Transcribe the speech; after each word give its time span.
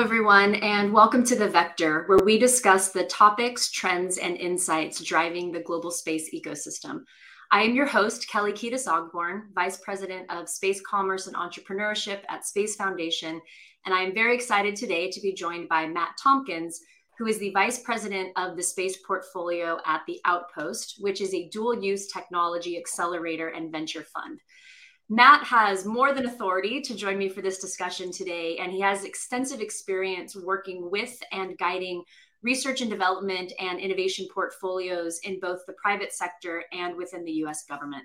Hello, 0.00 0.08
everyone, 0.08 0.54
and 0.54 0.94
welcome 0.94 1.22
to 1.24 1.36
The 1.36 1.50
Vector, 1.50 2.04
where 2.06 2.24
we 2.24 2.38
discuss 2.38 2.88
the 2.88 3.04
topics, 3.04 3.70
trends, 3.70 4.16
and 4.16 4.34
insights 4.34 5.04
driving 5.04 5.52
the 5.52 5.60
global 5.60 5.90
space 5.90 6.34
ecosystem. 6.34 7.02
I 7.52 7.64
am 7.64 7.74
your 7.74 7.84
host, 7.84 8.26
Kelli 8.26 8.54
Kedis 8.54 8.88
Ogborn, 8.88 9.52
Vice 9.54 9.76
President 9.76 10.24
of 10.30 10.48
Space 10.48 10.80
Commerce 10.88 11.26
and 11.26 11.36
Entrepreneurship 11.36 12.20
at 12.30 12.46
Space 12.46 12.76
Foundation. 12.76 13.42
And 13.84 13.94
I 13.94 14.00
am 14.00 14.14
very 14.14 14.34
excited 14.34 14.74
today 14.74 15.10
to 15.10 15.20
be 15.20 15.34
joined 15.34 15.68
by 15.68 15.86
Matt 15.86 16.16
Tompkins, 16.16 16.80
who 17.18 17.26
is 17.26 17.38
the 17.38 17.50
Vice 17.50 17.82
President 17.82 18.30
of 18.36 18.56
the 18.56 18.62
Space 18.62 18.96
Portfolio 19.06 19.80
at 19.84 20.00
The 20.06 20.18
Outpost, 20.24 20.96
which 21.00 21.20
is 21.20 21.34
a 21.34 21.50
dual 21.50 21.78
use 21.78 22.06
technology 22.06 22.78
accelerator 22.78 23.48
and 23.48 23.70
venture 23.70 24.04
fund. 24.04 24.40
Matt 25.12 25.42
has 25.42 25.84
more 25.84 26.14
than 26.14 26.26
authority 26.26 26.80
to 26.82 26.94
join 26.94 27.18
me 27.18 27.28
for 27.28 27.42
this 27.42 27.58
discussion 27.58 28.12
today, 28.12 28.58
and 28.58 28.70
he 28.70 28.80
has 28.80 29.02
extensive 29.02 29.60
experience 29.60 30.36
working 30.36 30.88
with 30.88 31.18
and 31.32 31.58
guiding 31.58 32.04
research 32.44 32.80
and 32.80 32.88
development 32.88 33.52
and 33.58 33.80
innovation 33.80 34.28
portfolios 34.32 35.18
in 35.24 35.40
both 35.40 35.66
the 35.66 35.72
private 35.82 36.12
sector 36.12 36.62
and 36.72 36.96
within 36.96 37.24
the 37.24 37.32
US 37.44 37.64
government. 37.64 38.04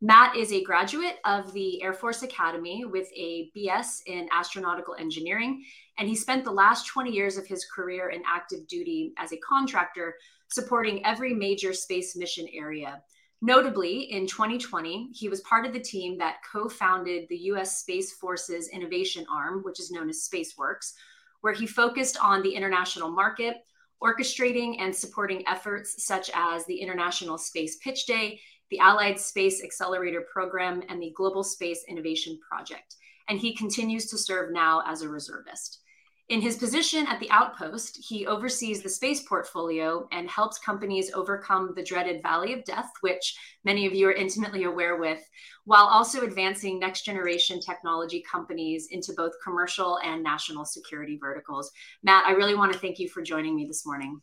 Matt 0.00 0.36
is 0.36 0.52
a 0.52 0.62
graduate 0.62 1.16
of 1.24 1.52
the 1.52 1.82
Air 1.82 1.92
Force 1.92 2.22
Academy 2.22 2.84
with 2.84 3.08
a 3.16 3.50
BS 3.56 4.02
in 4.06 4.28
astronautical 4.28 5.00
engineering, 5.00 5.64
and 5.98 6.08
he 6.08 6.14
spent 6.14 6.44
the 6.44 6.52
last 6.52 6.86
20 6.86 7.10
years 7.10 7.36
of 7.36 7.46
his 7.48 7.66
career 7.74 8.10
in 8.10 8.22
active 8.24 8.68
duty 8.68 9.14
as 9.18 9.32
a 9.32 9.38
contractor 9.38 10.14
supporting 10.52 11.04
every 11.04 11.34
major 11.34 11.72
space 11.72 12.14
mission 12.14 12.46
area 12.54 13.02
Notably, 13.46 14.10
in 14.10 14.26
2020, 14.26 15.10
he 15.12 15.28
was 15.28 15.40
part 15.42 15.64
of 15.64 15.72
the 15.72 15.78
team 15.78 16.18
that 16.18 16.38
co 16.52 16.68
founded 16.68 17.28
the 17.28 17.38
US 17.52 17.78
Space 17.78 18.12
Force's 18.12 18.66
innovation 18.70 19.24
arm, 19.32 19.62
which 19.62 19.78
is 19.78 19.92
known 19.92 20.08
as 20.08 20.28
SpaceWERX, 20.28 20.94
where 21.42 21.52
he 21.52 21.64
focused 21.64 22.18
on 22.20 22.42
the 22.42 22.52
international 22.52 23.08
market, 23.08 23.58
orchestrating 24.02 24.80
and 24.80 24.92
supporting 24.92 25.46
efforts 25.46 26.04
such 26.04 26.28
as 26.34 26.66
the 26.66 26.76
International 26.76 27.38
Space 27.38 27.76
Pitch 27.76 28.04
Day, 28.06 28.40
the 28.72 28.80
Allied 28.80 29.20
Space 29.20 29.62
Accelerator 29.62 30.22
Program, 30.22 30.82
and 30.88 31.00
the 31.00 31.12
Global 31.16 31.44
Space 31.44 31.84
Innovation 31.86 32.40
Project. 32.50 32.96
And 33.28 33.38
he 33.38 33.54
continues 33.54 34.06
to 34.06 34.18
serve 34.18 34.52
now 34.52 34.82
as 34.84 35.02
a 35.02 35.08
reservist. 35.08 35.82
In 36.28 36.40
his 36.40 36.56
position 36.56 37.06
at 37.06 37.20
the 37.20 37.30
outpost, 37.30 38.04
he 38.04 38.26
oversees 38.26 38.82
the 38.82 38.88
space 38.88 39.22
portfolio 39.22 40.08
and 40.10 40.28
helps 40.28 40.58
companies 40.58 41.12
overcome 41.14 41.72
the 41.76 41.84
dreaded 41.84 42.20
valley 42.20 42.52
of 42.52 42.64
death, 42.64 42.90
which 43.00 43.36
many 43.64 43.86
of 43.86 43.94
you 43.94 44.08
are 44.08 44.12
intimately 44.12 44.64
aware 44.64 44.96
with, 44.96 45.20
while 45.66 45.84
also 45.84 46.22
advancing 46.22 46.80
next 46.80 47.02
generation 47.02 47.60
technology 47.60 48.24
companies 48.28 48.88
into 48.90 49.12
both 49.12 49.34
commercial 49.42 50.00
and 50.02 50.20
national 50.20 50.64
security 50.64 51.16
verticals. 51.16 51.70
Matt, 52.02 52.26
I 52.26 52.32
really 52.32 52.56
want 52.56 52.72
to 52.72 52.78
thank 52.78 52.98
you 52.98 53.08
for 53.08 53.22
joining 53.22 53.54
me 53.54 53.64
this 53.64 53.86
morning. 53.86 54.20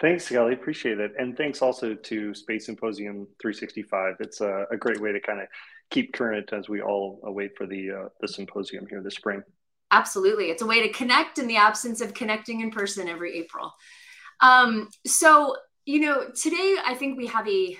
Thanks, 0.00 0.28
Kelli. 0.28 0.52
Appreciate 0.52 1.00
it. 1.00 1.12
And 1.18 1.36
thanks 1.36 1.60
also 1.60 1.94
to 1.94 2.34
Space 2.34 2.66
Symposium 2.66 3.26
365. 3.40 4.14
It's 4.20 4.40
a, 4.40 4.66
a 4.70 4.76
great 4.76 5.00
way 5.00 5.10
to 5.10 5.18
kind 5.18 5.40
of 5.40 5.48
keep 5.90 6.12
current 6.12 6.52
as 6.52 6.68
we 6.68 6.80
all 6.80 7.18
wait 7.24 7.56
for 7.56 7.66
the, 7.66 7.90
uh, 7.90 8.08
the 8.20 8.28
symposium 8.28 8.86
here 8.88 9.02
this 9.02 9.16
spring. 9.16 9.42
Absolutely. 9.92 10.46
It's 10.50 10.62
a 10.62 10.66
way 10.66 10.80
to 10.86 10.92
connect 10.92 11.38
in 11.38 11.46
the 11.46 11.56
absence 11.56 12.00
of 12.00 12.14
connecting 12.14 12.62
in 12.62 12.70
person 12.70 13.08
every 13.08 13.38
April. 13.38 13.72
Um, 14.40 14.88
so, 15.06 15.56
you 15.84 16.00
know, 16.00 16.30
today 16.34 16.76
I 16.84 16.94
think 16.94 17.18
we 17.18 17.26
have 17.28 17.46
a 17.48 17.78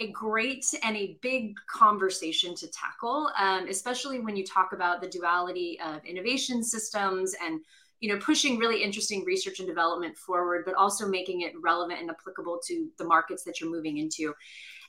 a 0.00 0.10
great 0.12 0.66
and 0.82 0.96
a 0.96 1.18
big 1.22 1.54
conversation 1.70 2.54
to 2.56 2.66
tackle, 2.70 3.30
um, 3.38 3.68
especially 3.68 4.18
when 4.20 4.36
you 4.36 4.44
talk 4.46 4.72
about 4.72 5.02
the 5.02 5.08
duality 5.08 5.78
of 5.84 6.04
innovation 6.04 6.64
systems 6.64 7.34
and 7.44 7.60
you 8.00 8.12
know 8.12 8.18
pushing 8.20 8.58
really 8.58 8.82
interesting 8.82 9.24
research 9.24 9.60
and 9.60 9.68
development 9.68 10.16
forward, 10.18 10.64
but 10.66 10.74
also 10.74 11.08
making 11.08 11.42
it 11.42 11.52
relevant 11.62 12.00
and 12.00 12.10
applicable 12.10 12.60
to 12.66 12.88
the 12.98 13.04
markets 13.04 13.44
that 13.44 13.60
you're 13.60 13.70
moving 13.70 13.98
into. 13.98 14.34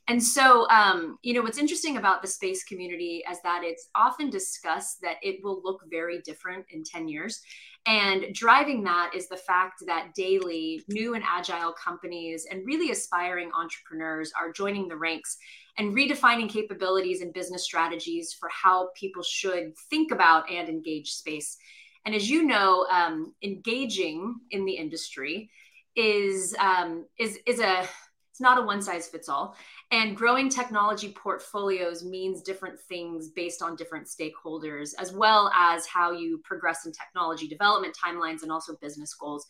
And 0.07 0.21
so, 0.21 0.67
um, 0.69 1.17
you 1.21 1.33
know, 1.33 1.41
what's 1.41 1.59
interesting 1.59 1.97
about 1.97 2.21
the 2.21 2.27
space 2.27 2.63
community 2.63 3.23
is 3.31 3.37
that 3.43 3.61
it's 3.63 3.89
often 3.95 4.29
discussed 4.29 4.99
that 5.01 5.17
it 5.21 5.39
will 5.43 5.61
look 5.63 5.81
very 5.89 6.21
different 6.21 6.65
in 6.69 6.83
10 6.83 7.07
years. 7.07 7.41
And 7.85 8.33
driving 8.33 8.83
that 8.83 9.11
is 9.15 9.27
the 9.27 9.37
fact 9.37 9.83
that 9.87 10.13
daily 10.15 10.83
new 10.87 11.13
and 11.13 11.23
agile 11.27 11.73
companies 11.73 12.45
and 12.49 12.65
really 12.65 12.91
aspiring 12.91 13.51
entrepreneurs 13.53 14.31
are 14.39 14.51
joining 14.51 14.87
the 14.87 14.97
ranks 14.97 15.37
and 15.77 15.95
redefining 15.95 16.49
capabilities 16.49 17.21
and 17.21 17.33
business 17.33 17.63
strategies 17.63 18.35
for 18.39 18.49
how 18.49 18.89
people 18.95 19.23
should 19.23 19.75
think 19.89 20.11
about 20.11 20.49
and 20.49 20.67
engage 20.67 21.11
space. 21.11 21.57
And 22.05 22.13
as 22.13 22.29
you 22.29 22.43
know, 22.43 22.85
um, 22.91 23.33
engaging 23.43 24.35
in 24.49 24.65
the 24.65 24.73
industry 24.73 25.49
is 25.95 26.55
um, 26.59 27.05
is 27.19 27.37
is 27.45 27.59
a 27.59 27.87
it's 28.31 28.41
not 28.41 28.57
a 28.57 28.61
one 28.61 28.81
size 28.81 29.07
fits 29.07 29.29
all 29.29 29.55
and 29.91 30.15
growing 30.15 30.47
technology 30.47 31.11
portfolios 31.11 32.03
means 32.03 32.41
different 32.41 32.79
things 32.79 33.29
based 33.29 33.61
on 33.61 33.75
different 33.75 34.07
stakeholders, 34.07 34.93
as 34.97 35.11
well 35.11 35.51
as 35.53 35.85
how 35.85 36.13
you 36.13 36.39
progress 36.45 36.85
in 36.85 36.93
technology 36.93 37.47
development 37.47 37.95
timelines 38.01 38.41
and 38.43 38.51
also 38.51 38.77
business 38.81 39.13
goals. 39.13 39.45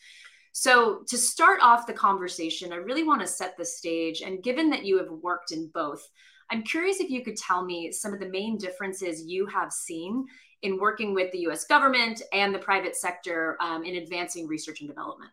So, 0.52 1.04
to 1.08 1.18
start 1.18 1.60
off 1.62 1.88
the 1.88 1.94
conversation, 1.94 2.74
I 2.74 2.78
really 2.78 3.04
want 3.04 3.22
to 3.22 3.28
set 3.28 3.56
the 3.56 3.64
stage. 3.64 4.22
And 4.22 4.44
given 4.44 4.70
that 4.72 4.84
you 4.84 4.98
have 4.98 5.12
worked 5.12 5.52
in 5.52 5.70
both, 5.74 6.02
I'm 6.50 6.64
curious 6.64 7.00
if 7.00 7.10
you 7.10 7.24
could 7.24 7.38
tell 7.38 7.64
me 7.64 7.92
some 7.92 8.14
of 8.14 8.20
the 8.20 8.28
main 8.28 8.58
differences 8.58 9.24
you 9.24 9.46
have 9.46 9.72
seen 9.72 10.26
in 10.64 10.80
working 10.80 11.14
with 11.14 11.32
the 11.32 11.48
US 11.48 11.66
government 11.66 12.22
and 12.34 12.54
the 12.54 12.60
private 12.60 12.96
sector 12.96 13.58
um, 13.62 13.84
in 13.84 13.96
advancing 13.96 14.48
research 14.48 14.82
and 14.82 14.90
development. 14.90 15.32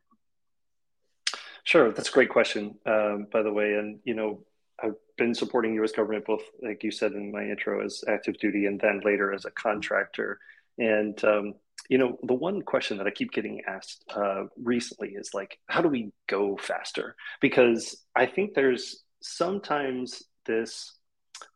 Sure, 1.68 1.92
that's 1.92 2.08
a 2.08 2.12
great 2.12 2.30
question, 2.30 2.76
um, 2.86 3.26
by 3.30 3.42
the 3.42 3.52
way. 3.52 3.74
And, 3.74 3.98
you 4.02 4.14
know, 4.14 4.40
I've 4.82 4.94
been 5.18 5.34
supporting 5.34 5.74
U.S. 5.74 5.92
government 5.92 6.24
both, 6.24 6.40
like 6.62 6.82
you 6.82 6.90
said 6.90 7.12
in 7.12 7.30
my 7.30 7.42
intro, 7.42 7.84
as 7.84 8.02
active 8.08 8.38
duty, 8.38 8.64
and 8.64 8.80
then 8.80 9.02
later 9.04 9.34
as 9.34 9.44
a 9.44 9.50
contractor. 9.50 10.38
And 10.78 11.22
um, 11.24 11.52
you 11.90 11.98
know, 11.98 12.18
the 12.22 12.32
one 12.32 12.62
question 12.62 12.96
that 12.96 13.06
I 13.06 13.10
keep 13.10 13.32
getting 13.32 13.60
asked 13.66 14.02
uh, 14.16 14.44
recently 14.56 15.10
is 15.10 15.34
like, 15.34 15.58
how 15.66 15.82
do 15.82 15.90
we 15.90 16.10
go 16.26 16.56
faster? 16.56 17.14
Because 17.42 18.02
I 18.16 18.24
think 18.24 18.54
there's 18.54 19.02
sometimes 19.20 20.22
this 20.46 20.94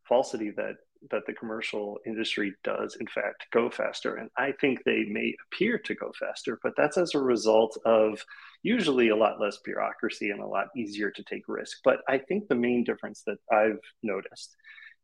falsity 0.07 0.51
that 0.59 0.77
that 1.11 1.27
the 1.27 1.33
commercial 1.33 1.99
industry 2.07 2.55
does 2.65 2.97
in 3.01 3.07
fact 3.07 3.47
go 3.53 3.71
faster. 3.71 4.17
And 4.17 4.31
i 4.37 4.53
think 4.61 4.85
they 4.85 5.05
may 5.05 5.35
appear 5.47 5.79
to 5.79 5.95
go 5.95 6.13
faster 6.19 6.59
but 6.63 6.75
that's 6.77 6.99
as 6.99 7.15
a 7.15 7.21
result 7.21 7.77
of 7.85 8.25
usually 8.63 9.09
a 9.09 9.17
lot 9.17 9.41
less 9.41 9.59
bureaucracy 9.65 10.31
and 10.31 10.41
a 10.41 10.47
lot 10.47 10.69
easier 10.77 11.11
to 11.11 11.23
take 11.25 11.49
risk. 11.49 11.79
But 11.85 12.01
i 12.09 12.19
think 12.19 12.49
the 12.49 12.55
main 12.55 12.85
difference 12.85 13.23
that 13.27 13.39
i've 13.51 13.81
noticed 14.03 14.57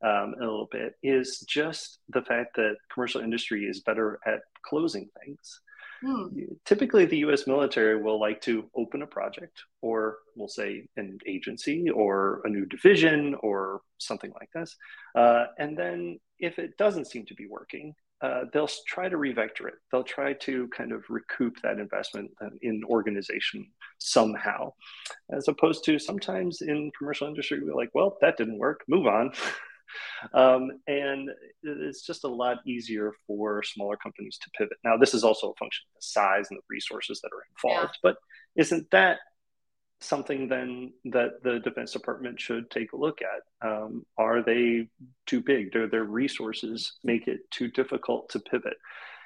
um, 0.03 0.35
a 0.39 0.45
little 0.45 0.69
bit 0.71 0.95
is 1.03 1.41
just 1.41 1.99
the 2.09 2.23
fact 2.23 2.55
that 2.55 2.77
commercial 2.93 3.21
industry 3.21 3.65
is 3.65 3.81
better 3.81 4.21
at 4.27 4.43
closing 4.63 5.09
things 5.21 5.61
Hmm. 6.01 6.27
Typically, 6.65 7.07
the 7.07 7.19
US 7.19 7.47
military 7.47 8.01
will 8.01 8.21
like 8.21 8.41
to 8.43 8.71
open 8.75 9.03
a 9.03 9.07
project, 9.07 9.63
or 9.83 10.19
we'll 10.37 10.49
say 10.49 10.87
an 10.97 11.19
agency, 11.27 11.91
or 11.91 12.41
a 12.45 12.49
new 12.49 12.67
division, 12.67 13.35
or 13.43 13.81
something 13.99 14.33
like 14.39 14.51
this. 14.55 14.77
Uh, 15.15 15.47
and 15.59 15.77
then, 15.77 16.19
if 16.39 16.59
it 16.59 16.77
doesn't 16.77 17.07
seem 17.07 17.27
to 17.27 17.35
be 17.35 17.47
working, 17.49 17.95
uh, 18.21 18.43
they'll 18.53 18.71
try 18.87 19.09
to 19.09 19.17
revector 19.17 19.69
it. 19.69 19.75
They'll 19.91 20.03
try 20.03 20.33
to 20.33 20.69
kind 20.69 20.93
of 20.93 21.05
recoup 21.09 21.61
that 21.63 21.79
investment 21.79 22.31
in 22.63 22.83
organization 22.85 23.67
somehow, 23.99 24.73
as 25.31 25.49
opposed 25.49 25.85
to 25.85 25.99
sometimes 25.99 26.63
in 26.63 26.91
commercial 26.99 27.29
industry, 27.29 27.61
we're 27.63 27.75
like, 27.75 27.91
well, 27.95 28.17
that 28.21 28.37
didn't 28.37 28.59
work, 28.59 28.83
move 28.89 29.07
on. 29.07 29.33
Um, 30.35 30.71
and 30.87 31.31
it's 31.63 32.07
just 32.07 32.25
a 32.25 32.29
lot 32.29 32.59
easier 32.67 33.13
for 33.27 33.63
smaller 33.63 33.97
companies 33.97 34.39
to 34.43 34.51
pivot. 34.57 34.79
Now, 34.85 34.97
this 34.97 35.15
is 35.15 35.25
also 35.25 35.51
a 35.51 35.55
function 35.55 35.85
of 35.91 36.01
the 36.01 36.07
size 36.07 36.47
and 36.51 36.59
the 36.59 36.63
resources 36.71 37.21
that 37.23 37.31
are 37.33 37.45
involved, 37.71 37.99
yeah. 38.03 38.11
but 38.11 38.17
isn't 38.57 38.91
that 38.91 39.19
something 40.01 40.49
then 40.49 40.93
that 41.07 41.43
the 41.43 41.59
Defense 41.61 41.93
Department 41.93 42.41
should 42.41 42.71
take 42.71 42.93
a 42.93 42.97
look 42.97 43.19
at? 43.23 43.69
Um, 43.69 44.05
are 44.17 44.43
they 44.43 44.89
too 45.27 45.41
big? 45.41 45.73
Do 45.73 45.89
their 45.89 46.05
resources 46.05 46.95
make 47.03 47.27
it 47.27 47.41
too 47.51 47.69
difficult 47.69 48.29
to 48.31 48.41
pivot? 48.41 48.77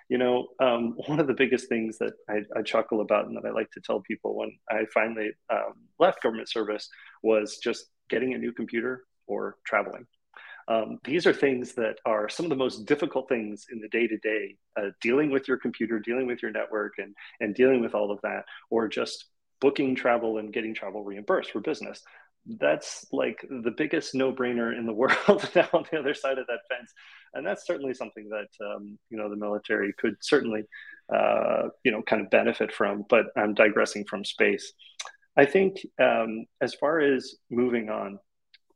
You 0.09 0.19
know, 0.19 0.49
um, 0.61 0.94
one 1.06 1.20
of 1.20 1.26
the 1.26 1.35
biggest 1.35 1.69
things 1.69 1.99
that 1.99 2.12
I, 2.29 2.43
I, 2.56 2.62
chuckle 2.62 3.00
about 3.00 3.26
and 3.26 3.37
that 3.37 3.47
I 3.47 3.50
like 3.50 3.70
to 3.73 3.81
tell 3.81 4.00
people 4.00 4.37
when 4.37 4.53
I 4.70 4.85
finally 4.93 5.31
um, 5.50 5.75
left 5.99 6.23
government 6.23 6.50
service 6.50 6.88
was 7.23 7.59
just 7.59 7.87
getting 8.09 8.35
a 8.35 8.38
new 8.38 8.53
computer 8.53 9.05
or 9.26 9.56
traveling 9.64 10.06
um, 10.73 10.99
these 11.05 11.27
are 11.27 11.33
things 11.33 11.75
that 11.75 11.97
are 12.07 12.29
some 12.29 12.47
of 12.47 12.51
the 12.51 12.57
most 12.57 12.87
difficult 12.87 13.29
things 13.29 13.67
in 13.71 13.81
the 13.81 13.89
day 13.89 14.07
to 14.07 14.17
day, 14.19 14.57
dealing 15.01 15.31
with 15.31 15.49
your 15.49 15.59
computer, 15.59 15.99
dealing 15.99 16.27
with 16.27 16.43
your 16.43 16.51
network, 16.51 16.95
and, 16.99 17.15
and 17.41 17.55
dealing 17.55 17.81
with 17.81 17.95
all 17.95 18.11
of 18.11 18.21
that, 18.23 18.45
or 18.71 18.89
just 18.89 19.27
booking 19.61 19.95
travel 19.95 20.39
and 20.39 20.53
getting 20.53 20.75
travel 20.75 21.05
reimbursed 21.05 21.53
for 21.53 21.61
business. 21.61 22.03
that's 22.59 23.07
like 23.13 23.47
the 23.49 23.71
biggest 23.71 24.15
no-brainer 24.15 24.77
in 24.77 24.85
the 24.87 24.93
world 25.01 25.49
now 25.55 25.69
on 25.73 25.85
the 25.91 25.99
other 25.99 26.15
side 26.15 26.39
of 26.39 26.47
that 26.49 26.59
fence 26.69 26.93
and 27.35 27.47
that's 27.47 27.67
certainly 27.67 27.95
something 27.95 28.29
that 28.29 28.67
um, 28.67 28.99
you 29.11 29.17
know 29.17 29.31
the 29.31 29.37
military 29.37 29.95
could 29.99 30.17
certainly 30.21 30.63
uh, 31.15 31.69
you 31.85 31.93
know 31.93 32.03
kind 32.03 32.21
of 32.21 32.31
benefit 32.31 32.73
from 32.73 33.05
but 33.09 33.27
i'm 33.37 33.55
digressing 33.55 34.05
from 34.05 34.25
space 34.25 34.73
i 35.37 35.45
think 35.45 35.77
um, 36.01 36.45
as 36.61 36.75
far 36.75 36.99
as 36.99 37.37
moving 37.51 37.89
on 37.89 38.19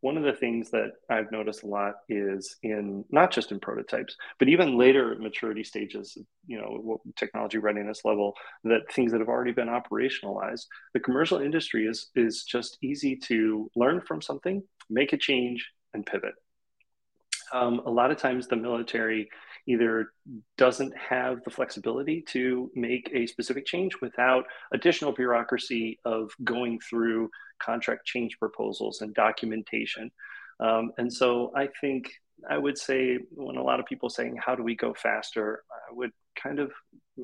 one 0.01 0.17
of 0.17 0.25
the 0.25 0.33
things 0.33 0.71
that 0.71 0.93
I've 1.11 1.33
noticed 1.33 1.63
a 1.63 1.67
lot 1.67 1.95
is 2.09 2.57
in 2.63 3.05
not 3.11 3.31
just 3.31 3.53
in 3.53 3.61
prototypes, 3.61 4.17
but 4.39 4.49
even 4.49 4.79
later 4.79 5.17
maturity 5.19 5.65
stages, 5.65 6.17
you 6.47 6.59
know, 6.59 7.01
technology 7.17 7.59
readiness 7.59 8.05
level, 8.05 8.35
that 8.65 8.93
things 8.93 9.13
that 9.13 9.21
have 9.21 9.29
already 9.29 9.53
been 9.53 9.69
operationalized, 9.69 10.67
the 10.95 11.01
commercial 11.01 11.39
industry 11.39 11.87
is 11.87 12.11
is 12.15 12.45
just 12.45 12.79
easy 12.83 13.17
to 13.17 13.71
learn 13.75 14.01
from 14.01 14.21
something, 14.21 14.63
make 14.91 15.13
a 15.13 15.17
change, 15.17 15.67
and 15.95 16.05
pivot. 16.05 16.35
Um, 17.53 17.81
a 17.87 17.91
lot 17.91 18.11
of 18.11 18.19
times, 18.19 18.49
the 18.49 18.57
military 18.57 19.29
either 19.67 20.13
doesn't 20.57 20.97
have 20.97 21.43
the 21.45 21.51
flexibility 21.51 22.23
to 22.29 22.71
make 22.75 23.11
a 23.13 23.27
specific 23.27 23.67
change 23.67 24.01
without 24.01 24.45
additional 24.73 25.13
bureaucracy 25.13 25.99
of 26.05 26.31
going 26.45 26.79
through 26.81 27.31
contract 27.59 28.05
change 28.05 28.39
proposals 28.39 29.01
and 29.01 29.15
documentation. 29.15 30.11
Um, 30.61 30.93
and 30.99 31.13
so 31.13 31.53
I 31.55 31.69
think 31.81 32.13
I 32.49 32.59
would 32.59 32.79
say 32.79 33.19
when 33.31 33.57
a 33.57 33.63
lot 33.63 33.81
of 33.81 33.87
people 33.87 34.09
saying, 34.09 34.39
how 34.45 34.55
do 34.55 34.63
we 34.63 34.77
go 34.77 34.95
faster? 34.95 35.65
I 35.71 35.93
would 35.93 36.13
kind 36.41 36.59
of 36.59 36.71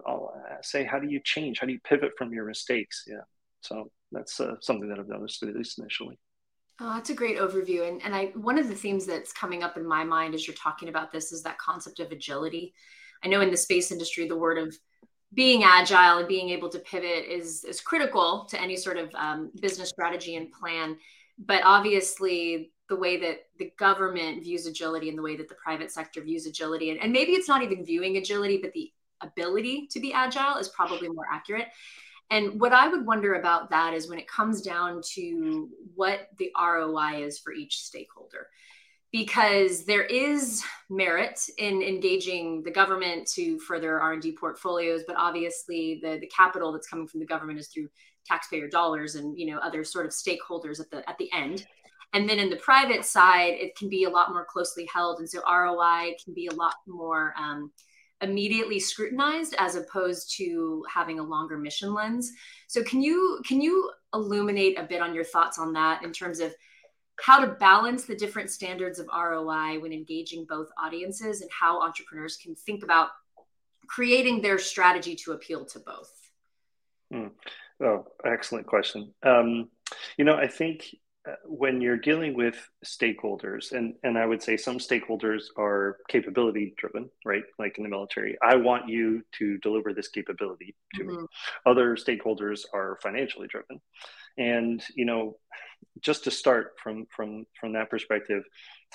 I'll 0.06 0.34
say, 0.62 0.84
how 0.84 0.98
do 0.98 1.08
you 1.08 1.20
change? 1.22 1.58
How 1.60 1.66
do 1.66 1.72
you 1.72 1.80
pivot 1.80 2.12
from 2.16 2.32
your 2.32 2.46
mistakes? 2.46 3.04
Yeah. 3.06 3.24
So 3.60 3.90
that's 4.10 4.40
uh, 4.40 4.54
something 4.60 4.88
that 4.88 4.98
I've 4.98 5.08
noticed 5.08 5.42
at 5.42 5.54
least 5.54 5.78
initially. 5.78 6.18
Oh, 6.80 6.94
that's 6.94 7.10
a 7.10 7.14
great 7.14 7.38
overview. 7.38 7.86
And, 7.86 8.02
and 8.02 8.14
I, 8.14 8.32
one 8.34 8.58
of 8.58 8.68
the 8.68 8.74
themes 8.74 9.06
that's 9.06 9.32
coming 9.32 9.62
up 9.62 9.76
in 9.76 9.86
my 9.86 10.04
mind 10.04 10.34
as 10.34 10.46
you're 10.46 10.56
talking 10.56 10.88
about 10.88 11.12
this 11.12 11.30
is 11.30 11.42
that 11.42 11.58
concept 11.58 12.00
of 12.00 12.10
agility. 12.10 12.74
I 13.22 13.28
know 13.28 13.40
in 13.40 13.50
the 13.50 13.56
space 13.56 13.92
industry, 13.92 14.26
the 14.26 14.36
word 14.36 14.58
of 14.58 14.76
being 15.34 15.64
agile 15.64 16.18
and 16.18 16.28
being 16.28 16.50
able 16.50 16.68
to 16.70 16.78
pivot 16.80 17.24
is, 17.26 17.64
is 17.64 17.80
critical 17.80 18.46
to 18.50 18.60
any 18.60 18.76
sort 18.76 18.96
of 18.96 19.14
um, 19.14 19.50
business 19.60 19.90
strategy 19.90 20.36
and 20.36 20.50
plan. 20.50 20.96
But 21.38 21.62
obviously, 21.64 22.72
the 22.88 22.96
way 22.96 23.16
that 23.18 23.46
the 23.58 23.72
government 23.78 24.42
views 24.42 24.66
agility 24.66 25.08
and 25.08 25.16
the 25.16 25.22
way 25.22 25.36
that 25.36 25.48
the 25.48 25.54
private 25.54 25.90
sector 25.90 26.20
views 26.20 26.46
agility, 26.46 26.90
and, 26.90 27.00
and 27.00 27.12
maybe 27.12 27.32
it's 27.32 27.48
not 27.48 27.62
even 27.62 27.84
viewing 27.84 28.16
agility, 28.16 28.58
but 28.60 28.72
the 28.72 28.92
ability 29.22 29.88
to 29.92 30.00
be 30.00 30.12
agile 30.12 30.56
is 30.58 30.68
probably 30.68 31.08
more 31.08 31.26
accurate. 31.32 31.68
And 32.32 32.58
what 32.58 32.72
I 32.72 32.88
would 32.88 33.04
wonder 33.04 33.34
about 33.34 33.68
that 33.70 33.92
is 33.92 34.08
when 34.08 34.18
it 34.18 34.26
comes 34.26 34.62
down 34.62 35.02
to 35.12 35.68
what 35.94 36.28
the 36.38 36.50
ROI 36.58 37.24
is 37.24 37.38
for 37.38 37.52
each 37.52 37.80
stakeholder. 37.80 38.48
Because 39.12 39.84
there 39.84 40.04
is 40.04 40.64
merit 40.88 41.38
in 41.58 41.82
engaging 41.82 42.62
the 42.62 42.70
government 42.70 43.28
to 43.34 43.58
further 43.58 44.00
R&D 44.00 44.38
portfolios, 44.40 45.02
but 45.06 45.16
obviously 45.18 46.00
the, 46.02 46.16
the 46.18 46.26
capital 46.34 46.72
that's 46.72 46.88
coming 46.88 47.06
from 47.06 47.20
the 47.20 47.26
government 47.26 47.58
is 47.58 47.68
through 47.68 47.90
taxpayer 48.24 48.68
dollars 48.68 49.16
and 49.16 49.38
you 49.38 49.44
know 49.44 49.58
other 49.58 49.84
sort 49.84 50.06
of 50.06 50.12
stakeholders 50.12 50.80
at 50.80 50.90
the 50.90 51.06
at 51.10 51.18
the 51.18 51.30
end. 51.34 51.66
And 52.14 52.26
then 52.26 52.38
in 52.38 52.48
the 52.48 52.56
private 52.56 53.04
side, 53.04 53.54
it 53.54 53.76
can 53.76 53.90
be 53.90 54.04
a 54.04 54.10
lot 54.10 54.30
more 54.30 54.46
closely 54.46 54.88
held, 54.90 55.18
and 55.18 55.28
so 55.28 55.42
ROI 55.46 56.14
can 56.24 56.32
be 56.32 56.46
a 56.46 56.54
lot 56.54 56.76
more 56.86 57.34
um, 57.38 57.70
immediately 58.22 58.78
scrutinized 58.78 59.54
as 59.58 59.74
opposed 59.74 60.34
to 60.36 60.84
having 60.92 61.18
a 61.18 61.22
longer 61.22 61.58
mission 61.58 61.92
lens. 61.92 62.32
So 62.68 62.82
can 62.82 63.02
you 63.02 63.40
can 63.46 63.60
you 63.60 63.90
illuminate 64.14 64.78
a 64.78 64.84
bit 64.84 65.02
on 65.02 65.14
your 65.14 65.24
thoughts 65.24 65.58
on 65.58 65.72
that 65.74 66.02
in 66.02 66.12
terms 66.12 66.40
of 66.40 66.54
how 67.20 67.40
to 67.40 67.52
balance 67.52 68.04
the 68.04 68.16
different 68.16 68.50
standards 68.50 68.98
of 68.98 69.08
ROI 69.12 69.78
when 69.80 69.92
engaging 69.92 70.46
both 70.48 70.68
audiences 70.82 71.40
and 71.40 71.50
how 71.50 71.80
entrepreneurs 71.82 72.36
can 72.36 72.54
think 72.54 72.82
about 72.82 73.10
creating 73.86 74.40
their 74.40 74.58
strategy 74.58 75.14
to 75.16 75.32
appeal 75.32 75.64
to 75.66 75.80
both? 75.80 76.12
Hmm. 77.12 77.28
Oh, 77.80 78.06
excellent 78.24 78.66
question. 78.66 79.12
Um, 79.22 79.68
you 80.16 80.24
know, 80.24 80.36
I 80.36 80.46
think 80.46 80.96
when 81.44 81.80
you're 81.80 81.96
dealing 81.96 82.34
with 82.34 82.56
stakeholders, 82.84 83.72
and, 83.72 83.94
and 84.02 84.18
I 84.18 84.26
would 84.26 84.42
say 84.42 84.56
some 84.56 84.78
stakeholders 84.78 85.44
are 85.56 85.98
capability 86.08 86.74
driven, 86.76 87.10
right? 87.24 87.44
Like 87.58 87.78
in 87.78 87.84
the 87.84 87.90
military, 87.90 88.36
I 88.42 88.56
want 88.56 88.88
you 88.88 89.22
to 89.38 89.58
deliver 89.58 89.92
this 89.92 90.08
capability 90.08 90.74
to 90.94 91.04
mm-hmm. 91.04 91.22
me. 91.22 91.26
Other 91.64 91.96
stakeholders 91.96 92.64
are 92.74 92.98
financially 93.02 93.46
driven. 93.46 93.80
And, 94.36 94.82
you 94.96 95.04
know, 95.04 95.36
just 96.00 96.24
to 96.24 96.30
start 96.30 96.72
from, 96.82 97.06
from, 97.14 97.46
from 97.60 97.74
that 97.74 97.90
perspective, 97.90 98.42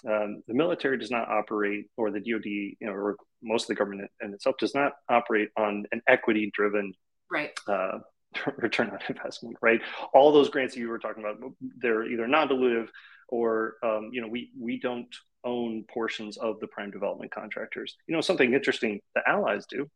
um, 0.06 0.44
the 0.48 0.54
military 0.54 0.98
does 0.98 1.12
not 1.12 1.30
operate, 1.30 1.86
or 1.96 2.12
the 2.12 2.20
DoD, 2.20 2.46
you 2.46 2.76
know, 2.82 2.92
or 2.92 3.16
most 3.42 3.64
of 3.64 3.68
the 3.70 3.76
government 3.76 4.12
in 4.22 4.34
itself 4.34 4.58
does 4.60 4.76
not 4.76 4.94
operate 5.10 5.50
on 5.58 5.86
an 5.92 6.02
equity 6.08 6.52
driven 6.54 6.94
right. 7.32 7.52
Uh, 7.68 8.00
return 8.58 8.90
on 8.90 9.00
investment, 9.10 9.58
right? 9.62 9.82
All 10.14 10.32
those 10.32 10.50
grants 10.50 10.74
that 10.74 10.80
you 10.80 10.90
were 10.90 11.00
talking 11.00 11.24
about, 11.24 11.38
they're 11.78 12.06
either 12.06 12.28
non-dilutive 12.28 12.90
or, 13.30 13.76
um, 13.84 14.10
you 14.12 14.22
know, 14.22 14.28
we, 14.28 14.52
we 14.60 14.80
don't 14.80 15.14
own 15.44 15.86
portions 15.92 16.38
of 16.38 16.60
the 16.60 16.68
prime 16.68 16.92
development 16.92 17.32
contractors. 17.32 17.96
You 18.08 18.16
know, 18.16 18.22
something 18.22 18.54
interesting 18.54 19.00
the 19.16 19.22
allies 19.28 19.66
do. 19.70 19.90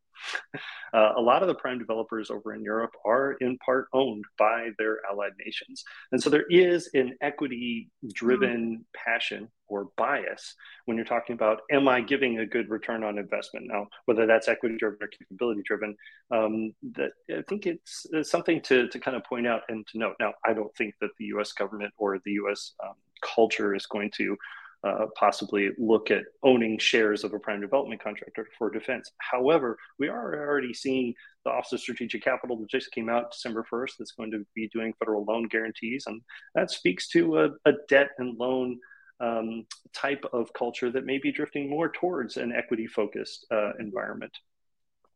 Uh, 0.94 1.14
a 1.16 1.22
lot 1.22 1.42
of 1.42 1.48
the 1.48 1.56
prime 1.56 1.80
developers 1.80 2.30
over 2.30 2.54
in 2.54 2.62
Europe 2.62 2.92
are 3.06 3.38
in 3.40 3.58
part 3.66 3.88
owned 3.94 4.26
by 4.38 4.68
their 4.78 4.98
allied 5.10 5.32
nations. 5.44 5.86
And 6.12 6.22
so 6.22 6.30
there 6.30 6.46
is 6.50 6.90
an 6.94 7.16
equity 7.22 7.90
driven 8.14 8.74
mm-hmm. 8.74 8.82
passion 8.94 9.48
or 9.70 9.88
bias 9.96 10.54
when 10.84 10.98
you're 10.98 11.06
talking 11.06 11.34
about, 11.34 11.62
am 11.72 11.88
I 11.88 12.02
giving 12.02 12.40
a 12.40 12.46
good 12.46 12.70
return 12.70 13.06
on 13.06 13.18
investment? 13.18 13.68
Now, 13.70 13.88
whether 14.04 14.26
that's 14.28 14.50
equity 14.50 14.76
driven 14.78 14.98
or 15.02 15.08
capability 15.08 15.62
driven, 15.66 15.96
um, 16.30 16.74
that 16.96 17.12
I 17.30 17.42
think 17.48 17.66
it's, 17.66 18.06
it's, 18.12 18.30
something 18.30 18.60
to, 18.64 18.90
to 18.90 19.00
kind 19.00 19.16
of 19.16 19.24
point 19.24 19.48
out 19.48 19.62
and 19.70 19.88
to 19.88 19.98
note. 19.98 20.16
Now, 20.20 20.34
I 20.46 20.52
don't 20.52 20.76
think 20.76 20.96
that 21.00 21.12
the 21.20 21.26
US 21.38 21.54
government 21.54 21.94
or 21.98 22.20
the 22.26 22.32
US 22.32 22.74
um, 22.84 22.96
culture 23.22 23.76
is 23.76 23.86
going 23.86 24.12
to 24.18 24.38
uh, 24.84 25.06
possibly 25.16 25.70
look 25.78 26.10
at 26.10 26.24
owning 26.44 26.78
shares 26.78 27.24
of 27.24 27.34
a 27.34 27.40
prime 27.40 27.62
development 27.62 28.02
contractor 28.02 28.48
for 28.58 28.72
defense. 28.72 29.12
However, 29.20 29.78
we 30.00 30.08
are 30.08 30.36
already 30.36 30.74
seeing 30.74 31.14
the 31.46 31.52
Office 31.52 31.74
of 31.74 31.80
Strategic 31.82 32.24
Capital 32.24 32.58
that 32.58 32.70
just 32.70 32.92
came 32.92 33.08
out 33.08 33.32
December 33.32 33.66
1st 33.72 33.92
that's 34.00 34.14
going 34.14 34.32
to 34.32 34.46
be 34.56 34.68
doing 34.70 34.94
federal 34.98 35.24
loan 35.24 35.48
guarantees. 35.48 36.06
And 36.08 36.22
that 36.56 36.72
speaks 36.72 37.08
to 37.10 37.40
a, 37.40 37.50
a 37.66 37.74
debt 37.90 38.10
and 38.18 38.38
loan 38.38 38.80
um, 39.20 39.68
type 39.94 40.26
of 40.34 40.52
culture 40.54 40.90
that 40.92 41.06
may 41.06 41.20
be 41.20 41.32
drifting 41.32 41.70
more 41.70 41.90
towards 41.90 42.38
an 42.38 42.52
equity 42.52 42.88
focused 42.88 43.46
uh, 43.52 43.74
environment. 43.80 44.36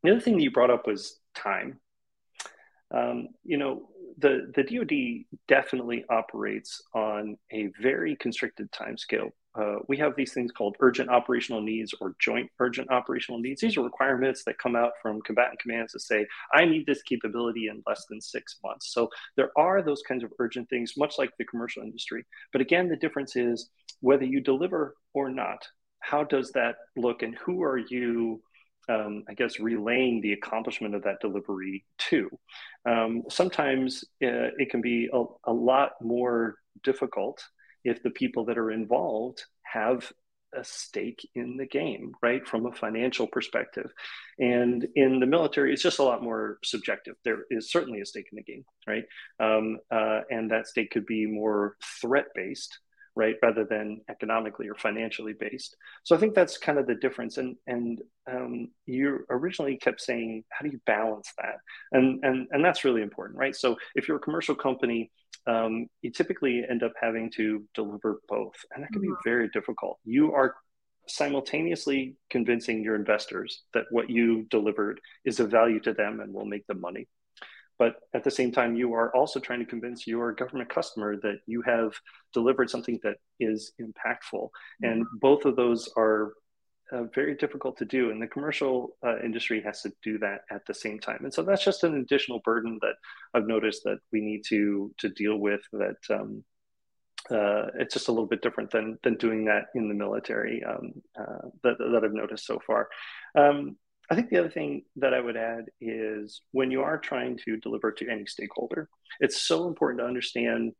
The 0.04 0.12
other 0.12 0.20
thing 0.20 0.36
that 0.36 0.42
you 0.42 0.52
brought 0.52 0.70
up 0.70 0.86
was 0.86 1.18
time. 1.34 1.80
Um, 2.94 3.30
you 3.42 3.56
know, 3.56 3.88
the, 4.18 4.52
the 4.54 4.62
DoD 4.62 5.38
definitely 5.48 6.04
operates 6.10 6.82
on 6.94 7.36
a 7.52 7.70
very 7.80 8.16
constricted 8.16 8.70
time 8.72 8.96
scale 8.96 9.30
uh, 9.58 9.76
we 9.88 9.96
have 9.96 10.14
these 10.16 10.32
things 10.34 10.52
called 10.52 10.76
urgent 10.80 11.08
operational 11.08 11.62
needs 11.62 11.94
or 12.00 12.14
joint 12.18 12.50
urgent 12.60 12.90
operational 12.90 13.40
needs. 13.40 13.60
These 13.60 13.76
are 13.76 13.82
requirements 13.82 14.44
that 14.44 14.58
come 14.58 14.76
out 14.76 14.92
from 15.00 15.22
combatant 15.22 15.60
commands 15.60 15.92
to 15.92 16.00
say, 16.00 16.26
I 16.52 16.64
need 16.66 16.84
this 16.86 17.02
capability 17.02 17.68
in 17.68 17.82
less 17.86 18.04
than 18.08 18.20
six 18.20 18.56
months. 18.62 18.92
So 18.92 19.08
there 19.36 19.50
are 19.56 19.82
those 19.82 20.02
kinds 20.06 20.24
of 20.24 20.32
urgent 20.38 20.68
things, 20.68 20.94
much 20.96 21.14
like 21.18 21.30
the 21.38 21.44
commercial 21.46 21.82
industry. 21.82 22.24
But 22.52 22.60
again, 22.60 22.88
the 22.88 22.96
difference 22.96 23.34
is 23.34 23.70
whether 24.00 24.24
you 24.24 24.40
deliver 24.40 24.96
or 25.14 25.30
not, 25.30 25.66
how 26.00 26.22
does 26.22 26.52
that 26.52 26.76
look 26.96 27.22
and 27.22 27.34
who 27.36 27.62
are 27.62 27.78
you? 27.78 28.42
Um, 28.88 29.24
I 29.28 29.34
guess 29.34 29.58
relaying 29.58 30.20
the 30.20 30.32
accomplishment 30.32 30.94
of 30.94 31.02
that 31.02 31.20
delivery 31.20 31.84
to. 32.10 32.30
Um, 32.88 33.22
sometimes 33.28 34.04
uh, 34.22 34.54
it 34.58 34.70
can 34.70 34.80
be 34.80 35.08
a, 35.12 35.24
a 35.44 35.52
lot 35.52 35.92
more 36.00 36.56
difficult 36.84 37.42
if 37.84 38.02
the 38.02 38.10
people 38.10 38.44
that 38.44 38.58
are 38.58 38.70
involved 38.70 39.44
have 39.62 40.12
a 40.54 40.64
stake 40.64 41.28
in 41.34 41.56
the 41.56 41.66
game, 41.66 42.12
right, 42.22 42.46
from 42.46 42.66
a 42.66 42.72
financial 42.72 43.26
perspective. 43.26 43.90
And 44.38 44.86
in 44.94 45.20
the 45.20 45.26
military, 45.26 45.72
it's 45.72 45.82
just 45.82 45.98
a 45.98 46.04
lot 46.04 46.22
more 46.22 46.58
subjective. 46.64 47.16
There 47.24 47.44
is 47.50 47.70
certainly 47.70 48.00
a 48.00 48.06
stake 48.06 48.28
in 48.32 48.36
the 48.36 48.42
game, 48.42 48.64
right? 48.86 49.04
Um, 49.38 49.78
uh, 49.90 50.20
and 50.30 50.50
that 50.50 50.66
stake 50.66 50.90
could 50.90 51.06
be 51.06 51.26
more 51.26 51.76
threat 52.00 52.26
based, 52.34 52.78
right, 53.16 53.36
rather 53.42 53.64
than 53.64 54.02
economically 54.08 54.68
or 54.68 54.74
financially 54.74 55.32
based. 55.32 55.76
So 56.04 56.14
I 56.14 56.18
think 56.18 56.34
that's 56.34 56.58
kind 56.58 56.78
of 56.78 56.86
the 56.86 56.94
difference. 56.94 57.38
And 57.38 57.56
and 57.66 58.00
um, 58.30 58.68
you 58.84 59.24
originally 59.30 59.76
kept 59.76 60.00
saying, 60.00 60.44
how 60.50 60.64
do 60.64 60.70
you 60.70 60.80
balance 60.86 61.32
that? 61.38 61.56
And 61.92 62.22
and 62.24 62.46
and 62.50 62.64
that's 62.64 62.84
really 62.84 63.02
important, 63.02 63.38
right? 63.38 63.56
So 63.56 63.76
if 63.94 64.06
you're 64.06 64.18
a 64.18 64.20
commercial 64.20 64.54
company 64.54 65.10
um, 65.46 65.86
you 66.02 66.10
typically 66.10 66.64
end 66.68 66.82
up 66.82 66.92
having 67.00 67.30
to 67.36 67.62
deliver 67.74 68.20
both. 68.28 68.56
And 68.74 68.82
that 68.82 68.90
can 68.90 69.00
be 69.00 69.08
mm-hmm. 69.08 69.28
very 69.28 69.48
difficult. 69.50 69.98
You 70.04 70.32
are 70.32 70.54
simultaneously 71.08 72.16
convincing 72.30 72.82
your 72.82 72.96
investors 72.96 73.62
that 73.74 73.84
what 73.90 74.10
you 74.10 74.44
delivered 74.50 75.00
is 75.24 75.38
of 75.40 75.50
value 75.50 75.80
to 75.80 75.92
them 75.92 76.20
and 76.20 76.32
will 76.34 76.44
make 76.44 76.66
them 76.66 76.80
money. 76.80 77.06
But 77.78 77.96
at 78.14 78.24
the 78.24 78.30
same 78.30 78.52
time, 78.52 78.76
you 78.76 78.94
are 78.94 79.14
also 79.14 79.38
trying 79.38 79.60
to 79.60 79.66
convince 79.66 80.06
your 80.06 80.32
government 80.32 80.70
customer 80.70 81.16
that 81.22 81.40
you 81.46 81.62
have 81.62 81.92
delivered 82.32 82.70
something 82.70 82.98
that 83.02 83.16
is 83.38 83.72
impactful. 83.80 84.48
And 84.82 85.04
mm-hmm. 85.04 85.18
both 85.18 85.44
of 85.44 85.56
those 85.56 85.90
are 85.96 86.32
uh, 86.92 87.04
very 87.14 87.34
difficult 87.34 87.76
to 87.78 87.84
do. 87.84 88.10
And 88.10 88.22
the 88.22 88.26
commercial 88.26 88.96
uh, 89.04 89.18
industry 89.20 89.60
has 89.62 89.82
to 89.82 89.92
do 90.02 90.18
that 90.18 90.42
at 90.50 90.64
the 90.66 90.74
same 90.74 90.98
time. 90.98 91.20
And 91.24 91.34
so 91.34 91.42
that's 91.42 91.64
just 91.64 91.84
an 91.84 91.96
additional 91.96 92.40
burden 92.44 92.78
that 92.82 92.94
I've 93.34 93.46
noticed 93.46 93.82
that 93.84 93.98
we 94.12 94.20
need 94.20 94.42
to 94.48 94.92
to 94.98 95.08
deal 95.08 95.36
with. 95.36 95.60
That 95.72 95.96
um, 96.10 96.44
uh, 97.30 97.66
it's 97.78 97.94
just 97.94 98.08
a 98.08 98.12
little 98.12 98.28
bit 98.28 98.40
different 98.40 98.70
than 98.70 98.98
than 99.02 99.16
doing 99.16 99.44
that 99.46 99.64
in 99.74 99.88
the 99.88 99.94
military. 99.94 100.62
Um, 100.64 100.92
uh, 101.18 101.48
that 101.64 101.78
that 101.78 102.02
I've 102.04 102.12
noticed 102.12 102.46
so 102.46 102.60
far. 102.66 102.88
Um, 103.34 103.76
I 104.10 104.14
think 104.14 104.30
the 104.30 104.38
other 104.38 104.50
thing 104.50 104.82
that 104.96 105.14
I 105.14 105.20
would 105.20 105.36
add 105.36 105.64
is 105.80 106.40
when 106.52 106.70
you 106.70 106.82
are 106.82 106.98
trying 106.98 107.38
to 107.44 107.56
deliver 107.56 107.90
to 107.92 108.08
any 108.08 108.26
stakeholder, 108.26 108.88
it's 109.20 109.40
so 109.40 109.66
important 109.66 110.00
to 110.00 110.06
understand 110.06 110.72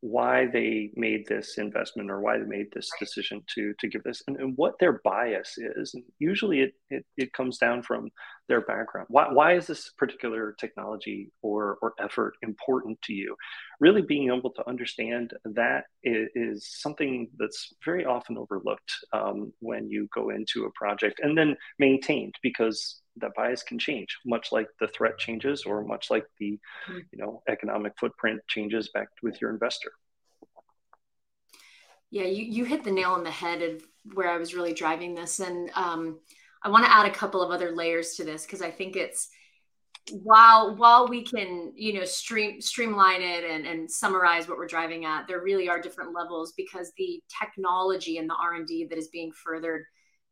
why 0.00 0.46
they 0.46 0.90
made 0.94 1.26
this 1.26 1.58
investment 1.58 2.08
or 2.10 2.20
why 2.20 2.38
they 2.38 2.44
made 2.44 2.68
this 2.72 2.88
decision 3.00 3.42
to 3.54 3.74
to 3.80 3.88
give 3.88 4.04
this 4.04 4.22
and, 4.28 4.36
and 4.36 4.56
what 4.56 4.78
their 4.78 5.00
bias 5.02 5.54
is. 5.58 5.92
And 5.94 6.04
usually 6.20 6.60
it, 6.60 6.72
it, 6.88 7.04
it 7.16 7.32
comes 7.32 7.58
down 7.58 7.82
from 7.82 8.10
their 8.48 8.62
background. 8.62 9.06
Why, 9.10 9.30
why 9.30 9.54
is 9.54 9.66
this 9.66 9.90
particular 9.96 10.54
technology 10.58 11.30
or 11.42 11.78
or 11.82 11.94
effort 12.00 12.34
important 12.42 13.00
to 13.02 13.12
you? 13.12 13.36
Really 13.80 14.02
being 14.02 14.32
able 14.32 14.50
to 14.50 14.68
understand 14.68 15.32
that 15.44 15.84
is, 16.02 16.28
is 16.34 16.68
something 16.80 17.28
that's 17.38 17.74
very 17.84 18.04
often 18.04 18.38
overlooked 18.38 18.90
um, 19.12 19.52
when 19.60 19.88
you 19.88 20.08
go 20.14 20.30
into 20.30 20.64
a 20.64 20.72
project 20.72 21.20
and 21.22 21.36
then 21.36 21.56
maintained 21.78 22.34
because 22.42 23.00
that 23.16 23.34
bias 23.36 23.62
can 23.62 23.78
change 23.78 24.16
much 24.24 24.52
like 24.52 24.68
the 24.80 24.88
threat 24.88 25.18
changes 25.18 25.64
or 25.64 25.84
much 25.84 26.10
like 26.10 26.24
the 26.38 26.58
hmm. 26.86 26.98
you 27.12 27.18
know 27.18 27.42
economic 27.48 27.92
footprint 28.00 28.40
changes 28.48 28.88
back 28.94 29.08
with 29.22 29.40
your 29.40 29.50
investor. 29.50 29.92
Yeah 32.10 32.24
you, 32.24 32.44
you 32.44 32.64
hit 32.64 32.84
the 32.84 32.90
nail 32.90 33.10
on 33.10 33.24
the 33.24 33.30
head 33.30 33.60
of 33.60 33.82
where 34.14 34.30
i 34.30 34.38
was 34.38 34.54
really 34.54 34.72
driving 34.72 35.14
this. 35.14 35.40
And 35.40 35.70
um, 35.74 36.20
i 36.62 36.68
want 36.68 36.84
to 36.84 36.92
add 36.92 37.06
a 37.06 37.10
couple 37.10 37.42
of 37.42 37.50
other 37.50 37.72
layers 37.72 38.14
to 38.14 38.24
this 38.24 38.44
because 38.44 38.62
i 38.62 38.70
think 38.70 38.96
it's 38.96 39.28
while 40.22 40.74
while 40.76 41.06
we 41.06 41.22
can 41.22 41.72
you 41.76 41.92
know 41.92 42.04
stream 42.04 42.60
streamline 42.60 43.20
it 43.20 43.44
and, 43.44 43.66
and 43.66 43.90
summarize 43.90 44.48
what 44.48 44.56
we're 44.56 44.66
driving 44.66 45.04
at 45.04 45.26
there 45.26 45.42
really 45.42 45.68
are 45.68 45.80
different 45.80 46.14
levels 46.14 46.54
because 46.56 46.92
the 46.96 47.22
technology 47.42 48.16
and 48.16 48.28
the 48.28 48.36
r&d 48.40 48.86
that 48.88 48.98
is 48.98 49.08
being 49.08 49.32
furthered 49.32 49.84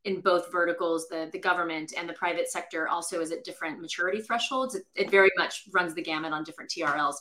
in 0.06 0.21
both 0.21 0.52
verticals, 0.52 1.09
the, 1.09 1.28
the 1.33 1.38
government 1.38 1.92
and 1.97 2.09
the 2.09 2.12
private 2.14 2.49
sector 2.49 2.88
also 2.88 3.21
is 3.21 3.33
at 3.33 3.42
different 3.42 3.80
maturity 3.80 4.23
thresholds. 4.23 4.76
It, 4.76 4.85
it 4.95 5.11
very 5.11 5.33
much 5.37 5.64
runs 5.73 5.95
the 5.95 6.02
gamut 6.02 6.33
on 6.33 6.45
different 6.45 6.71
TRLs. 6.71 7.16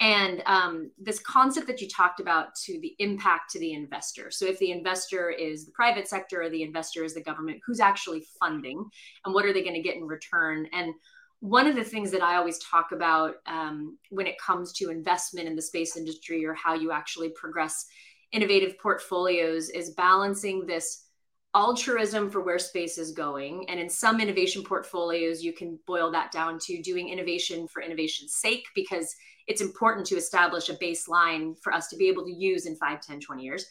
And 0.00 0.42
um, 0.46 0.90
this 0.98 1.20
concept 1.20 1.66
that 1.66 1.82
you 1.82 1.88
talked 1.88 2.20
about 2.20 2.54
to 2.64 2.80
the 2.80 2.94
impact 2.98 3.50
to 3.50 3.60
the 3.60 3.74
investor. 3.74 4.30
So, 4.30 4.46
if 4.46 4.58
the 4.58 4.70
investor 4.70 5.30
is 5.30 5.66
the 5.66 5.72
private 5.72 6.08
sector 6.08 6.42
or 6.42 6.48
the 6.48 6.62
investor 6.62 7.04
is 7.04 7.14
the 7.14 7.22
government, 7.22 7.60
who's 7.66 7.80
actually 7.80 8.26
funding 8.40 8.82
and 9.24 9.34
what 9.34 9.44
are 9.44 9.52
they 9.52 9.62
going 9.62 9.74
to 9.74 9.82
get 9.82 9.96
in 9.96 10.04
return? 10.04 10.66
And 10.72 10.94
one 11.40 11.66
of 11.66 11.74
the 11.74 11.84
things 11.84 12.10
that 12.10 12.22
I 12.22 12.36
always 12.36 12.58
talk 12.58 12.92
about 12.92 13.36
um, 13.46 13.98
when 14.10 14.26
it 14.26 14.38
comes 14.38 14.72
to 14.74 14.90
investment 14.90 15.48
in 15.48 15.56
the 15.56 15.62
space 15.62 15.96
industry 15.96 16.44
or 16.44 16.54
how 16.54 16.74
you 16.74 16.92
actually 16.92 17.30
progress 17.30 17.86
innovative 18.32 18.78
portfolios 18.78 19.70
is 19.70 19.90
balancing 19.90 20.66
this 20.66 21.06
altruism 21.54 22.30
for 22.30 22.40
where 22.40 22.58
space 22.58 22.96
is 22.96 23.12
going. 23.12 23.68
And 23.68 23.80
in 23.80 23.88
some 23.88 24.20
innovation 24.20 24.62
portfolios, 24.62 25.42
you 25.42 25.52
can 25.52 25.78
boil 25.86 26.10
that 26.12 26.30
down 26.30 26.58
to 26.60 26.80
doing 26.82 27.08
innovation 27.08 27.66
for 27.66 27.82
innovation's 27.82 28.34
sake 28.34 28.64
because 28.74 29.14
it's 29.46 29.60
important 29.60 30.06
to 30.06 30.16
establish 30.16 30.68
a 30.68 30.76
baseline 30.76 31.58
for 31.60 31.72
us 31.72 31.88
to 31.88 31.96
be 31.96 32.08
able 32.08 32.24
to 32.24 32.32
use 32.32 32.66
in 32.66 32.76
5, 32.76 33.00
10, 33.00 33.20
20 33.20 33.42
years. 33.42 33.66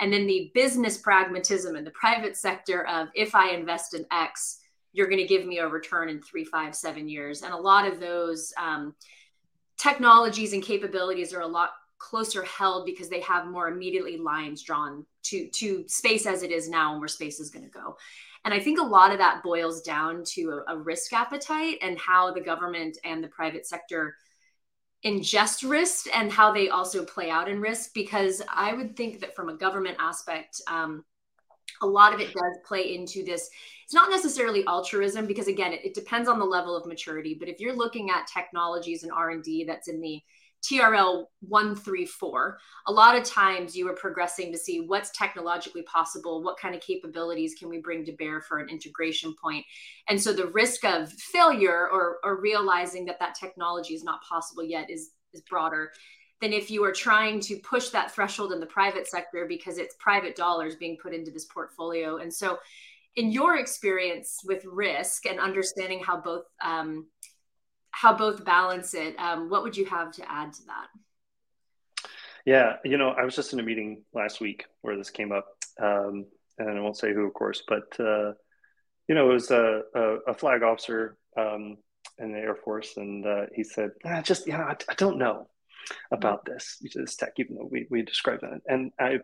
And 0.00 0.12
then 0.12 0.26
the 0.26 0.50
business 0.54 0.98
pragmatism 0.98 1.76
in 1.76 1.84
the 1.84 1.92
private 1.92 2.36
sector 2.36 2.86
of 2.86 3.08
if 3.14 3.34
I 3.34 3.50
invest 3.50 3.94
in 3.94 4.06
X, 4.10 4.60
you're 4.92 5.06
going 5.06 5.20
to 5.20 5.26
give 5.26 5.46
me 5.46 5.58
a 5.58 5.68
return 5.68 6.08
in 6.08 6.20
three, 6.20 6.44
five, 6.44 6.74
seven 6.74 7.08
years. 7.08 7.42
And 7.42 7.52
a 7.52 7.56
lot 7.56 7.86
of 7.86 8.00
those 8.00 8.52
um, 8.58 8.94
technologies 9.78 10.52
and 10.52 10.62
capabilities 10.62 11.32
are 11.32 11.42
a 11.42 11.46
lot 11.46 11.70
closer 12.00 12.42
held 12.42 12.86
because 12.86 13.08
they 13.08 13.20
have 13.20 13.46
more 13.46 13.68
immediately 13.68 14.16
lines 14.16 14.62
drawn 14.62 15.06
to 15.22 15.48
to 15.50 15.84
space 15.86 16.26
as 16.26 16.42
it 16.42 16.50
is 16.50 16.68
now 16.68 16.92
and 16.92 17.00
where 17.00 17.08
space 17.08 17.38
is 17.38 17.50
going 17.50 17.64
to 17.64 17.70
go. 17.70 17.96
And 18.44 18.52
i 18.54 18.58
think 18.58 18.80
a 18.80 18.84
lot 18.84 19.12
of 19.12 19.18
that 19.18 19.42
boils 19.42 19.82
down 19.82 20.24
to 20.34 20.62
a, 20.66 20.74
a, 20.74 20.78
risk 20.78 21.12
appetite 21.12 21.76
and 21.82 21.98
how 21.98 22.32
the 22.32 22.40
government 22.40 22.96
and 23.04 23.22
the 23.22 23.28
private 23.28 23.66
sector 23.66 24.16
ingest 25.04 25.68
risk 25.68 26.06
and 26.16 26.32
how 26.32 26.50
they 26.50 26.70
also 26.70 27.04
play 27.04 27.30
out 27.30 27.48
in 27.50 27.60
risk 27.60 27.92
because 27.92 28.40
i 28.50 28.72
would 28.72 28.96
think 28.96 29.20
that 29.20 29.36
from 29.36 29.50
a 29.50 29.56
government 29.56 29.96
aspect 30.00 30.62
um, 30.68 31.04
a 31.82 31.86
lot 31.86 32.14
of 32.14 32.20
it 32.20 32.32
does 32.32 32.58
play 32.64 32.94
into 32.94 33.24
this. 33.24 33.48
It's 33.84 33.94
not 33.94 34.10
necessarily 34.10 34.64
altruism 34.66 35.26
because 35.26 35.48
again 35.48 35.72
it, 35.72 35.84
it 35.84 35.94
depends 35.94 36.28
on 36.28 36.38
the 36.38 36.44
level 36.44 36.76
of 36.76 36.86
maturity 36.86 37.34
but 37.38 37.48
if 37.48 37.60
you're 37.60 37.76
looking 37.76 38.10
at 38.10 38.28
technologies 38.28 39.02
and 39.02 39.10
r&d 39.10 39.64
that's 39.64 39.88
in 39.88 40.00
the 40.00 40.20
TRL 40.62 41.24
134, 41.40 42.58
a 42.86 42.92
lot 42.92 43.16
of 43.16 43.24
times 43.24 43.74
you 43.74 43.88
are 43.88 43.94
progressing 43.94 44.52
to 44.52 44.58
see 44.58 44.80
what's 44.80 45.10
technologically 45.10 45.82
possible, 45.82 46.42
what 46.42 46.58
kind 46.58 46.74
of 46.74 46.80
capabilities 46.80 47.54
can 47.58 47.68
we 47.68 47.78
bring 47.78 48.04
to 48.04 48.12
bear 48.12 48.40
for 48.40 48.58
an 48.58 48.68
integration 48.68 49.34
point. 49.42 49.64
And 50.08 50.20
so 50.20 50.32
the 50.32 50.48
risk 50.48 50.84
of 50.84 51.10
failure 51.12 51.88
or, 51.90 52.18
or 52.22 52.40
realizing 52.40 53.06
that 53.06 53.18
that 53.20 53.34
technology 53.34 53.94
is 53.94 54.04
not 54.04 54.22
possible 54.22 54.62
yet 54.62 54.90
is, 54.90 55.10
is 55.32 55.40
broader 55.42 55.92
than 56.40 56.52
if 56.52 56.70
you 56.70 56.84
are 56.84 56.92
trying 56.92 57.40
to 57.40 57.56
push 57.56 57.88
that 57.90 58.10
threshold 58.10 58.52
in 58.52 58.60
the 58.60 58.66
private 58.66 59.06
sector 59.06 59.46
because 59.46 59.78
it's 59.78 59.94
private 59.98 60.36
dollars 60.36 60.76
being 60.76 60.96
put 61.02 61.14
into 61.14 61.30
this 61.30 61.44
portfolio. 61.46 62.18
And 62.18 62.32
so, 62.32 62.58
in 63.16 63.32
your 63.32 63.56
experience 63.56 64.40
with 64.44 64.64
risk 64.64 65.26
and 65.26 65.40
understanding 65.40 66.00
how 66.00 66.20
both 66.20 66.44
um, 66.64 67.06
how 67.90 68.16
both 68.16 68.44
balance 68.44 68.94
it. 68.94 69.18
Um, 69.18 69.50
what 69.50 69.62
would 69.62 69.76
you 69.76 69.84
have 69.86 70.12
to 70.12 70.30
add 70.30 70.52
to 70.54 70.62
that? 70.66 70.88
Yeah, 72.46 72.76
you 72.84 72.96
know, 72.96 73.10
I 73.10 73.24
was 73.24 73.36
just 73.36 73.52
in 73.52 73.60
a 73.60 73.62
meeting 73.62 74.02
last 74.14 74.40
week 74.40 74.64
where 74.80 74.96
this 74.96 75.10
came 75.10 75.32
up, 75.32 75.46
um, 75.80 76.26
and 76.58 76.78
I 76.78 76.80
won't 76.80 76.96
say 76.96 77.12
who, 77.12 77.26
of 77.26 77.34
course, 77.34 77.62
but 77.66 77.98
uh, 78.00 78.32
you 79.08 79.14
know, 79.14 79.30
it 79.30 79.34
was 79.34 79.50
a, 79.50 79.82
a, 79.94 80.02
a 80.28 80.34
flag 80.34 80.62
officer 80.62 81.16
um, 81.36 81.76
in 82.18 82.32
the 82.32 82.38
Air 82.38 82.54
Force, 82.54 82.96
and 82.96 83.26
uh, 83.26 83.46
he 83.54 83.64
said, 83.64 83.90
ah, 84.04 84.22
"Just 84.22 84.46
yeah, 84.46 84.62
I, 84.62 84.76
I, 84.88 84.94
don't 84.94 85.18
know 85.18 85.48
about 86.12 86.44
this 86.44 86.82
this 86.94 87.16
tech, 87.16 87.32
even 87.36 87.56
though 87.56 87.68
we 87.70 87.86
we 87.90 88.02
described 88.02 88.42
that." 88.42 88.60
And 88.66 88.92
I, 88.98 89.18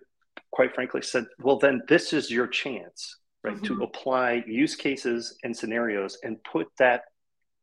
quite 0.50 0.74
frankly, 0.74 1.02
said, 1.02 1.26
"Well, 1.38 1.58
then 1.58 1.82
this 1.88 2.12
is 2.12 2.30
your 2.30 2.46
chance." 2.46 3.18
Right, 3.44 3.54
mm-hmm. 3.54 3.78
to 3.78 3.84
apply 3.84 4.42
use 4.48 4.74
cases 4.74 5.38
and 5.44 5.56
scenarios 5.56 6.18
and 6.24 6.42
put 6.42 6.66
that 6.80 7.02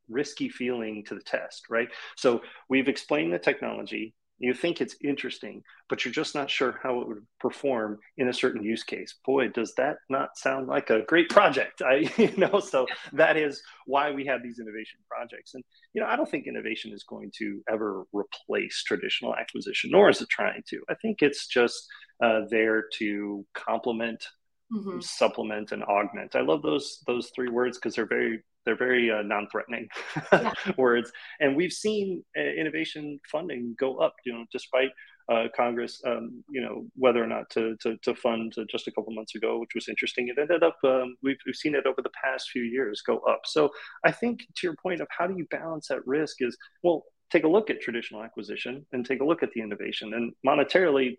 risky 0.09 0.49
feeling 0.49 1.03
to 1.07 1.15
the 1.15 1.21
test, 1.21 1.63
right? 1.69 1.89
So 2.17 2.41
we've 2.69 2.87
explained 2.87 3.33
the 3.33 3.39
technology. 3.39 4.13
You 4.39 4.53
think 4.53 4.81
it's 4.81 4.95
interesting, 5.01 5.61
but 5.87 6.03
you're 6.03 6.13
just 6.13 6.35
not 6.35 6.49
sure 6.49 6.79
how 6.83 6.99
it 7.01 7.07
would 7.07 7.25
perform 7.39 7.99
in 8.17 8.27
a 8.27 8.33
certain 8.33 8.63
use 8.63 8.83
case. 8.83 9.15
Boy, 9.25 9.47
does 9.47 9.73
that 9.75 9.97
not 10.09 10.37
sound 10.37 10.67
like 10.67 10.89
a 10.89 11.03
great 11.03 11.29
project? 11.29 11.81
I, 11.81 12.11
you 12.17 12.35
know, 12.35 12.59
so 12.59 12.89
that 13.13 13.37
is 13.37 13.61
why 13.85 14.11
we 14.11 14.25
have 14.25 14.43
these 14.43 14.59
innovation 14.59 14.99
projects. 15.09 15.53
And 15.53 15.63
you 15.93 16.01
know, 16.01 16.07
I 16.07 16.15
don't 16.15 16.29
think 16.29 16.47
innovation 16.47 16.91
is 16.93 17.03
going 17.03 17.31
to 17.37 17.61
ever 17.69 18.03
replace 18.11 18.83
traditional 18.83 19.35
acquisition, 19.35 19.91
nor 19.91 20.09
is 20.09 20.21
it 20.21 20.29
trying 20.29 20.63
to. 20.69 20.81
I 20.89 20.95
think 20.95 21.21
it's 21.21 21.47
just 21.47 21.87
uh, 22.21 22.41
there 22.49 22.85
to 22.97 23.45
complement 23.53 24.25
Mm-hmm. 24.71 24.99
supplement 24.99 25.71
and 25.71 25.83
augment. 25.83 26.35
I 26.35 26.41
love 26.41 26.61
those 26.61 26.99
those 27.07 27.31
three 27.35 27.49
words 27.49 27.77
because 27.77 27.95
they're 27.95 28.05
very 28.07 28.43
they're 28.65 28.77
very 28.77 29.11
uh, 29.11 29.21
non-threatening 29.21 29.87
yeah. 30.31 30.53
words, 30.77 31.11
and 31.39 31.55
we've 31.55 31.73
seen 31.73 32.23
uh, 32.37 32.41
innovation 32.41 33.19
funding 33.31 33.75
go 33.79 33.97
up. 33.97 34.15
You 34.25 34.33
know, 34.33 34.45
despite 34.51 34.89
uh, 35.31 35.45
Congress, 35.55 36.01
um, 36.05 36.43
you 36.49 36.61
know, 36.61 36.85
whether 36.95 37.23
or 37.23 37.27
not 37.27 37.49
to 37.51 37.75
to, 37.81 37.97
to 37.97 38.15
fund 38.15 38.53
uh, 38.57 38.63
just 38.69 38.87
a 38.87 38.91
couple 38.91 39.13
months 39.13 39.35
ago, 39.35 39.59
which 39.59 39.75
was 39.75 39.87
interesting. 39.87 40.27
It 40.27 40.39
ended 40.39 40.63
up 40.63 40.77
um, 40.83 41.15
we've 41.21 41.37
we've 41.45 41.55
seen 41.55 41.75
it 41.75 41.85
over 41.85 42.01
the 42.01 42.11
past 42.23 42.49
few 42.49 42.63
years 42.63 43.01
go 43.05 43.19
up. 43.19 43.41
So 43.45 43.69
I 44.05 44.11
think 44.11 44.41
to 44.41 44.67
your 44.67 44.75
point 44.81 45.01
of 45.01 45.07
how 45.17 45.27
do 45.27 45.35
you 45.37 45.45
balance 45.49 45.87
that 45.87 46.05
risk 46.05 46.37
is 46.39 46.57
well, 46.83 47.03
take 47.31 47.43
a 47.43 47.47
look 47.47 47.69
at 47.69 47.81
traditional 47.81 48.23
acquisition 48.23 48.85
and 48.91 49.05
take 49.05 49.21
a 49.21 49.25
look 49.25 49.43
at 49.43 49.51
the 49.53 49.61
innovation 49.61 50.13
and 50.13 50.33
monetarily 50.45 51.17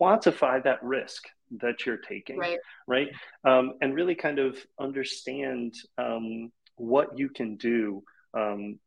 quantify 0.00 0.62
that 0.64 0.82
risk 0.82 1.24
that 1.60 1.86
you're 1.86 1.98
taking 1.98 2.38
right, 2.38 2.58
right? 2.86 3.08
Um, 3.44 3.74
and 3.80 3.94
really 3.94 4.14
kind 4.14 4.38
of 4.38 4.58
understand 4.80 5.74
um, 5.98 6.50
what 6.76 7.18
you 7.18 7.28
can 7.28 7.56
do 7.56 8.02
um, 8.36 8.78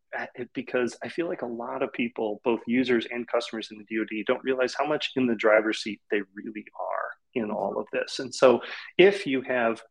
because 0.53 0.95
i 1.03 1.09
feel 1.09 1.27
like 1.27 1.41
a 1.41 1.45
lot 1.45 1.83
of 1.83 1.91
people 1.91 2.39
both 2.45 2.61
users 2.65 3.05
and 3.11 3.27
customers 3.27 3.67
in 3.71 3.77
the 3.77 3.97
dod 3.97 4.07
don't 4.25 4.43
realize 4.43 4.73
how 4.73 4.87
much 4.87 5.11
in 5.17 5.27
the 5.27 5.35
driver's 5.35 5.83
seat 5.83 5.99
they 6.09 6.21
really 6.33 6.65
are 6.79 7.07
in 7.37 7.51
all 7.51 7.79
of 7.79 7.87
this. 7.93 8.19
And 8.19 8.33
so 8.33 8.61
if 8.97 9.25
you 9.25 9.41
have 9.41 9.81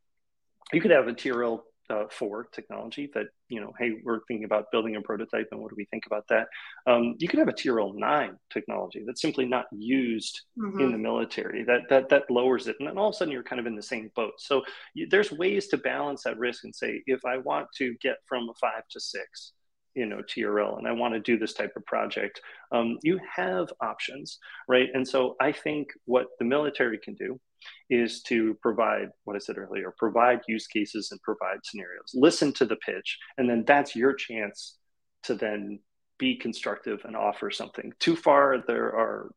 you 0.72 0.80
could 0.80 0.90
have 0.90 1.08
a 1.08 1.12
trl 1.12 1.60
uh, 1.90 2.04
for 2.10 2.44
technology 2.52 3.08
that 3.14 3.26
you 3.48 3.60
know 3.60 3.72
hey 3.78 3.92
we're 4.04 4.20
thinking 4.26 4.44
about 4.44 4.70
building 4.72 4.96
a 4.96 5.00
prototype 5.00 5.48
and 5.52 5.60
what 5.60 5.70
do 5.70 5.76
we 5.76 5.86
think 5.86 6.04
about 6.06 6.24
that 6.28 6.48
um, 6.86 7.14
you 7.18 7.28
could 7.28 7.38
have 7.38 7.48
a 7.48 7.52
TRL 7.52 7.94
9 7.94 8.36
technology 8.52 9.04
that's 9.06 9.22
simply 9.22 9.44
not 9.44 9.66
used 9.72 10.40
mm-hmm. 10.58 10.80
in 10.80 10.92
the 10.92 10.98
military 10.98 11.64
that 11.64 11.82
that 11.88 12.08
that 12.08 12.30
lowers 12.30 12.66
it 12.66 12.76
and 12.78 12.88
then 12.88 12.98
all 12.98 13.08
of 13.08 13.14
a 13.14 13.16
sudden 13.16 13.32
you're 13.32 13.42
kind 13.42 13.60
of 13.60 13.66
in 13.66 13.76
the 13.76 13.82
same 13.82 14.10
boat 14.14 14.32
so 14.38 14.62
you, 14.94 15.06
there's 15.10 15.32
ways 15.32 15.68
to 15.68 15.76
balance 15.76 16.24
that 16.24 16.38
risk 16.38 16.64
and 16.64 16.74
say 16.74 17.02
if 17.06 17.24
i 17.24 17.36
want 17.38 17.66
to 17.76 17.94
get 18.00 18.16
from 18.26 18.48
a 18.48 18.54
five 18.54 18.82
to 18.90 19.00
six 19.00 19.52
you 19.94 20.06
know 20.06 20.20
TRL 20.28 20.78
and 20.78 20.86
I 20.86 20.92
want 20.92 21.14
to 21.14 21.20
do 21.20 21.38
this 21.38 21.54
type 21.54 21.72
of 21.74 21.84
project, 21.86 22.40
um, 22.70 22.98
you 23.02 23.18
have 23.34 23.68
options, 23.80 24.38
right? 24.68 24.88
And 24.92 25.08
so 25.08 25.36
I 25.40 25.52
think 25.52 25.88
what 26.04 26.26
the 26.38 26.44
military 26.44 26.98
can 26.98 27.14
do 27.14 27.40
is 27.90 28.22
to 28.22 28.54
provide 28.62 29.08
what 29.25 29.36
I 29.36 29.38
said 29.38 29.58
earlier, 29.58 29.94
provide 29.98 30.40
use 30.48 30.66
cases 30.66 31.08
and 31.10 31.20
provide 31.22 31.58
scenarios. 31.64 32.12
Listen 32.14 32.52
to 32.54 32.64
the 32.64 32.76
pitch, 32.76 33.18
and 33.38 33.48
then 33.48 33.64
that's 33.66 33.96
your 33.96 34.14
chance 34.14 34.76
to 35.25 35.34
then 35.34 35.80
be 36.18 36.36
constructive 36.36 37.00
and 37.04 37.14
offer 37.14 37.50
something. 37.50 37.92
Too 37.98 38.16
far, 38.16 38.64
there 38.66 38.86
are 38.86 39.30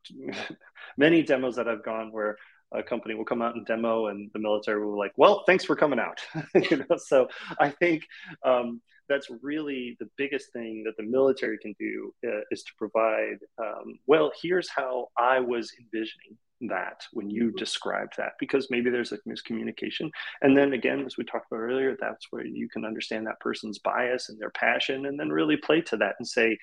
many 0.96 1.22
demos 1.22 1.56
that 1.56 1.68
I've 1.68 1.84
gone 1.84 2.12
where 2.12 2.36
a 2.72 2.82
company 2.82 3.14
will 3.14 3.24
come 3.24 3.42
out 3.42 3.56
and 3.56 3.66
demo 3.66 4.06
and 4.06 4.30
the 4.32 4.38
military 4.38 4.84
will 4.84 4.92
be 4.92 4.98
like 4.98 5.12
well 5.16 5.42
thanks 5.46 5.64
for 5.64 5.74
coming 5.74 5.98
out 5.98 6.20
you 6.70 6.76
know 6.76 6.96
so 6.96 7.26
i 7.58 7.68
think 7.68 8.04
um, 8.44 8.80
that's 9.08 9.28
really 9.42 9.96
the 9.98 10.08
biggest 10.16 10.52
thing 10.52 10.84
that 10.84 10.96
the 10.96 11.02
military 11.02 11.58
can 11.58 11.74
do 11.78 12.12
uh, 12.26 12.40
is 12.50 12.62
to 12.62 12.72
provide 12.78 13.38
um, 13.58 13.98
well 14.06 14.30
here's 14.40 14.68
how 14.68 15.08
i 15.18 15.40
was 15.40 15.72
envisioning 15.80 16.36
that 16.68 17.02
when 17.12 17.30
you 17.30 17.48
mm-hmm. 17.48 17.56
described 17.56 18.14
that 18.18 18.32
because 18.38 18.68
maybe 18.70 18.90
there's 18.90 19.12
a 19.12 19.18
miscommunication. 19.28 20.10
And 20.42 20.56
then 20.56 20.72
again 20.72 21.04
as 21.06 21.16
we 21.16 21.24
talked 21.24 21.46
about 21.50 21.62
earlier 21.62 21.96
that's 22.00 22.26
where 22.30 22.44
you 22.44 22.68
can 22.68 22.84
understand 22.84 23.26
that 23.26 23.40
person's 23.40 23.78
bias 23.78 24.28
and 24.28 24.38
their 24.38 24.50
passion 24.50 25.06
and 25.06 25.18
then 25.18 25.30
really 25.30 25.56
play 25.56 25.80
to 25.82 25.96
that 25.98 26.16
and 26.18 26.26
say 26.28 26.58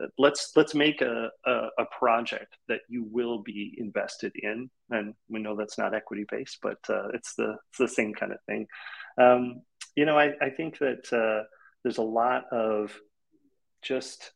uh, 0.00 0.06
let's 0.18 0.52
let's 0.54 0.74
make 0.74 1.00
a, 1.00 1.30
a, 1.46 1.68
a 1.78 1.84
project 1.98 2.56
that 2.68 2.80
you 2.88 3.04
will 3.10 3.42
be 3.42 3.74
invested 3.78 4.32
in. 4.36 4.70
And 4.90 5.14
we 5.28 5.40
know 5.40 5.56
that's 5.56 5.78
not 5.78 5.94
equity 5.94 6.24
based 6.30 6.58
but 6.62 6.78
uh, 6.88 7.08
it's 7.14 7.34
the 7.34 7.56
it's 7.70 7.78
the 7.78 7.88
same 7.88 8.14
kind 8.14 8.32
of 8.32 8.38
thing. 8.46 8.66
Um, 9.18 9.62
you 9.96 10.04
know 10.04 10.18
I, 10.18 10.32
I 10.40 10.50
think 10.50 10.78
that 10.78 11.12
uh, 11.12 11.44
there's 11.82 11.98
a 11.98 12.02
lot 12.02 12.44
of 12.52 12.98
just 13.82 14.32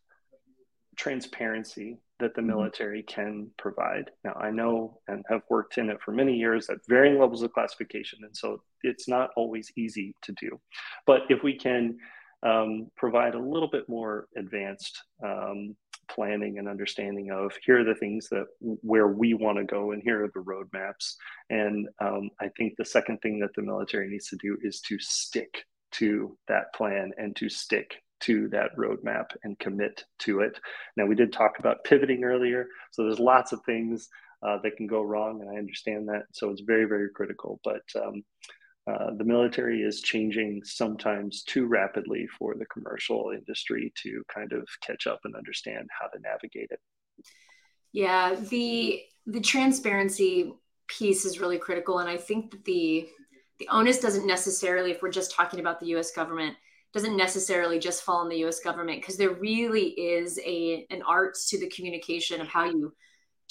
transparency 0.97 1.99
that 2.23 2.35
the 2.35 2.41
mm-hmm. 2.41 2.51
military 2.51 3.03
can 3.03 3.51
provide. 3.59 4.11
Now, 4.25 4.35
I 4.35 4.51
know 4.51 4.99
and 5.09 5.25
have 5.29 5.43
worked 5.51 5.79
in 5.79 5.91
it 5.91 5.99
for 6.03 6.13
many 6.13 6.35
years 6.35 6.71
at 6.71 6.79
varying 6.89 7.19
levels 7.19 7.43
of 7.43 7.53
classification, 7.53 8.21
and 8.23 8.35
so 8.37 8.63
it's 8.83 9.09
not 9.09 9.31
always 9.37 9.71
easy 9.77 10.15
to 10.23 10.33
do. 10.41 10.59
But 11.07 11.23
if 11.29 11.43
we 11.43 11.59
can 11.59 11.99
um, 12.43 12.91
provide 12.97 13.35
a 13.35 13.39
little 13.39 13.69
bit 13.69 13.89
more 13.89 14.27
advanced 14.37 15.03
um, 15.25 15.77
planning 16.09 16.59
and 16.59 16.69
understanding 16.69 17.31
of 17.31 17.53
here 17.65 17.81
are 17.81 17.85
the 17.85 17.95
things 17.95 18.29
that 18.29 18.47
where 18.61 19.09
we 19.09 19.35
want 19.35 19.59
to 19.59 19.65
go 19.65 19.93
and 19.93 20.03
here 20.03 20.25
are 20.25 20.31
the 20.35 20.41
roadmaps 20.41 21.15
and 21.51 21.89
um, 22.01 22.29
i 22.41 22.49
think 22.57 22.75
the 22.77 22.85
second 22.85 23.19
thing 23.19 23.39
that 23.39 23.55
the 23.55 23.63
military 23.63 24.09
needs 24.09 24.29
to 24.29 24.37
do 24.43 24.59
is 24.63 24.81
to 24.81 24.99
stick 24.99 25.65
to 25.93 26.37
that 26.49 26.75
plan 26.75 27.13
and 27.19 27.37
to 27.37 27.49
stick 27.49 28.03
to 28.23 28.49
that 28.49 28.77
roadmap 28.77 29.27
and 29.45 29.59
commit 29.59 30.05
to 30.21 30.41
it. 30.41 30.59
Now, 30.97 31.07
we 31.07 31.15
did 31.15 31.33
talk 31.33 31.59
about 31.59 31.85
pivoting 31.85 32.25
earlier, 32.25 32.67
so 32.91 33.05
there's 33.05 33.19
lots 33.19 33.53
of 33.53 33.61
things 33.65 34.09
uh, 34.43 34.59
that 34.63 34.77
can 34.77 34.87
go 34.87 35.03
wrong, 35.03 35.41
and 35.41 35.51
I 35.51 35.59
understand 35.59 36.09
that. 36.09 36.25
So 36.33 36.51
it's 36.51 36.63
very, 36.63 36.85
very 36.85 37.11
critical. 37.11 37.61
But 37.63 37.83
um, 37.97 38.23
uh, 38.91 39.11
the 39.17 39.25
military 39.25 39.83
is 39.83 40.01
changing 40.01 40.63
sometimes 40.65 41.45
too 41.45 41.67
rapidly 41.67 42.27
for 42.39 42.55
the 42.57 42.67
commercial 42.67 43.33
industry 43.33 43.93
to 44.03 44.23
kind 44.33 44.53
of 44.53 44.67
catch 44.85 45.07
up 45.07 45.21
and 45.25 45.37
understand 45.37 45.89
how 45.99 46.09
to 46.09 46.19
navigate 46.21 46.71
it. 46.71 46.81
Yeah, 47.93 48.35
the 48.35 49.03
the 49.27 49.41
transparency 49.41 50.53
piece 50.89 51.25
is 51.25 51.39
really 51.39 51.59
critical, 51.59 52.01
and 52.01 52.09
I 52.09 52.17
think 52.17 52.51
that 52.51 52.65
the 52.65 53.09
the 53.59 53.69
onus 53.69 54.01
doesn't 54.01 54.27
necessarily, 54.27 54.91
if 54.91 55.03
we're 55.03 55.11
just 55.11 55.31
talking 55.31 55.61
about 55.61 55.79
the 55.79 55.87
U.S. 55.89 56.11
government, 56.11 56.57
doesn't 56.93 57.17
necessarily 57.17 57.79
just 57.79 58.03
fall 58.03 58.19
on 58.19 58.29
the 58.29 58.39
U.S. 58.39 58.61
government 58.61 59.01
because 59.01 59.17
there 59.17 59.31
really 59.35 59.91
is 59.91 60.39
a 60.45 60.87
an 60.91 61.03
art 61.03 61.37
to 61.49 61.59
the 61.59 61.69
communication 61.69 62.41
of 62.41 62.49
how 62.49 62.65
you 62.65 62.93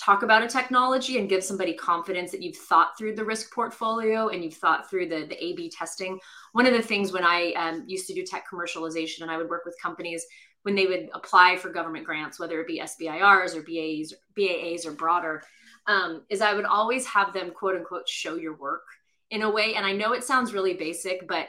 talk 0.04 0.23
about 0.23 0.43
a 0.43 0.47
technology 0.47 1.19
and 1.19 1.30
give 1.30 1.43
somebody 1.43 1.73
confidence 1.73 2.32
that 2.32 2.41
you've 2.41 2.58
thought 2.58 2.97
through 2.97 3.15
the 3.15 3.25
risk 3.25 3.54
portfolio 3.54 4.30
and 4.30 4.43
you've 4.43 4.56
thought 4.56 4.89
through 4.89 5.08
the 5.08 5.25
the 5.27 5.43
A/B 5.43 5.69
testing. 5.69 6.19
One 6.54 6.65
of 6.65 6.73
the 6.73 6.82
things 6.82 7.12
when 7.12 7.23
I 7.23 7.51
um, 7.54 7.84
used 7.88 8.08
to 8.08 8.13
do 8.13 8.23
tech 8.23 8.45
commercialization 8.51 9.21
and 9.21 9.32
I 9.32 9.38
would 9.38 9.49
work 9.49 9.65
with 9.65 9.75
companies 9.82 10.25
when 10.63 10.75
they 10.75 10.86
would 10.86 11.10
apply 11.13 11.58
for 11.58 11.71
government 11.71 12.06
grants, 12.06 12.39
whether 12.39 12.60
it 12.62 12.67
be 12.67 12.80
SBIRs 12.80 13.56
or 13.56 13.63
BAs, 13.63 14.13
BAAs 14.38 14.86
or 14.86 14.91
broader, 14.91 15.41
um, 15.88 16.23
is 16.30 16.41
I 16.41 16.54
would 16.54 16.65
always 16.65 17.06
have 17.08 17.34
them 17.34 17.51
quote 17.51 17.75
unquote 17.75 18.08
show 18.08 18.36
your 18.36 18.56
work 18.56 18.84
in 19.32 19.41
a 19.41 19.49
way. 19.49 19.75
And 19.75 19.86
I 19.86 19.93
know 19.93 20.13
it 20.13 20.23
sounds 20.23 20.54
really 20.54 20.73
basic, 20.73 21.27
but 21.27 21.47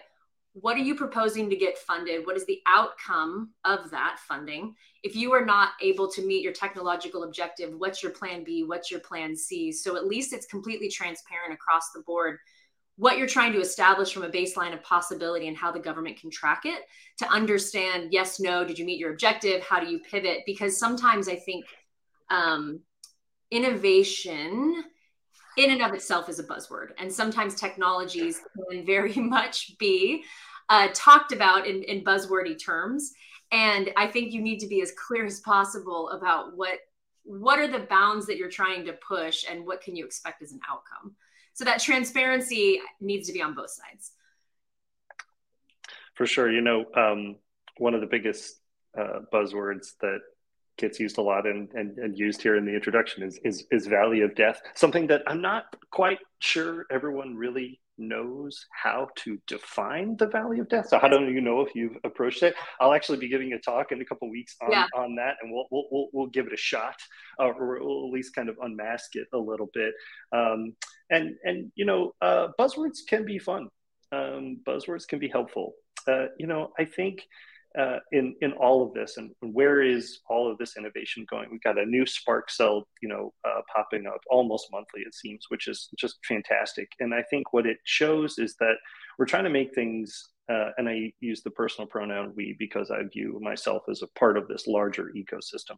what 0.55 0.77
are 0.77 0.81
you 0.81 0.95
proposing 0.95 1.49
to 1.49 1.57
get 1.57 1.79
funded? 1.79 2.27
What 2.27 2.37
is 2.37 2.45
the 2.45 2.61
outcome 2.67 3.53
of 3.65 3.91
that 3.91 4.19
funding? 4.29 4.75
If 5.03 5.17
you 5.17 5.33
are 5.33 5.45
not 5.45 5.71
able 5.81 6.11
to 6.13 6.27
meet 6.27 6.43
your 6.43 6.53
technological 6.53 7.25
objective, 7.25 7.73
what's 7.79 8.03
your 8.03 8.13
plan 8.13 8.45
B? 8.45 8.63
What's 8.63 8.91
your 8.91 9.01
plan 9.01 9.35
C? 9.35 9.73
So 9.73 9.97
at 9.97 10.07
least 10.07 10.33
it's 10.33 10.47
completely 10.47 10.91
transparent 10.91 11.55
across 11.55 11.91
the 11.95 12.03
board 12.03 12.39
what 12.97 13.17
you're 13.17 13.27
trying 13.27 13.53
to 13.53 13.61
establish 13.61 14.13
from 14.13 14.23
a 14.23 14.29
baseline 14.29 14.75
of 14.75 14.83
possibility 14.83 15.49
and 15.49 15.57
how 15.57 15.73
the 15.73 15.81
government 15.81 16.21
can 16.21 16.31
track 16.31 16.63
it 16.65 16.83
to 17.19 17.29
understand 17.29 18.09
yes, 18.13 18.39
no, 18.39 18.65
did 18.65 18.79
you 18.79 18.85
meet 18.85 18.99
your 18.99 19.13
objective? 19.13 19.63
How 19.63 19.81
do 19.81 19.91
you 19.91 19.99
pivot? 19.99 20.41
Because 20.45 20.79
sometimes 20.79 21.29
I 21.29 21.37
think 21.37 21.65
um, 22.31 22.81
innovation 23.51 24.85
in 25.57 25.71
and 25.71 25.83
of 25.83 25.93
itself 25.95 26.29
is 26.29 26.39
a 26.39 26.45
buzzword. 26.45 26.89
And 26.99 27.13
sometimes 27.13 27.55
technologies 27.55 28.41
can 28.71 28.85
very 28.87 29.15
much 29.17 29.77
be 29.79 30.25
uh, 30.69 30.89
talked 30.95 31.33
about 31.33 31.67
in, 31.67 31.83
in 31.83 32.05
buzzwordy 32.05 32.63
terms. 32.63 33.13
And 33.51 33.91
I 33.97 34.07
think 34.07 34.33
you 34.33 34.41
need 34.41 34.59
to 34.61 34.67
be 34.67 34.81
as 34.81 34.93
clear 34.93 35.27
as 35.27 35.41
possible 35.41 36.11
about 36.11 36.57
what 36.57 36.79
what 37.25 37.61
are 37.61 37.69
the 37.69 37.87
bounds 37.89 38.27
that 38.27 38.37
you're 38.37 38.51
trying 38.51 38.85
to 38.85 38.93
push 38.95 39.45
and 39.49 39.65
what 39.65 39.81
can 39.81 39.95
you 39.95 40.05
expect 40.05 40.43
as 40.43 40.51
an 40.51 40.59
outcome. 40.69 41.15
So 41.55 41.65
that 41.65 41.81
transparency 41.81 42.81
needs 43.01 43.29
to 43.29 43.33
be 43.33 43.41
on 43.41 43.55
both 43.55 43.71
sides. 43.71 44.11
For 46.15 46.27
sure. 46.27 46.51
You 46.51 46.63
know, 46.63 46.85
um, 46.97 47.37
one 47.77 47.95
of 47.95 48.01
the 48.01 48.09
biggest 48.09 48.57
uh, 48.99 49.21
buzzwords 49.33 49.93
that 50.01 50.21
gets 50.83 51.01
used 51.01 51.17
a 51.17 51.23
lot 51.23 51.47
and, 51.47 51.71
and, 51.73 51.97
and 51.97 52.19
used 52.19 52.43
here 52.43 52.57
in 52.57 52.65
the 52.67 52.75
introduction 52.75 53.23
is, 53.23 53.41
is, 53.43 53.65
is 53.71 53.87
Valley 53.87 54.21
of 54.21 54.35
Death, 54.35 54.61
something 54.75 55.07
that 55.07 55.23
I'm 55.27 55.41
not 55.41 55.65
quite 55.91 56.19
sure 56.41 56.85
everyone 56.91 57.31
really 57.35 57.81
knows 57.99 58.67
how 58.83 59.09
to 59.23 59.39
define 59.47 60.17
the 60.17 60.27
Valley 60.27 60.59
of 60.59 60.69
Death. 60.69 60.89
So 60.89 60.99
how 60.99 61.09
do 61.09 61.19
you 61.31 61.41
know 61.41 61.61
if 61.61 61.75
you've 61.75 61.97
approached 62.05 62.43
it? 62.43 62.55
I'll 62.81 62.95
actually 62.95 63.19
be 63.19 63.29
giving 63.29 63.53
a 63.53 63.59
talk 63.59 63.93
in 63.93 64.01
a 64.01 64.05
couple 64.05 64.29
weeks 64.31 64.57
on, 64.61 64.73
yeah. 64.73 64.87
on 64.95 65.15
that, 65.17 65.35
and 65.41 65.53
we'll, 65.53 65.67
we'll, 65.71 65.87
we'll, 65.91 66.09
we'll 66.13 66.27
give 66.37 66.47
it 66.47 66.53
a 66.53 66.63
shot, 66.73 66.97
uh, 67.41 67.45
or 67.45 67.81
we'll 67.81 68.07
at 68.09 68.13
least 68.13 68.35
kind 68.35 68.49
of 68.49 68.57
unmask 68.61 69.15
it 69.15 69.29
a 69.33 69.39
little 69.39 69.71
bit. 69.73 69.93
Um, 70.33 70.75
and, 71.11 71.37
and, 71.45 71.71
you 71.75 71.85
know, 71.85 72.13
uh, 72.21 72.49
buzzwords 72.59 72.99
can 73.09 73.25
be 73.25 73.39
fun. 73.39 73.69
Um, 74.11 74.61
buzzwords 74.67 75.07
can 75.07 75.19
be 75.19 75.29
helpful. 75.29 75.75
Uh, 76.09 76.27
you 76.39 76.47
know, 76.47 76.73
I 76.79 76.85
think 76.85 77.23
uh, 77.79 77.99
in 78.13 78.35
in 78.43 78.53
all 78.53 78.87
of 78.87 78.93
this, 78.95 79.17
and 79.17 79.31
where 79.41 79.83
is 79.83 80.21
all 80.29 80.51
of 80.51 80.59
this 80.59 80.77
innovation 80.77 81.27
going? 81.31 81.49
We've 81.51 81.63
got 81.63 81.79
a 81.79 81.87
new 81.87 82.07
Spark 82.07 82.51
cell, 82.51 82.87
you 83.01 83.09
know, 83.09 83.33
uh, 83.45 83.61
popping 83.75 84.07
up 84.07 84.21
almost 84.31 84.69
monthly, 84.73 85.03
it 85.03 85.15
seems, 85.15 85.47
which 85.49 85.69
is 85.69 85.89
just 85.99 86.19
fantastic. 86.27 86.89
And 87.01 87.15
I 87.15 87.23
think 87.23 87.53
what 87.53 87.67
it 87.67 87.79
shows 87.85 88.39
is 88.39 88.57
that 88.61 88.75
we're 89.19 89.27
trying 89.27 89.45
to 89.45 89.51
make 89.51 89.75
things. 89.75 90.29
Uh, 90.51 90.71
and 90.77 90.89
I 90.89 91.13
use 91.21 91.41
the 91.43 91.53
personal 91.53 91.87
pronoun 91.87 92.33
we 92.37 92.57
because 92.59 92.91
I 92.91 93.05
view 93.05 93.39
myself 93.41 93.85
as 93.89 94.03
a 94.03 94.19
part 94.19 94.37
of 94.37 94.49
this 94.49 94.67
larger 94.67 95.13
ecosystem. 95.17 95.77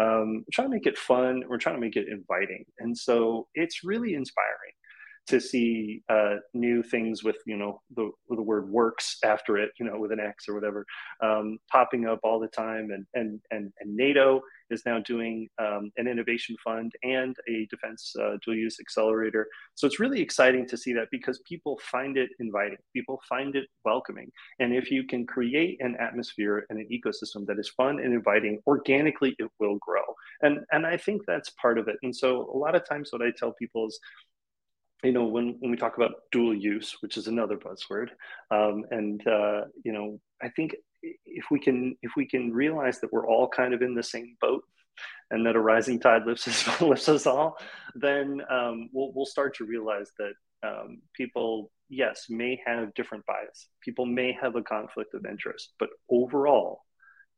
Um, 0.00 0.44
trying 0.52 0.68
to 0.68 0.74
make 0.74 0.86
it 0.86 0.96
fun. 0.96 1.42
We're 1.48 1.58
trying 1.58 1.74
to 1.74 1.80
make 1.80 1.96
it 1.96 2.06
inviting, 2.08 2.64
and 2.78 2.96
so 2.96 3.48
it's 3.54 3.82
really 3.82 4.14
inspiring 4.14 4.72
to 5.26 5.40
see 5.40 6.02
uh, 6.08 6.36
new 6.52 6.82
things 6.82 7.24
with 7.24 7.36
you 7.46 7.56
know 7.56 7.80
the, 7.96 8.10
the 8.28 8.42
word 8.42 8.68
works 8.68 9.18
after 9.24 9.56
it 9.56 9.70
you 9.78 9.86
know 9.86 9.98
with 9.98 10.12
an 10.12 10.20
x 10.20 10.48
or 10.48 10.54
whatever 10.54 10.84
um, 11.22 11.58
popping 11.70 12.06
up 12.06 12.20
all 12.22 12.40
the 12.40 12.48
time. 12.48 12.90
And 12.90 13.06
and 13.14 13.40
and, 13.50 13.72
and 13.80 13.96
nato 13.96 14.40
is 14.70 14.82
now 14.86 14.98
doing 15.00 15.48
um, 15.58 15.90
an 15.96 16.08
innovation 16.08 16.56
fund 16.64 16.92
and 17.02 17.36
a 17.48 17.66
defense 17.70 18.14
uh, 18.20 18.36
dual 18.44 18.56
use 18.56 18.78
accelerator. 18.80 19.46
So 19.74 19.86
it's 19.86 20.00
really 20.00 20.20
exciting 20.20 20.66
to 20.68 20.76
see 20.76 20.92
that 20.94 21.08
because 21.10 21.40
people 21.46 21.78
find 21.90 22.16
it 22.16 22.30
inviting 22.40 22.78
people 22.94 23.20
find 23.28 23.54
it 23.56 23.66
welcoming. 23.84 24.30
And 24.58 24.74
if 24.74 24.90
you 24.90 25.04
can 25.04 25.26
create 25.26 25.78
an 25.80 25.96
atmosphere 26.00 26.66
and 26.70 26.78
an 26.78 26.88
ecosystem 26.90 27.46
that 27.46 27.58
is 27.58 27.68
fun 27.76 28.00
and 28.00 28.12
inviting 28.12 28.60
organically 28.66 29.34
it 29.38 29.50
will 29.60 29.78
grow. 29.80 30.04
And 30.42 30.60
and 30.72 30.86
i 30.86 30.96
think 30.96 31.22
that's 31.26 31.50
part 31.50 31.78
of 31.78 31.88
it. 31.88 31.96
And 32.02 32.14
so 32.14 32.50
a 32.52 32.56
lot 32.56 32.74
of 32.74 32.88
times 32.88 33.10
what 33.12 33.22
i 33.22 33.30
tell 33.36 33.52
people 33.52 33.86
is 33.86 33.98
you 35.04 35.12
know, 35.12 35.24
when, 35.24 35.56
when 35.60 35.70
we 35.70 35.76
talk 35.76 35.96
about 35.96 36.22
dual 36.32 36.54
use, 36.54 36.96
which 37.00 37.16
is 37.16 37.26
another 37.26 37.56
buzzword, 37.56 38.08
um, 38.50 38.84
and 38.90 39.26
uh, 39.26 39.62
you 39.84 39.92
know, 39.92 40.20
I 40.42 40.48
think 40.48 40.74
if 41.02 41.44
we 41.50 41.60
can 41.60 41.96
if 42.02 42.12
we 42.16 42.26
can 42.26 42.52
realize 42.52 43.00
that 43.00 43.12
we're 43.12 43.28
all 43.28 43.48
kind 43.48 43.74
of 43.74 43.82
in 43.82 43.94
the 43.94 44.02
same 44.02 44.36
boat, 44.40 44.62
and 45.30 45.46
that 45.46 45.56
a 45.56 45.60
rising 45.60 46.00
tide 46.00 46.22
lifts 46.26 46.48
us 46.48 46.80
lifts 46.80 47.08
us 47.08 47.26
all, 47.26 47.56
then 47.94 48.40
um, 48.50 48.88
we'll 48.92 49.12
we'll 49.14 49.26
start 49.26 49.54
to 49.56 49.64
realize 49.64 50.10
that 50.18 50.32
um, 50.66 51.02
people, 51.14 51.70
yes, 51.88 52.26
may 52.30 52.60
have 52.66 52.94
different 52.94 53.26
bias. 53.26 53.68
People 53.82 54.06
may 54.06 54.36
have 54.40 54.56
a 54.56 54.62
conflict 54.62 55.14
of 55.14 55.26
interest, 55.26 55.74
but 55.78 55.90
overall, 56.10 56.80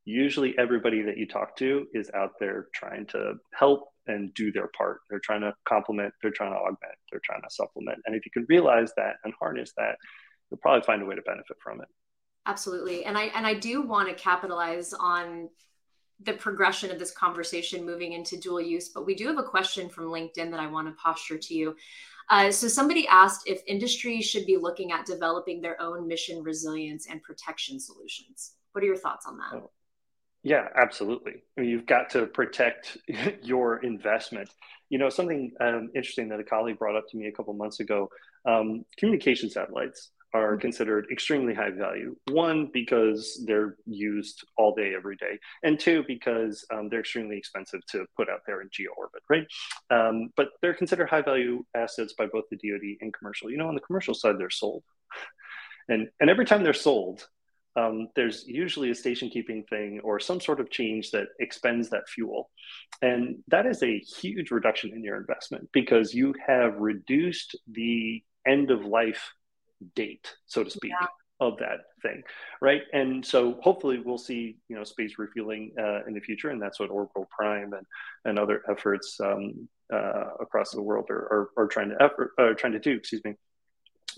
usually 0.04 0.56
everybody 0.58 1.02
that 1.02 1.16
you 1.16 1.26
talk 1.26 1.56
to 1.56 1.86
is 1.92 2.10
out 2.14 2.32
there 2.38 2.68
trying 2.72 3.06
to 3.06 3.34
help 3.52 3.88
and 4.06 4.32
do 4.34 4.52
their 4.52 4.68
part. 4.76 5.00
They're 5.10 5.20
trying 5.20 5.42
to 5.42 5.54
complement, 5.68 6.12
they're 6.22 6.30
trying 6.30 6.52
to 6.52 6.58
augment, 6.58 6.94
they're 7.10 7.22
trying 7.24 7.42
to 7.42 7.50
supplement. 7.50 7.98
And 8.06 8.14
if 8.14 8.24
you 8.24 8.30
can 8.32 8.46
realize 8.48 8.92
that 8.96 9.16
and 9.24 9.32
harness 9.38 9.72
that, 9.76 9.96
you'll 10.50 10.58
probably 10.58 10.82
find 10.82 11.02
a 11.02 11.06
way 11.06 11.14
to 11.14 11.22
benefit 11.22 11.56
from 11.62 11.80
it. 11.80 11.88
Absolutely. 12.46 13.04
And 13.04 13.18
I 13.18 13.24
and 13.34 13.46
I 13.46 13.54
do 13.54 13.82
want 13.82 14.08
to 14.08 14.14
capitalize 14.14 14.92
on 14.92 15.48
the 16.20 16.32
progression 16.32 16.90
of 16.90 16.98
this 16.98 17.10
conversation 17.10 17.84
moving 17.84 18.12
into 18.12 18.38
dual 18.38 18.60
use, 18.60 18.88
but 18.88 19.04
we 19.04 19.14
do 19.14 19.26
have 19.26 19.38
a 19.38 19.42
question 19.42 19.88
from 19.88 20.06
LinkedIn 20.06 20.50
that 20.50 20.60
I 20.60 20.66
want 20.66 20.88
to 20.88 20.94
posture 20.94 21.36
to 21.36 21.54
you. 21.54 21.76
Uh, 22.30 22.50
so 22.50 22.66
somebody 22.68 23.06
asked 23.06 23.42
if 23.46 23.62
industry 23.66 24.20
should 24.22 24.46
be 24.46 24.56
looking 24.56 24.92
at 24.92 25.04
developing 25.06 25.60
their 25.60 25.80
own 25.80 26.08
mission 26.08 26.42
resilience 26.42 27.06
and 27.08 27.22
protection 27.22 27.78
solutions. 27.78 28.52
What 28.72 28.82
are 28.82 28.86
your 28.86 28.96
thoughts 28.96 29.26
on 29.26 29.38
that? 29.38 29.52
Oh, 29.54 29.70
yeah, 30.46 30.68
absolutely. 30.76 31.42
I 31.58 31.60
mean, 31.60 31.70
you've 31.70 31.86
got 31.86 32.08
to 32.10 32.26
protect 32.26 32.96
your 33.42 33.78
investment. 33.78 34.48
You 34.90 34.98
know, 34.98 35.08
something 35.08 35.50
um, 35.60 35.90
interesting 35.96 36.28
that 36.28 36.38
a 36.38 36.44
colleague 36.44 36.78
brought 36.78 36.94
up 36.94 37.08
to 37.10 37.16
me 37.16 37.26
a 37.26 37.32
couple 37.32 37.52
months 37.54 37.80
ago 37.80 38.08
um, 38.46 38.84
communication 38.96 39.50
satellites 39.50 40.12
are 40.32 40.52
mm-hmm. 40.52 40.60
considered 40.60 41.08
extremely 41.10 41.52
high 41.52 41.72
value. 41.72 42.14
One, 42.30 42.70
because 42.72 43.42
they're 43.44 43.74
used 43.86 44.44
all 44.56 44.72
day, 44.72 44.94
every 44.94 45.16
day, 45.16 45.36
and 45.64 45.80
two, 45.80 46.04
because 46.06 46.64
um, 46.72 46.88
they're 46.90 47.00
extremely 47.00 47.36
expensive 47.36 47.80
to 47.90 48.06
put 48.16 48.30
out 48.30 48.42
there 48.46 48.60
in 48.60 48.68
geo 48.70 48.90
orbit, 48.96 49.22
right? 49.28 49.46
Um, 49.90 50.28
but 50.36 50.50
they're 50.62 50.74
considered 50.74 51.08
high 51.08 51.22
value 51.22 51.64
assets 51.74 52.14
by 52.16 52.26
both 52.26 52.44
the 52.52 52.56
DoD 52.56 52.98
and 53.00 53.12
commercial. 53.12 53.50
You 53.50 53.56
know, 53.56 53.66
on 53.66 53.74
the 53.74 53.80
commercial 53.80 54.14
side, 54.14 54.36
they're 54.38 54.48
sold. 54.48 54.84
And, 55.88 56.08
and 56.20 56.30
every 56.30 56.44
time 56.44 56.62
they're 56.62 56.72
sold, 56.72 57.26
um, 57.76 58.08
there's 58.16 58.46
usually 58.46 58.90
a 58.90 58.94
station 58.94 59.28
keeping 59.28 59.62
thing 59.64 60.00
or 60.02 60.18
some 60.18 60.40
sort 60.40 60.60
of 60.60 60.70
change 60.70 61.10
that 61.10 61.28
expends 61.38 61.90
that 61.90 62.08
fuel. 62.08 62.50
And 63.02 63.38
that 63.48 63.66
is 63.66 63.82
a 63.82 63.98
huge 63.98 64.50
reduction 64.50 64.92
in 64.92 65.04
your 65.04 65.16
investment 65.16 65.68
because 65.72 66.14
you 66.14 66.34
have 66.46 66.76
reduced 66.78 67.56
the 67.70 68.22
end 68.46 68.70
of 68.70 68.84
life 68.84 69.32
date, 69.94 70.34
so 70.46 70.64
to 70.64 70.70
speak. 70.70 70.92
Yeah. 71.00 71.06
Of 71.38 71.58
that 71.58 71.80
thing, 72.00 72.22
right? 72.62 72.80
And 72.94 73.22
so 73.22 73.58
hopefully 73.60 74.00
we'll 74.02 74.16
see, 74.16 74.56
you 74.70 74.76
know, 74.76 74.84
space 74.84 75.18
refueling 75.18 75.70
uh, 75.78 76.02
in 76.06 76.14
the 76.14 76.20
future, 76.20 76.48
and 76.48 76.62
that's 76.62 76.80
what 76.80 76.88
Orbital 76.88 77.28
Prime 77.30 77.74
and 77.74 77.86
and 78.24 78.38
other 78.38 78.62
efforts 78.70 79.20
um, 79.20 79.68
uh, 79.92 80.28
across 80.40 80.70
the 80.70 80.80
world 80.80 81.10
are, 81.10 81.50
are, 81.58 81.64
are 81.64 81.66
trying 81.66 81.90
to 81.90 82.02
effort, 82.02 82.30
uh, 82.38 82.54
trying 82.54 82.72
to 82.72 82.78
do. 82.78 82.92
Excuse 82.92 83.22
me. 83.22 83.34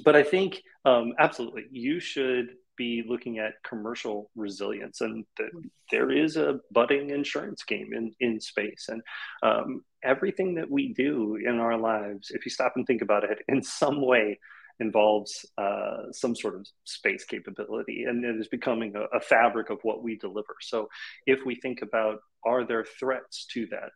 But 0.05 0.15
I 0.15 0.23
think 0.23 0.63
um, 0.85 1.15
absolutely 1.19 1.65
you 1.73 1.99
should 1.99 2.51
be 2.79 3.05
looking 3.07 3.39
at 3.39 3.63
commercial 3.63 4.31
resilience, 4.37 5.01
and 5.01 5.25
th- 5.37 5.51
there 5.91 6.11
is 6.11 6.37
a 6.37 6.61
budding 6.71 7.11
insurance 7.11 7.65
game 7.65 7.91
in 7.93 8.15
in 8.21 8.41
space, 8.41 8.87
and 8.89 9.03
um, 9.43 9.83
everything 10.03 10.55
that 10.55 10.71
we 10.71 10.95
do 10.95 11.37
in 11.37 11.59
our 11.59 11.77
lives, 11.77 12.31
if 12.31 12.47
you 12.47 12.51
stop 12.51 12.73
and 12.77 12.87
think 12.87 13.03
about 13.03 13.25
it, 13.25 13.39
in 13.49 13.63
some 13.63 14.01
way 14.01 14.39
involves 14.81 15.45
uh, 15.59 16.05
some 16.13 16.37
sort 16.37 16.55
of 16.55 16.67
space 16.85 17.25
capability, 17.25 18.05
and 18.05 18.25
it 18.25 18.37
is 18.37 18.49
becoming 18.49 18.95
a, 18.95 19.17
a 19.17 19.21
fabric 19.21 19.71
of 19.71 19.79
what 19.83 20.03
we 20.03 20.17
deliver. 20.17 20.57
So, 20.61 20.89
if 21.27 21.45
we 21.45 21.57
think 21.57 21.83
about 21.83 22.21
are 22.47 22.65
there 22.65 22.85
threats 22.85 23.47
to 23.53 23.67
that, 23.73 23.91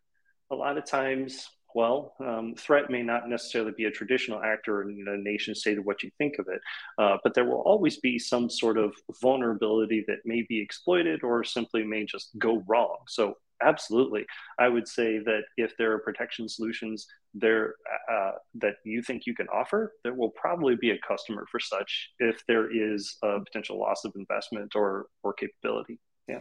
a 0.51 0.57
lot 0.57 0.77
of 0.77 0.85
times 0.85 1.49
well, 1.74 2.14
um, 2.20 2.54
threat 2.56 2.90
may 2.90 3.02
not 3.02 3.28
necessarily 3.28 3.72
be 3.76 3.85
a 3.85 3.90
traditional 3.90 4.42
actor 4.42 4.82
in 4.82 5.04
a 5.08 5.16
nation 5.16 5.54
state 5.54 5.78
of 5.78 5.85
what 5.85 6.02
you 6.02 6.11
think 6.18 6.35
of 6.38 6.46
it, 6.48 6.61
uh, 6.98 7.16
but 7.22 7.35
there 7.35 7.44
will 7.44 7.62
always 7.62 7.98
be 7.98 8.18
some 8.18 8.48
sort 8.50 8.78
of 8.78 8.94
vulnerability 9.20 10.04
that 10.06 10.18
may 10.24 10.44
be 10.48 10.61
exploited 10.61 11.22
or 11.22 11.44
simply 11.44 11.85
may 11.85 12.04
just 12.04 12.30
go 12.38 12.62
wrong. 12.66 12.96
So, 13.08 13.35
absolutely, 13.62 14.26
I 14.58 14.68
would 14.68 14.88
say 14.88 15.18
that 15.18 15.42
if 15.56 15.72
there 15.78 15.92
are 15.92 15.98
protection 16.00 16.48
solutions 16.48 17.06
there 17.35 17.74
uh, 18.11 18.32
that 18.54 18.74
you 18.85 19.02
think 19.02 19.22
you 19.26 19.35
can 19.35 19.48
offer, 19.48 19.92
there 20.04 20.14
will 20.14 20.30
probably 20.30 20.76
be 20.76 20.90
a 20.90 20.98
customer 21.06 21.46
for 21.50 21.61
such 21.61 22.11
if 22.18 22.42
there 22.48 22.70
is 22.70 23.16
a 23.22 23.38
potential 23.40 23.78
loss 23.78 24.04
of 24.04 24.12
investment 24.16 24.72
or 24.74 25.06
or 25.22 25.32
capability. 25.32 25.98
Yeah, 26.28 26.40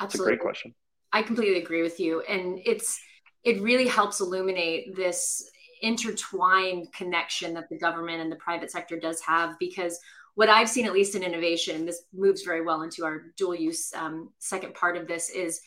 absolutely. 0.00 0.06
It's 0.06 0.14
a 0.14 0.24
great 0.24 0.40
question. 0.40 0.74
I 1.12 1.22
completely 1.22 1.60
agree 1.60 1.82
with 1.82 2.00
you, 2.00 2.22
and 2.22 2.60
it's 2.64 3.00
it 3.44 3.60
really 3.60 3.86
helps 3.86 4.20
illuminate 4.20 4.96
this 4.96 5.50
intertwined 5.82 6.90
connection 6.92 7.52
that 7.54 7.68
the 7.68 7.78
government 7.78 8.20
and 8.20 8.32
the 8.32 8.36
private 8.36 8.70
sector 8.70 8.98
does 8.98 9.20
have 9.20 9.58
because 9.58 9.98
what 10.34 10.48
i've 10.48 10.68
seen 10.68 10.86
at 10.86 10.92
least 10.92 11.14
in 11.14 11.22
innovation 11.22 11.84
this 11.84 12.04
moves 12.12 12.42
very 12.42 12.62
well 12.62 12.82
into 12.82 13.04
our 13.04 13.24
dual 13.36 13.54
use 13.54 13.92
um, 13.94 14.30
second 14.38 14.74
part 14.74 14.96
of 14.96 15.06
this 15.06 15.30
is 15.30 15.60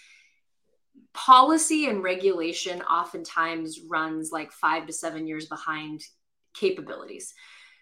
policy 1.13 1.87
and 1.87 2.03
regulation 2.03 2.81
oftentimes 2.83 3.79
runs 3.89 4.31
like 4.31 4.51
five 4.51 4.85
to 4.85 4.93
seven 4.93 5.25
years 5.25 5.47
behind 5.47 6.01
capabilities. 6.53 7.33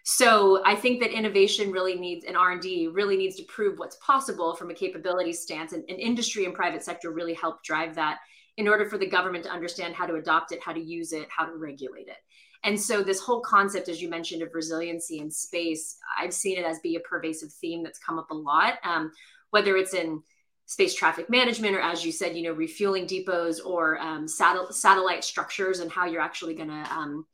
So 0.04 0.62
i 0.64 0.74
think 0.74 1.00
that 1.00 1.10
innovation 1.10 1.72
really 1.72 1.96
needs 1.96 2.24
and 2.24 2.36
r&d 2.36 2.88
really 2.88 3.16
needs 3.16 3.36
to 3.36 3.42
prove 3.44 3.78
what's 3.78 3.96
possible 3.96 4.54
from 4.54 4.70
a 4.70 4.74
capability 4.74 5.32
stance 5.32 5.72
and, 5.72 5.84
and 5.88 5.98
industry 5.98 6.44
and 6.44 6.54
private 6.54 6.82
sector 6.82 7.10
really 7.10 7.34
help 7.34 7.62
drive 7.64 7.94
that 7.96 8.18
in 8.56 8.68
order 8.68 8.88
for 8.88 8.98
the 8.98 9.06
government 9.06 9.44
to 9.44 9.50
understand 9.50 9.94
how 9.94 10.06
to 10.06 10.14
adopt 10.14 10.52
it, 10.52 10.62
how 10.62 10.72
to 10.72 10.80
use 10.80 11.12
it, 11.12 11.28
how 11.28 11.44
to 11.44 11.56
regulate 11.56 12.08
it. 12.08 12.16
And 12.64 12.80
so, 12.80 13.02
this 13.02 13.20
whole 13.20 13.40
concept, 13.40 13.88
as 13.88 14.00
you 14.00 14.08
mentioned, 14.08 14.42
of 14.42 14.54
resiliency 14.54 15.18
in 15.18 15.30
space, 15.30 15.98
I've 16.18 16.32
seen 16.32 16.58
it 16.58 16.64
as 16.64 16.80
be 16.80 16.96
a 16.96 17.00
pervasive 17.00 17.52
theme 17.52 17.82
that's 17.82 17.98
come 17.98 18.18
up 18.18 18.30
a 18.30 18.34
lot, 18.34 18.74
um, 18.82 19.12
whether 19.50 19.76
it's 19.76 19.94
in 19.94 20.22
space 20.64 20.94
traffic 20.94 21.30
management 21.30 21.76
or, 21.76 21.80
as 21.80 22.04
you 22.04 22.10
said, 22.10 22.36
you 22.36 22.42
know, 22.42 22.52
refueling 22.52 23.06
depots 23.06 23.60
or 23.60 24.00
um, 24.00 24.26
satel- 24.26 24.72
satellite 24.72 25.22
structures 25.22 25.78
and 25.78 25.92
how 25.92 26.06
you're 26.06 26.20
actually 26.20 26.54
going 26.54 26.68
to 26.68 26.92
um, 26.92 27.24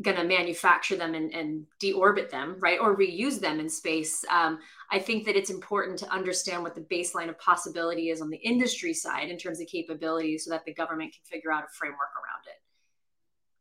going 0.00 0.16
to 0.16 0.24
manufacture 0.24 0.96
them 0.96 1.14
and, 1.14 1.34
and, 1.34 1.66
deorbit 1.82 2.30
them, 2.30 2.56
right, 2.60 2.78
or 2.80 2.96
reuse 2.96 3.40
them 3.40 3.58
in 3.58 3.68
space. 3.68 4.24
Um, 4.30 4.60
I 4.92 4.98
think 4.98 5.24
that 5.26 5.36
it's 5.36 5.50
important 5.50 5.98
to 6.00 6.10
understand 6.10 6.62
what 6.62 6.74
the 6.74 6.82
baseline 6.82 7.28
of 7.28 7.38
possibility 7.38 8.10
is 8.10 8.20
on 8.20 8.30
the 8.30 8.36
industry 8.36 8.94
side 8.94 9.28
in 9.28 9.36
terms 9.36 9.60
of 9.60 9.66
capabilities, 9.66 10.44
so 10.44 10.50
that 10.50 10.64
the 10.64 10.74
government 10.74 11.12
can 11.12 11.22
figure 11.24 11.52
out 11.52 11.64
a 11.64 11.68
framework 11.72 11.98
around 12.14 12.44
it. 12.46 12.60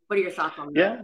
What 0.08 0.19
are 0.19 0.21
your 0.21 0.32
thoughts 0.32 0.60
on 0.60 0.73
that? 0.73 0.80
Yeah, 0.80 1.02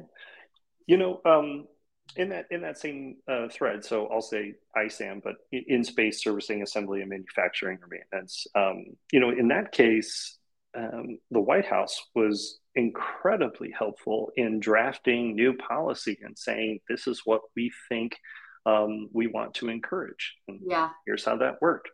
you 0.85 0.97
know, 0.97 1.19
um, 1.25 1.67
in 2.15 2.29
that 2.29 2.45
in 2.51 2.61
that 2.61 2.77
same 2.77 3.17
uh, 3.27 3.47
thread, 3.49 3.83
so 3.83 4.07
I'll 4.07 4.21
say 4.21 4.53
ISAM, 4.77 5.21
but 5.23 5.35
in 5.51 5.83
space 5.83 6.23
servicing, 6.23 6.61
assembly, 6.61 7.01
and 7.01 7.09
manufacturing 7.09 7.79
or 7.81 7.87
maintenance. 7.87 8.45
Um, 8.55 8.85
you 9.11 9.19
know, 9.19 9.31
in 9.31 9.47
that 9.47 9.71
case, 9.71 10.37
um, 10.77 11.19
the 11.31 11.41
White 11.41 11.65
House 11.65 12.01
was 12.15 12.59
incredibly 12.75 13.71
helpful 13.71 14.31
in 14.35 14.59
drafting 14.59 15.35
new 15.35 15.53
policy 15.55 16.17
and 16.23 16.37
saying 16.37 16.79
this 16.89 17.07
is 17.07 17.21
what 17.25 17.41
we 17.55 17.71
think 17.89 18.17
um, 18.65 19.09
we 19.13 19.27
want 19.27 19.53
to 19.55 19.69
encourage. 19.69 20.35
And 20.47 20.59
yeah. 20.65 20.89
Here's 21.05 21.25
how 21.25 21.37
that 21.37 21.61
worked. 21.61 21.89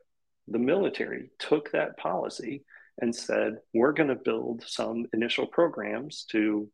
The 0.47 0.59
military 0.59 1.31
took 1.39 1.71
that 1.71 1.97
policy 1.97 2.63
and 3.01 3.15
said, 3.15 3.57
we're 3.73 3.93
going 3.93 4.09
to 4.09 4.15
build 4.15 4.63
some 4.65 5.05
initial 5.13 5.47
programs 5.47 6.25
to 6.31 6.69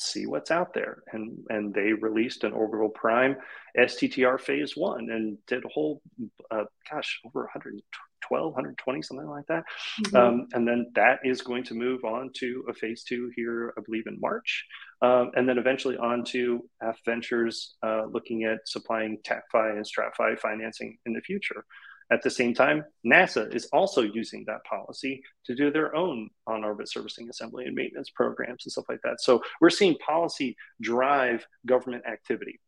see 0.00 0.26
what's 0.26 0.50
out 0.50 0.74
there. 0.74 1.02
And, 1.12 1.38
and 1.48 1.74
they 1.74 1.92
released 1.92 2.44
an 2.44 2.52
orbital 2.52 2.88
prime 2.88 3.36
STTR 3.78 4.40
phase 4.40 4.76
one 4.76 5.10
and 5.10 5.38
did 5.46 5.64
a 5.64 5.68
whole, 5.68 6.02
uh, 6.50 6.64
gosh, 6.90 7.20
over 7.24 7.40
120 7.42 7.82
112, 8.30 8.52
120, 8.52 9.02
something 9.02 9.26
like 9.26 9.46
that. 9.46 9.64
Mm-hmm. 10.02 10.16
Um, 10.16 10.46
and 10.52 10.66
then 10.66 10.90
that 10.94 11.20
is 11.24 11.42
going 11.42 11.64
to 11.64 11.74
move 11.74 12.04
on 12.04 12.30
to 12.36 12.64
a 12.68 12.74
phase 12.74 13.02
two 13.02 13.30
here, 13.36 13.74
I 13.76 13.82
believe, 13.84 14.06
in 14.06 14.18
March. 14.20 14.64
Um, 15.02 15.30
and 15.34 15.48
then 15.48 15.58
eventually 15.58 15.96
on 15.96 16.24
to 16.26 16.68
F 16.82 16.98
Ventures 17.04 17.74
uh, 17.82 18.04
looking 18.10 18.44
at 18.44 18.58
supplying 18.66 19.18
TACFI 19.26 19.76
and 19.76 19.84
STRATFI 19.84 20.38
financing 20.38 20.98
in 21.06 21.12
the 21.12 21.20
future. 21.20 21.64
At 22.12 22.22
the 22.22 22.30
same 22.30 22.54
time, 22.54 22.84
NASA 23.06 23.54
is 23.54 23.66
also 23.72 24.02
using 24.02 24.44
that 24.46 24.64
policy 24.64 25.22
to 25.46 25.54
do 25.54 25.70
their 25.70 25.94
own 25.94 26.28
on 26.46 26.64
orbit 26.64 26.88
servicing 26.88 27.28
assembly 27.28 27.66
and 27.66 27.74
maintenance 27.74 28.10
programs 28.10 28.64
and 28.64 28.72
stuff 28.72 28.86
like 28.88 29.00
that. 29.04 29.20
So 29.20 29.42
we're 29.60 29.70
seeing 29.70 29.96
policy 29.98 30.56
drive 30.80 31.46
government 31.66 32.04
activity 32.06 32.60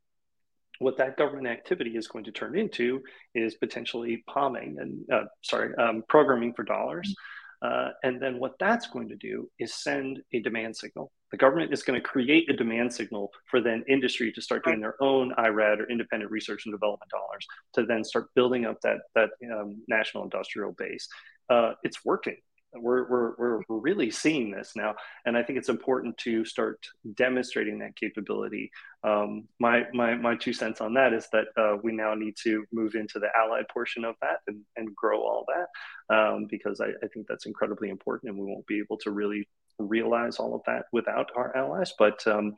what 0.82 0.98
that 0.98 1.16
government 1.16 1.46
activity 1.46 1.96
is 1.96 2.08
going 2.08 2.24
to 2.24 2.32
turn 2.32 2.58
into 2.58 3.00
is 3.34 3.54
potentially 3.54 4.24
palming 4.28 4.76
and 4.80 5.04
uh, 5.12 5.24
sorry 5.42 5.74
um, 5.76 6.02
programming 6.08 6.52
for 6.52 6.64
dollars 6.64 7.14
Uh, 7.62 7.90
and 8.02 8.20
then 8.20 8.40
what 8.40 8.58
that's 8.58 8.88
going 8.88 9.08
to 9.08 9.16
do 9.16 9.48
is 9.58 9.72
send 9.74 10.20
a 10.32 10.40
demand 10.40 10.76
signal. 10.76 11.12
The 11.30 11.36
government 11.36 11.72
is 11.72 11.82
going 11.82 12.00
to 12.00 12.06
create 12.06 12.50
a 12.50 12.56
demand 12.56 12.92
signal 12.92 13.30
for 13.50 13.60
then 13.60 13.84
industry 13.88 14.32
to 14.32 14.42
start 14.42 14.64
doing 14.64 14.80
their 14.80 15.00
own 15.00 15.32
IRAD 15.38 15.80
or 15.80 15.88
independent 15.88 16.30
research 16.30 16.66
and 16.66 16.74
development 16.74 17.10
dollars 17.10 17.46
to 17.74 17.86
then 17.86 18.04
start 18.04 18.28
building 18.34 18.66
up 18.66 18.78
that 18.82 18.98
that 19.14 19.30
um, 19.52 19.82
national 19.88 20.24
industrial 20.24 20.72
base. 20.72 21.08
Uh, 21.48 21.72
it's 21.84 22.04
working 22.04 22.36
we're, 22.74 23.08
we're, 23.08 23.34
we're, 23.36 23.62
really 23.68 24.10
seeing 24.10 24.50
this 24.50 24.72
now. 24.76 24.94
And 25.26 25.36
I 25.36 25.42
think 25.42 25.58
it's 25.58 25.68
important 25.68 26.16
to 26.18 26.44
start 26.44 26.86
demonstrating 27.14 27.78
that 27.80 27.96
capability. 27.96 28.70
Um, 29.04 29.48
my, 29.58 29.84
my, 29.92 30.14
my 30.14 30.36
two 30.36 30.52
cents 30.52 30.80
on 30.80 30.94
that 30.94 31.12
is 31.12 31.28
that 31.32 31.46
uh, 31.56 31.76
we 31.82 31.92
now 31.92 32.14
need 32.14 32.36
to 32.44 32.64
move 32.72 32.94
into 32.94 33.18
the 33.18 33.28
allied 33.36 33.68
portion 33.72 34.04
of 34.04 34.14
that 34.22 34.38
and, 34.46 34.60
and 34.76 34.94
grow 34.94 35.20
all 35.20 35.44
that 35.48 36.14
um, 36.14 36.46
because 36.48 36.80
I, 36.80 36.88
I 37.02 37.08
think 37.12 37.26
that's 37.28 37.46
incredibly 37.46 37.90
important 37.90 38.30
and 38.30 38.40
we 38.40 38.50
won't 38.50 38.66
be 38.66 38.78
able 38.78 38.98
to 38.98 39.10
really 39.10 39.48
realize 39.78 40.36
all 40.36 40.54
of 40.54 40.62
that 40.66 40.84
without 40.92 41.30
our 41.36 41.56
allies. 41.56 41.92
But 41.98 42.24
um, 42.26 42.54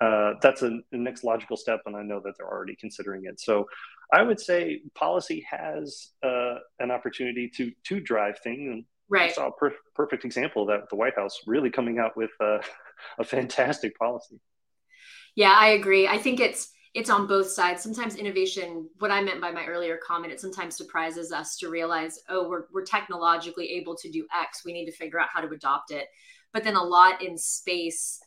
uh, 0.00 0.34
that's 0.42 0.62
a, 0.62 0.78
a, 0.92 0.96
next 0.96 1.24
logical 1.24 1.56
step, 1.56 1.80
and 1.86 1.96
I 1.96 2.02
know 2.02 2.20
that 2.24 2.34
they're 2.38 2.48
already 2.48 2.76
considering 2.76 3.22
it. 3.24 3.40
So 3.40 3.66
I 4.12 4.22
would 4.22 4.40
say 4.40 4.82
policy 4.94 5.46
has 5.50 6.10
uh, 6.22 6.56
an 6.78 6.90
opportunity 6.90 7.50
to 7.56 7.72
to 7.84 8.00
drive 8.00 8.38
things, 8.40 8.84
Right. 9.10 9.30
I 9.30 9.34
saw 9.34 9.48
a 9.48 9.52
per- 9.52 9.74
perfect 9.94 10.24
example 10.24 10.62
of 10.62 10.68
that 10.68 10.90
the 10.90 10.96
White 10.96 11.16
House 11.16 11.40
really 11.46 11.70
coming 11.70 11.98
out 11.98 12.16
with 12.16 12.30
uh, 12.40 12.58
a 13.18 13.24
fantastic 13.24 13.98
policy. 13.98 14.40
Yeah, 15.34 15.56
I 15.56 15.68
agree. 15.68 16.08
I 16.08 16.18
think 16.18 16.40
it's 16.40 16.72
it's 16.94 17.10
on 17.10 17.26
both 17.26 17.48
sides. 17.48 17.82
Sometimes 17.82 18.16
innovation, 18.16 18.88
what 18.98 19.10
I 19.10 19.20
meant 19.20 19.40
by 19.40 19.50
my 19.50 19.66
earlier 19.66 19.98
comment, 20.04 20.32
it 20.32 20.40
sometimes 20.40 20.76
surprises 20.76 21.32
us 21.32 21.56
to 21.58 21.68
realize, 21.68 22.18
oh, 22.28 22.48
we're, 22.48 22.64
we're 22.72 22.84
technologically 22.84 23.70
able 23.72 23.94
to 23.96 24.10
do 24.10 24.26
X. 24.34 24.62
We 24.64 24.72
need 24.72 24.86
to 24.86 24.92
figure 24.92 25.20
out 25.20 25.28
how 25.32 25.40
to 25.40 25.48
adopt 25.48 25.92
it. 25.92 26.06
But 26.52 26.64
then 26.64 26.76
a 26.76 26.82
lot 26.82 27.22
in 27.22 27.36
space, 27.36 28.18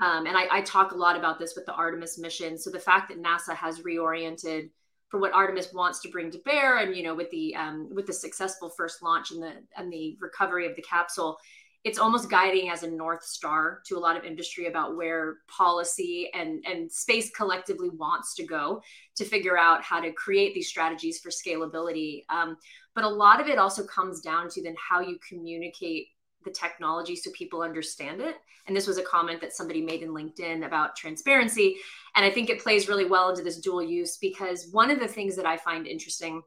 um, 0.00 0.26
and 0.26 0.36
I, 0.36 0.46
I 0.50 0.60
talk 0.60 0.92
a 0.92 0.96
lot 0.96 1.16
about 1.16 1.38
this 1.38 1.54
with 1.56 1.64
the 1.64 1.72
Artemis 1.72 2.18
mission. 2.18 2.58
So 2.58 2.70
the 2.70 2.78
fact 2.78 3.08
that 3.08 3.22
NASA 3.22 3.54
has 3.54 3.80
reoriented 3.80 4.70
for 5.10 5.18
what 5.18 5.32
Artemis 5.32 5.72
wants 5.72 6.00
to 6.00 6.08
bring 6.08 6.30
to 6.30 6.38
bear, 6.38 6.78
and 6.78 6.96
you 6.96 7.02
know, 7.02 7.14
with 7.14 7.30
the 7.30 7.54
um, 7.56 7.88
with 7.92 8.06
the 8.06 8.12
successful 8.12 8.70
first 8.70 9.02
launch 9.02 9.32
and 9.32 9.42
the 9.42 9.52
and 9.76 9.92
the 9.92 10.16
recovery 10.20 10.66
of 10.66 10.76
the 10.76 10.82
capsule, 10.82 11.36
it's 11.82 11.98
almost 11.98 12.30
guiding 12.30 12.70
as 12.70 12.84
a 12.84 12.90
north 12.90 13.24
star 13.24 13.80
to 13.86 13.96
a 13.96 13.98
lot 13.98 14.16
of 14.16 14.24
industry 14.24 14.66
about 14.66 14.96
where 14.96 15.38
policy 15.48 16.30
and 16.32 16.64
and 16.64 16.90
space 16.90 17.30
collectively 17.30 17.90
wants 17.90 18.34
to 18.36 18.46
go 18.46 18.80
to 19.16 19.24
figure 19.24 19.58
out 19.58 19.82
how 19.82 20.00
to 20.00 20.12
create 20.12 20.54
these 20.54 20.68
strategies 20.68 21.18
for 21.18 21.30
scalability. 21.30 22.24
Um, 22.28 22.56
but 22.94 23.04
a 23.04 23.08
lot 23.08 23.40
of 23.40 23.48
it 23.48 23.58
also 23.58 23.84
comes 23.84 24.20
down 24.20 24.48
to 24.50 24.62
then 24.62 24.76
how 24.78 25.00
you 25.00 25.18
communicate 25.26 26.08
the 26.44 26.50
technology 26.50 27.16
so 27.16 27.30
people 27.32 27.62
understand 27.62 28.20
it. 28.20 28.36
And 28.66 28.76
this 28.76 28.86
was 28.86 28.98
a 28.98 29.02
comment 29.02 29.40
that 29.40 29.52
somebody 29.52 29.82
made 29.82 30.02
in 30.02 30.10
LinkedIn 30.10 30.64
about 30.64 30.96
transparency. 30.96 31.76
And 32.16 32.24
I 32.24 32.30
think 32.30 32.50
it 32.50 32.60
plays 32.60 32.88
really 32.88 33.04
well 33.04 33.30
into 33.30 33.42
this 33.42 33.60
dual 33.60 33.82
use 33.82 34.16
because 34.16 34.68
one 34.72 34.90
of 34.90 34.98
the 34.98 35.08
things 35.08 35.36
that 35.36 35.46
I 35.46 35.56
find 35.56 35.86
interesting, 35.86 36.42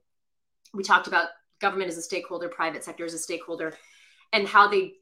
we 0.74 0.84
talked 0.84 1.08
about 1.08 1.30
government 1.62 1.90
as 1.90 1.98
a 1.98 2.02
stakeholder, 2.02 2.50
private 2.50 2.84
sector 2.84 3.06
as 3.06 3.14
a 3.14 3.20
stakeholder, 3.20 3.74
and 4.34 4.48
how 4.48 4.68
they 4.68 4.94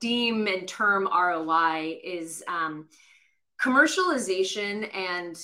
deem 0.00 0.46
and 0.46 0.68
term 0.68 1.08
ROI 1.10 1.98
is 2.04 2.42
um, 2.48 2.88
commercialization 3.60 4.94
and 4.94 5.36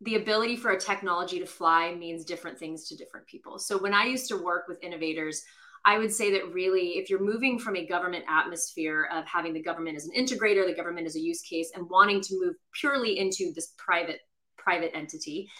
the 0.00 0.16
ability 0.16 0.56
for 0.56 0.72
a 0.72 0.80
technology 0.80 1.38
to 1.38 1.46
fly 1.46 1.94
means 1.94 2.24
different 2.24 2.58
things 2.58 2.88
to 2.88 2.96
different 2.96 3.26
people. 3.26 3.58
So 3.58 3.78
when 3.78 3.94
I 3.94 4.04
used 4.04 4.28
to 4.28 4.36
work 4.36 4.66
with 4.68 4.82
innovators, 4.82 5.44
I 5.84 5.98
would 5.98 6.12
say 6.12 6.30
that 6.32 6.52
really, 6.52 6.96
if 6.98 7.10
you're 7.10 7.22
moving 7.22 7.58
from 7.58 7.76
a 7.76 7.86
government 7.86 8.24
atmosphere 8.28 9.08
of 9.12 9.26
having 9.26 9.52
the 9.52 9.62
government 9.62 9.96
as 9.96 10.06
an 10.06 10.12
integrator, 10.16 10.66
the 10.66 10.74
government 10.74 11.06
as 11.06 11.16
a 11.16 11.20
use 11.20 11.42
case, 11.42 11.72
and 11.74 11.88
wanting 11.90 12.20
to 12.22 12.40
move 12.40 12.54
purely 12.72 13.18
into 13.18 13.52
this 13.54 13.74
private 13.76 14.20
private 14.56 14.96
entity, 14.96 15.50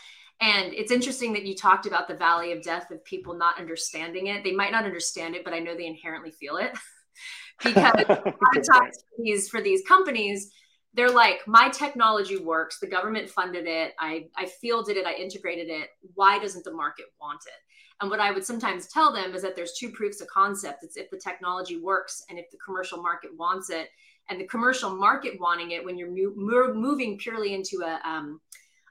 and 0.40 0.72
it's 0.74 0.90
interesting 0.90 1.32
that 1.34 1.44
you 1.44 1.54
talked 1.54 1.87
about 1.87 2.08
the 2.08 2.14
valley 2.14 2.52
of 2.52 2.62
death 2.62 2.90
of 2.90 3.04
people 3.04 3.34
not 3.34 3.58
understanding 3.58 4.26
it. 4.28 4.42
They 4.42 4.52
might 4.52 4.72
not 4.72 4.84
understand 4.84 5.34
it, 5.34 5.44
but 5.44 5.54
I 5.54 5.58
know 5.58 5.76
they 5.76 5.87
inherently 5.87 6.32
feel 6.32 6.56
it 6.56 6.72
because 7.64 7.94
a 8.08 8.12
lot 8.12 8.56
of 8.56 8.66
times 8.66 8.96
for 8.96 9.22
these 9.22 9.48
for 9.48 9.60
these 9.60 9.82
companies, 9.87 10.50
they're 10.94 11.10
like, 11.10 11.40
my 11.46 11.68
technology 11.68 12.38
works. 12.38 12.78
The 12.80 12.87
government 12.87 13.28
funded 13.28 13.66
it. 13.66 13.92
I 13.98 14.26
I 14.37 14.46
fielded 14.46 14.96
it. 14.96 15.06
I 15.06 15.14
integrated 15.14 15.68
it. 15.68 15.88
Why 16.14 16.38
doesn't 16.38 16.64
the 16.64 16.72
market 16.72 17.06
want 17.20 17.40
it? 17.46 17.73
And 18.00 18.11
what 18.11 18.20
I 18.20 18.33
would 18.33 18.44
sometimes 18.44 18.88
tell 18.88 19.12
them 19.12 19.35
is 19.35 19.42
that 19.42 19.54
there's 19.54 19.74
two 19.74 19.90
proofs 19.90 20.20
of 20.20 20.28
concept. 20.28 20.83
It's 20.83 20.96
if 20.96 21.11
the 21.11 21.16
technology 21.16 21.78
works 21.78 22.24
and 22.28 22.38
if 22.38 22.50
the 22.50 22.59
commercial 22.64 23.00
market 23.00 23.30
wants 23.37 23.70
it. 23.70 23.88
And 24.28 24.40
the 24.40 24.46
commercial 24.46 24.90
market 24.90 25.38
wanting 25.38 25.72
it, 25.72 25.85
when 25.85 25.96
you're 25.96 26.11
mo- 26.11 26.74
moving 26.74 27.18
purely 27.18 27.54
into 27.54 27.83
a, 27.85 28.00
um, 28.09 28.40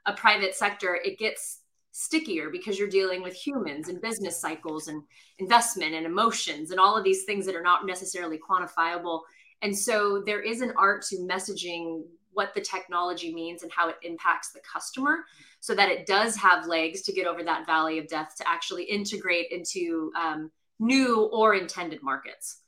a 0.06 0.14
private 0.14 0.56
sector, 0.56 1.00
it 1.04 1.18
gets 1.18 1.60
stickier 1.92 2.50
because 2.50 2.80
you're 2.80 2.88
dealing 2.88 3.22
with 3.22 3.34
humans 3.34 3.88
and 3.88 4.02
business 4.02 4.40
cycles 4.40 4.88
and 4.88 5.04
investment 5.40 5.94
and 5.94 6.06
emotions 6.06 6.72
and 6.72 6.80
all 6.80 6.98
of 6.98 7.04
these 7.04 7.24
things 7.24 7.46
that 7.46 7.56
are 7.56 7.62
not 7.62 7.86
necessarily 7.86 8.40
quantifiable. 8.40 9.22
And 9.62 9.78
so 9.78 10.24
there 10.26 10.42
is 10.42 10.62
an 10.62 10.74
art 10.76 11.04
to 11.10 11.18
messaging 11.18 12.04
what 12.34 12.54
the 12.54 12.62
technology 12.62 13.34
means 13.34 13.64
and 13.64 13.72
how 13.72 13.90
it 13.90 13.96
impacts 14.04 14.52
the 14.52 14.60
customer 14.62 15.20
so 15.60 15.74
that 15.76 15.90
it 15.90 16.06
does 16.06 16.36
have 16.36 16.68
legs 16.68 17.02
to 17.04 17.14
get 17.14 17.28
over 17.28 17.44
that 17.44 17.66
valley 17.66 18.00
of 18.00 18.08
death 18.08 18.36
to 18.38 18.48
actually 18.48 18.84
integrate 18.84 19.52
into 19.52 20.12
um, 20.20 20.52
new 20.80 21.24
or 21.32 21.56
intended 21.56 22.02
markets. 22.04 22.62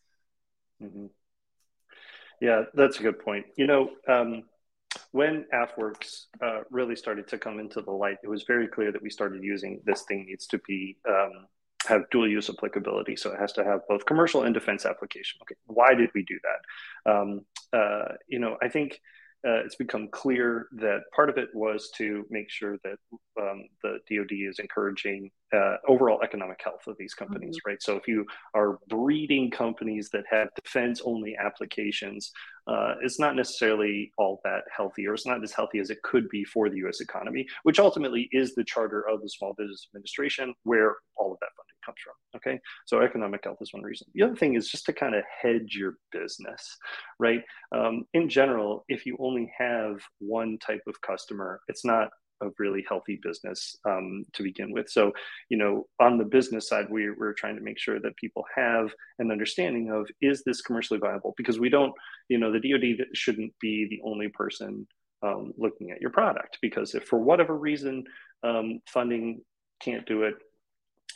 Mm-hmm. 0.81 1.07
Yeah, 2.41 2.63
that's 2.73 2.99
a 2.99 3.03
good 3.03 3.19
point. 3.19 3.45
You 3.57 3.67
know, 3.67 3.89
um, 4.07 4.43
when 5.11 5.45
AFWERX 5.53 6.25
uh, 6.41 6.59
really 6.69 6.95
started 6.95 7.27
to 7.29 7.37
come 7.37 7.59
into 7.59 7.81
the 7.81 7.91
light, 7.91 8.17
it 8.23 8.27
was 8.27 8.43
very 8.43 8.67
clear 8.67 8.91
that 8.91 9.01
we 9.01 9.09
started 9.09 9.43
using 9.43 9.81
this 9.85 10.03
thing 10.03 10.25
needs 10.25 10.47
to 10.47 10.57
be 10.67 10.97
um, 11.07 11.47
have 11.87 12.09
dual 12.09 12.27
use 12.27 12.49
applicability. 12.49 13.15
So 13.15 13.31
it 13.31 13.39
has 13.39 13.53
to 13.53 13.63
have 13.63 13.81
both 13.87 14.05
commercial 14.05 14.43
and 14.43 14.53
defense 14.53 14.85
application. 14.85 15.39
Okay, 15.43 15.55
why 15.67 15.93
did 15.93 16.09
we 16.13 16.23
do 16.23 16.39
that? 16.43 17.11
Um, 17.11 17.45
uh, 17.71 18.15
you 18.27 18.39
know, 18.39 18.57
I 18.61 18.69
think 18.69 18.99
uh, 19.45 19.63
it's 19.63 19.75
become 19.75 20.07
clear 20.11 20.67
that 20.73 21.01
part 21.15 21.29
of 21.29 21.37
it 21.37 21.49
was 21.53 21.91
to 21.97 22.25
make 22.29 22.49
sure 22.49 22.77
that 22.83 22.97
um, 23.39 23.65
the 23.83 23.99
DoD 24.09 24.31
is 24.31 24.59
encouraging 24.59 25.29
uh, 25.53 25.75
overall 25.87 26.21
economic 26.23 26.59
health 26.63 26.87
of 26.87 26.95
these 26.97 27.13
companies, 27.13 27.57
mm-hmm. 27.57 27.69
right? 27.69 27.83
So 27.83 27.95
if 27.95 28.07
you 28.07 28.25
are 28.55 28.79
breeding 28.89 29.51
companies 29.51 30.09
that 30.13 30.23
have 30.29 30.49
defense-only 30.55 31.35
applications, 31.37 32.31
uh, 32.67 32.95
it's 33.03 33.19
not 33.19 33.35
necessarily 33.35 34.11
all 34.17 34.41
that 34.43 34.63
healthy, 34.75 35.07
or 35.07 35.13
it's 35.13 35.27
not 35.27 35.43
as 35.43 35.51
healthy 35.51 35.79
as 35.79 35.91
it 35.91 36.01
could 36.01 36.27
be 36.29 36.43
for 36.43 36.69
the 36.69 36.77
U.S. 36.77 36.99
economy, 36.99 37.45
which 37.63 37.79
ultimately 37.79 38.27
is 38.31 38.55
the 38.55 38.63
charter 38.63 39.07
of 39.07 39.21
the 39.21 39.29
Small 39.29 39.53
Business 39.53 39.87
Administration, 39.91 40.53
where 40.63 40.95
all 41.17 41.31
of 41.31 41.37
that 41.41 41.49
comes 41.85 41.97
from. 42.03 42.13
Okay, 42.37 42.59
so 42.85 43.01
economic 43.01 43.41
health 43.43 43.57
is 43.61 43.73
one 43.73 43.83
reason. 43.83 44.07
The 44.13 44.23
other 44.23 44.35
thing 44.35 44.55
is 44.55 44.69
just 44.69 44.85
to 44.85 44.93
kind 44.93 45.15
of 45.15 45.23
hedge 45.41 45.75
your 45.75 45.95
business, 46.11 46.77
right? 47.19 47.41
Um, 47.75 48.05
in 48.13 48.29
general, 48.29 48.85
if 48.87 49.05
you 49.05 49.17
only 49.19 49.51
have 49.57 50.01
one 50.19 50.57
type 50.57 50.81
of 50.87 50.99
customer, 51.01 51.61
it's 51.67 51.85
not 51.85 52.09
a 52.41 52.47
really 52.59 52.85
healthy 52.87 53.19
business 53.21 53.77
um, 53.85 54.25
to 54.33 54.43
begin 54.43 54.71
with. 54.71 54.89
So, 54.89 55.11
you 55.49 55.57
know, 55.57 55.85
on 55.99 56.17
the 56.17 56.25
business 56.25 56.67
side, 56.67 56.87
we, 56.89 57.09
we're 57.11 57.33
trying 57.33 57.55
to 57.55 57.61
make 57.61 57.79
sure 57.79 57.99
that 57.99 58.17
people 58.17 58.43
have 58.55 58.91
an 59.19 59.31
understanding 59.31 59.91
of 59.91 60.07
is 60.21 60.43
this 60.43 60.61
commercially 60.61 60.99
viable? 60.99 61.33
Because 61.37 61.59
we 61.59 61.69
don't, 61.69 61.93
you 62.29 62.37
know, 62.37 62.51
the 62.51 62.59
DoD 62.59 63.07
shouldn't 63.13 63.53
be 63.61 63.87
the 63.89 64.01
only 64.03 64.27
person 64.29 64.87
um, 65.23 65.53
looking 65.57 65.91
at 65.91 66.01
your 66.01 66.11
product. 66.11 66.57
Because 66.61 66.93
if 66.93 67.05
for 67.05 67.19
whatever 67.19 67.57
reason 67.57 68.03
um, 68.43 68.79
funding 68.87 69.41
can't 69.81 70.05
do 70.05 70.23
it, 70.23 70.35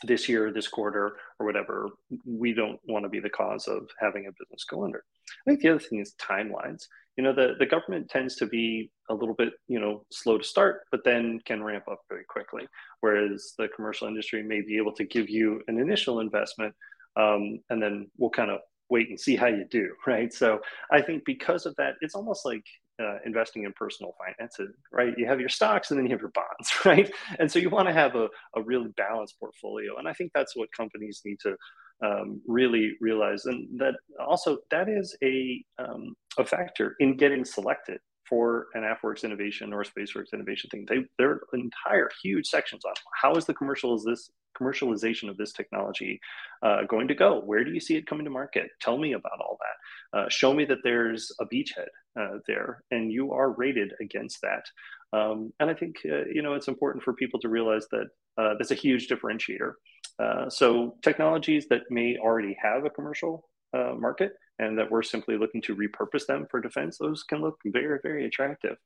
this 0.03 0.29
year, 0.29 0.51
this 0.51 0.67
quarter, 0.67 1.17
or 1.39 1.45
whatever, 1.45 1.89
we 2.25 2.53
don't 2.53 2.79
want 2.88 3.03
to 3.03 3.09
be 3.09 3.19
the 3.19 3.29
cause 3.29 3.67
of 3.67 3.89
having 3.99 4.27
a 4.27 4.31
business 4.31 4.63
go 4.69 4.83
under. 4.83 5.03
I 5.45 5.51
think 5.51 5.62
the 5.62 5.69
other 5.69 5.79
thing 5.79 5.99
is 5.99 6.15
timelines. 6.19 6.85
You 7.17 7.23
know, 7.23 7.33
the, 7.33 7.55
the 7.59 7.65
government 7.65 8.09
tends 8.09 8.35
to 8.38 8.45
be 8.45 8.91
a 9.09 9.13
little 9.13 9.35
bit, 9.35 9.53
you 9.67 9.79
know, 9.79 10.05
slow 10.12 10.38
to 10.38 10.43
start, 10.43 10.83
but 10.91 11.03
then 11.03 11.39
can 11.45 11.63
ramp 11.63 11.85
up 11.91 11.99
very 12.07 12.23
quickly. 12.23 12.65
Whereas 13.01 13.53
the 13.57 13.67
commercial 13.75 14.07
industry 14.07 14.41
may 14.41 14.62
be 14.62 14.77
able 14.77 14.93
to 14.93 15.03
give 15.03 15.29
you 15.29 15.62
an 15.67 15.79
initial 15.79 16.21
investment 16.21 16.73
um, 17.15 17.59
and 17.69 17.81
then 17.81 18.09
we'll 18.17 18.29
kind 18.29 18.51
of 18.51 18.59
wait 18.89 19.09
and 19.09 19.19
see 19.19 19.35
how 19.35 19.47
you 19.47 19.65
do, 19.69 19.93
right? 20.07 20.33
So 20.33 20.59
I 20.91 21.01
think 21.01 21.25
because 21.25 21.65
of 21.65 21.75
that, 21.77 21.95
it's 22.01 22.15
almost 22.15 22.45
like 22.45 22.63
uh, 22.99 23.17
investing 23.25 23.63
in 23.63 23.73
personal 23.73 24.13
finances, 24.17 24.75
right? 24.91 25.13
You 25.17 25.27
have 25.27 25.39
your 25.39 25.49
stocks 25.49 25.91
and 25.91 25.97
then 25.97 26.05
you 26.05 26.12
have 26.12 26.21
your 26.21 26.31
bonds, 26.31 26.71
right? 26.85 27.12
And 27.39 27.51
so 27.51 27.59
you 27.59 27.69
want 27.69 27.88
to 27.88 27.93
have 27.93 28.15
a, 28.15 28.27
a 28.55 28.62
really 28.62 28.89
balanced 28.97 29.39
portfolio. 29.39 29.97
And 29.97 30.07
I 30.07 30.13
think 30.13 30.31
that's 30.33 30.55
what 30.55 30.69
companies 30.75 31.21
need 31.25 31.38
to 31.41 31.55
um, 32.03 32.41
really 32.47 32.93
realize. 33.01 33.45
And 33.45 33.79
that 33.79 33.95
also, 34.19 34.59
that 34.71 34.89
is 34.89 35.15
a, 35.23 35.63
um, 35.77 36.15
a 36.38 36.45
factor 36.45 36.95
in 36.99 37.17
getting 37.17 37.45
selected 37.45 37.99
for 38.29 38.67
an 38.75 38.83
AFWERX 38.83 39.23
innovation 39.23 39.73
or 39.73 39.81
a 39.81 39.85
SpaceWERX 39.85 40.33
innovation 40.33 40.69
thing. 40.69 40.85
They, 40.88 41.05
there 41.17 41.31
are 41.31 41.41
entire 41.53 42.09
huge 42.21 42.45
sections 42.45 42.85
on 42.85 42.93
how 43.21 43.33
is 43.35 43.45
the 43.45 43.55
commercial 43.55 43.95
is 43.95 44.03
this 44.03 44.29
commercialization 44.59 45.29
of 45.29 45.38
this 45.38 45.53
technology 45.53 46.19
uh, 46.63 46.83
going 46.88 47.07
to 47.07 47.15
go? 47.15 47.41
Where 47.41 47.63
do 47.63 47.71
you 47.71 47.79
see 47.79 47.95
it 47.95 48.07
coming 48.07 48.25
to 48.25 48.31
market? 48.31 48.69
Tell 48.81 48.97
me 48.97 49.13
about 49.13 49.39
all 49.41 49.57
that. 49.59 49.68
Uh, 50.13 50.25
show 50.30 50.54
me 50.54 50.65
that 50.65 50.80
there's 50.84 51.32
a 51.39 51.45
beachhead 51.45 51.88
uh, 52.19 52.39
there, 52.47 52.84
and 52.91 53.12
you 53.12 53.32
are 53.32 53.52
rated 53.52 53.93
against 54.02 54.41
that. 54.41 54.65
Um, 55.13 55.52
and 55.60 55.69
I 55.69 55.73
think 55.73 55.97
uh, 56.06 56.25
you 56.25 56.41
know 56.41 56.54
it's 56.54 56.67
important 56.67 57.04
for 57.04 57.13
people 57.13 57.39
to 57.41 57.49
realize 57.49 57.86
that 57.91 58.08
uh, 58.38 58.54
that's 58.58 58.71
a 58.71 58.75
huge 58.75 59.08
differentiator. 59.08 59.73
Uh, 60.17 60.49
so 60.49 60.95
technologies 61.02 61.67
that 61.69 61.84
may 61.89 62.17
already 62.17 62.58
have 62.62 62.86
a 62.86 62.89
commercial 62.89 63.47
market 63.73 64.34
and 64.58 64.78
that 64.78 64.89
we're 64.89 65.04
simply 65.04 65.38
looking 65.38 65.62
to 65.62 65.75
repurpose 65.75 66.25
them 66.25 66.47
for 66.49 66.60
defense, 66.60 66.97
those 66.97 67.21
can 67.21 67.39
look 67.39 67.58
very, 67.65 67.99
very 68.02 68.25
attractive. 68.25 68.78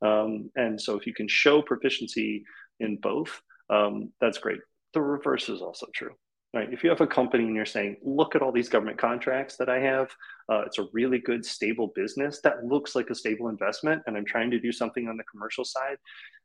Um, 0.00 0.50
and 0.56 0.80
so 0.80 0.96
if 0.96 1.06
you 1.06 1.12
can 1.12 1.28
show 1.28 1.60
proficiency 1.60 2.42
in 2.80 2.96
both, 2.96 3.40
um, 3.68 4.12
that's 4.20 4.38
great. 4.38 4.58
The 4.94 5.02
reverse 5.02 5.50
is 5.50 5.60
also 5.60 5.86
true 5.94 6.14
right? 6.52 6.72
If 6.72 6.82
you 6.82 6.90
have 6.90 7.00
a 7.00 7.06
company 7.06 7.44
and 7.44 7.54
you're 7.54 7.64
saying, 7.64 7.96
look 8.02 8.34
at 8.34 8.42
all 8.42 8.50
these 8.50 8.68
government 8.68 8.98
contracts 8.98 9.56
that 9.56 9.68
I 9.68 9.78
have, 9.78 10.10
uh, 10.50 10.62
it's 10.62 10.78
a 10.78 10.86
really 10.92 11.18
good, 11.18 11.44
stable 11.46 11.92
business 11.94 12.40
that 12.42 12.64
looks 12.64 12.96
like 12.96 13.08
a 13.08 13.14
stable 13.14 13.48
investment, 13.48 14.02
and 14.06 14.16
I'm 14.16 14.24
trying 14.24 14.50
to 14.50 14.58
do 14.58 14.72
something 14.72 15.06
on 15.08 15.16
the 15.16 15.22
commercial 15.30 15.64
side. 15.64 15.96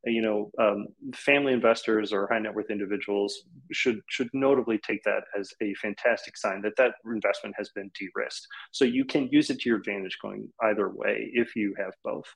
Uh, 0.08 0.12
you 0.12 0.22
know, 0.22 0.52
um, 0.60 0.88
family 1.16 1.54
investors 1.54 2.14
or 2.14 2.28
high 2.28 2.38
net 2.38 2.54
worth 2.54 2.70
individuals 2.70 3.44
should 3.72 4.00
should 4.08 4.30
notably 4.34 4.78
take 4.78 5.02
that 5.04 5.24
as 5.38 5.52
a 5.62 5.74
fantastic 5.76 6.38
sign 6.38 6.62
that 6.62 6.78
that 6.78 6.94
investment 7.06 7.56
has 7.58 7.70
been 7.70 7.90
de-risked. 7.98 8.48
So 8.72 8.86
you 8.86 9.06
can 9.06 9.28
use 9.32 9.50
it 9.50 9.60
to 9.62 9.70
your 9.70 9.80
advantage 9.80 10.20
going 10.22 10.50
either 10.62 10.90
way 10.90 11.32
if 11.34 11.56
you 11.56 11.74
have 11.80 11.94
both. 12.04 12.28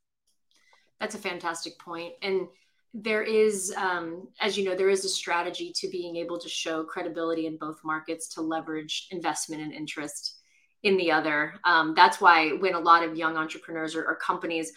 That's 1.00 1.16
a 1.16 1.20
fantastic 1.20 1.78
point, 1.78 2.14
and 2.24 2.48
there 2.94 3.22
is, 3.22 3.74
um, 3.78 4.28
as 4.42 4.58
you 4.58 4.66
know, 4.66 4.76
there 4.76 4.90
is 4.90 5.06
a 5.06 5.10
strategy 5.10 5.72
to 5.76 5.88
being 5.90 6.16
able 6.16 6.40
to 6.40 6.50
show 6.50 6.84
credibility 6.84 7.46
in 7.46 7.58
both 7.58 7.80
markets 7.84 8.28
to 8.34 8.42
leverage 8.42 9.08
investment 9.12 9.62
and 9.62 9.74
interest 9.74 10.40
in 10.84 10.98
the 10.98 11.12
other. 11.12 11.54
Um, 11.66 11.94
that's 11.96 12.20
why 12.20 12.50
when 12.50 12.74
a 12.74 12.80
lot 12.80 13.04
of 13.04 13.16
young 13.16 13.38
entrepreneurs 13.38 13.96
or, 13.96 14.06
or 14.06 14.16
companies 14.16 14.72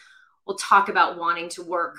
will 0.47 0.57
talk 0.57 0.89
about 0.89 1.19
wanting 1.19 1.49
to 1.51 1.63
work 1.63 1.97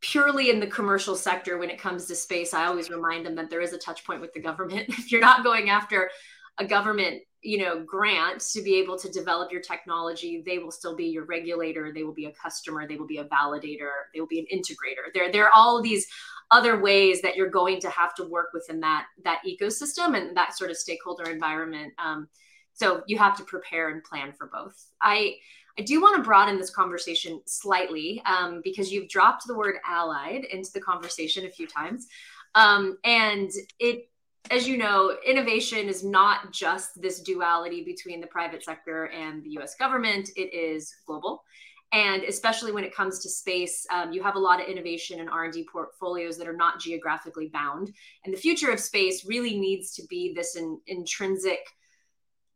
purely 0.00 0.50
in 0.50 0.60
the 0.60 0.66
commercial 0.66 1.14
sector 1.14 1.58
when 1.58 1.70
it 1.70 1.80
comes 1.80 2.06
to 2.06 2.14
space, 2.14 2.54
I 2.54 2.66
always 2.66 2.90
remind 2.90 3.26
them 3.26 3.34
that 3.34 3.50
there 3.50 3.60
is 3.60 3.72
a 3.72 3.78
touch 3.78 4.04
point 4.04 4.20
with 4.20 4.32
the 4.32 4.40
government. 4.40 4.88
if 4.88 5.10
you're 5.10 5.20
not 5.20 5.44
going 5.44 5.68
after 5.70 6.10
a 6.58 6.64
government 6.64 7.22
you 7.42 7.58
know 7.58 7.82
grant 7.84 8.40
to 8.40 8.62
be 8.62 8.74
able 8.76 8.98
to 8.98 9.08
develop 9.10 9.50
your 9.50 9.62
technology 9.62 10.42
they 10.44 10.58
will 10.58 10.70
still 10.70 10.94
be 10.94 11.06
your 11.06 11.24
regulator 11.24 11.90
they 11.92 12.02
will 12.02 12.12
be 12.12 12.26
a 12.26 12.32
customer 12.32 12.86
they 12.86 12.96
will 12.96 13.06
be 13.06 13.16
a 13.16 13.24
validator 13.24 13.90
they 14.12 14.20
will 14.20 14.26
be 14.26 14.40
an 14.40 14.46
integrator. 14.52 15.12
There 15.14 15.30
there 15.32 15.46
are 15.46 15.52
all 15.54 15.82
these 15.82 16.06
other 16.50 16.80
ways 16.80 17.22
that 17.22 17.36
you're 17.36 17.50
going 17.50 17.80
to 17.80 17.90
have 17.90 18.14
to 18.14 18.24
work 18.24 18.48
within 18.52 18.80
that 18.80 19.06
that 19.24 19.40
ecosystem 19.46 20.16
and 20.16 20.36
that 20.36 20.56
sort 20.56 20.70
of 20.70 20.76
stakeholder 20.76 21.30
environment. 21.30 21.92
Um, 21.98 22.28
so 22.72 23.02
you 23.06 23.18
have 23.18 23.36
to 23.36 23.44
prepare 23.44 23.90
and 23.90 24.02
plan 24.02 24.32
for 24.32 24.48
both. 24.52 24.74
I 25.00 25.36
i 25.78 25.82
do 25.82 26.00
want 26.00 26.16
to 26.16 26.22
broaden 26.22 26.58
this 26.58 26.70
conversation 26.70 27.40
slightly 27.46 28.20
um, 28.26 28.60
because 28.64 28.92
you've 28.92 29.08
dropped 29.08 29.46
the 29.46 29.56
word 29.56 29.76
allied 29.88 30.44
into 30.44 30.70
the 30.72 30.80
conversation 30.80 31.46
a 31.46 31.50
few 31.50 31.66
times. 31.66 32.08
Um, 32.56 32.98
and 33.04 33.50
it 33.78 34.09
as 34.50 34.66
you 34.66 34.78
know, 34.78 35.16
innovation 35.26 35.88
is 35.88 36.02
not 36.02 36.52
just 36.52 37.00
this 37.00 37.20
duality 37.20 37.84
between 37.84 38.20
the 38.20 38.26
private 38.26 38.64
sector 38.64 39.06
and 39.06 39.42
the 39.44 39.50
US 39.58 39.74
government, 39.76 40.30
it 40.36 40.54
is 40.54 40.94
global. 41.06 41.44
And 41.92 42.22
especially 42.22 42.70
when 42.70 42.84
it 42.84 42.94
comes 42.94 43.18
to 43.20 43.28
space, 43.28 43.84
um, 43.92 44.12
you 44.12 44.22
have 44.22 44.36
a 44.36 44.38
lot 44.38 44.60
of 44.60 44.68
innovation 44.68 45.18
and 45.20 45.28
R&D 45.28 45.66
portfolios 45.70 46.38
that 46.38 46.46
are 46.46 46.56
not 46.56 46.80
geographically 46.80 47.48
bound. 47.48 47.92
And 48.24 48.32
the 48.32 48.38
future 48.38 48.70
of 48.70 48.78
space 48.78 49.24
really 49.26 49.58
needs 49.58 49.94
to 49.96 50.06
be 50.08 50.32
this 50.32 50.54
in, 50.54 50.80
intrinsic 50.86 51.58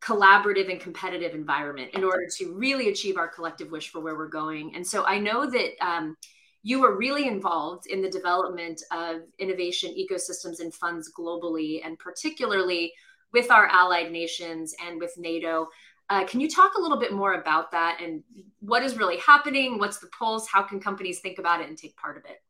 collaborative 0.01 0.71
and 0.71 0.81
competitive 0.81 1.35
environment 1.35 1.91
in 1.95 2.05
order 2.05 2.27
to 2.37 2.53
really 2.53 2.91
achieve 2.91 3.17
our 3.17 3.27
collective 3.27 3.71
wish 3.71 3.91
for 3.91 4.01
where 4.01 4.15
we're 4.15 4.29
going. 4.29 4.75
And 4.75 4.87
so 4.87 5.05
I 5.05 5.19
know 5.19 5.51
that 5.51 5.71
um, 5.85 6.17
you 6.65 6.81
were 6.81 6.97
really 6.97 7.29
involved 7.29 7.87
in 7.87 8.01
the 8.01 8.11
development 8.11 8.83
of 8.91 9.21
innovation 9.39 9.95
ecosystems 9.95 10.61
and 10.61 10.75
funds 10.75 11.13
globally, 11.17 11.85
and 11.85 11.99
particularly 11.99 12.93
with 13.35 13.51
our 13.51 13.67
allied 13.67 14.11
nations 14.11 14.75
and 14.85 14.99
with 14.99 15.13
NATO. 15.19 15.69
Uh, 16.09 16.25
can 16.25 16.41
you 16.41 16.49
talk 16.49 16.73
a 16.77 16.81
little 16.81 16.99
bit 16.99 17.13
more 17.13 17.35
about 17.35 17.71
that 17.73 18.01
and 18.01 18.23
what 18.61 18.83
is 18.83 18.97
really 18.97 19.19
happening? 19.19 19.79
What's 19.79 19.99
the 19.99 20.07
pulse? 20.19 20.49
How 20.49 20.63
can 20.63 20.81
companies 20.81 21.21
think 21.21 21.39
about 21.39 21.61
it 21.61 21.69
and 21.69 21.77
take 21.77 21.97
part 21.97 22.17
of 22.17 22.25
it? 22.25 22.43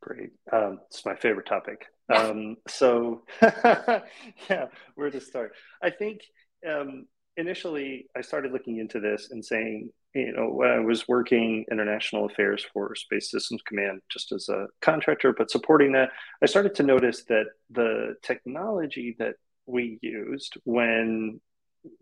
Great. 0.00 0.30
Um, 0.52 0.80
it's 0.88 1.04
my 1.04 1.14
favorite 1.14 1.46
topic. 1.46 1.86
Um, 2.12 2.56
so, 2.66 3.22
yeah, 3.42 4.66
where 4.96 5.10
to 5.10 5.20
start? 5.20 5.52
I 5.82 5.90
think 5.90 6.22
um, 6.68 7.06
initially 7.36 8.06
I 8.16 8.22
started 8.22 8.50
looking 8.50 8.78
into 8.78 8.98
this 8.98 9.30
and 9.30 9.44
saying, 9.44 9.90
you 10.14 10.32
know, 10.32 10.62
I 10.62 10.78
was 10.80 11.06
working 11.06 11.64
international 11.70 12.26
affairs 12.26 12.64
for 12.72 12.94
Space 12.94 13.30
Systems 13.30 13.62
Command 13.62 14.00
just 14.08 14.32
as 14.32 14.48
a 14.48 14.66
contractor, 14.80 15.34
but 15.36 15.50
supporting 15.50 15.92
that, 15.92 16.10
I 16.42 16.46
started 16.46 16.74
to 16.76 16.82
notice 16.82 17.24
that 17.24 17.46
the 17.70 18.16
technology 18.22 19.16
that 19.18 19.34
we 19.66 19.98
used 20.00 20.56
when 20.64 21.40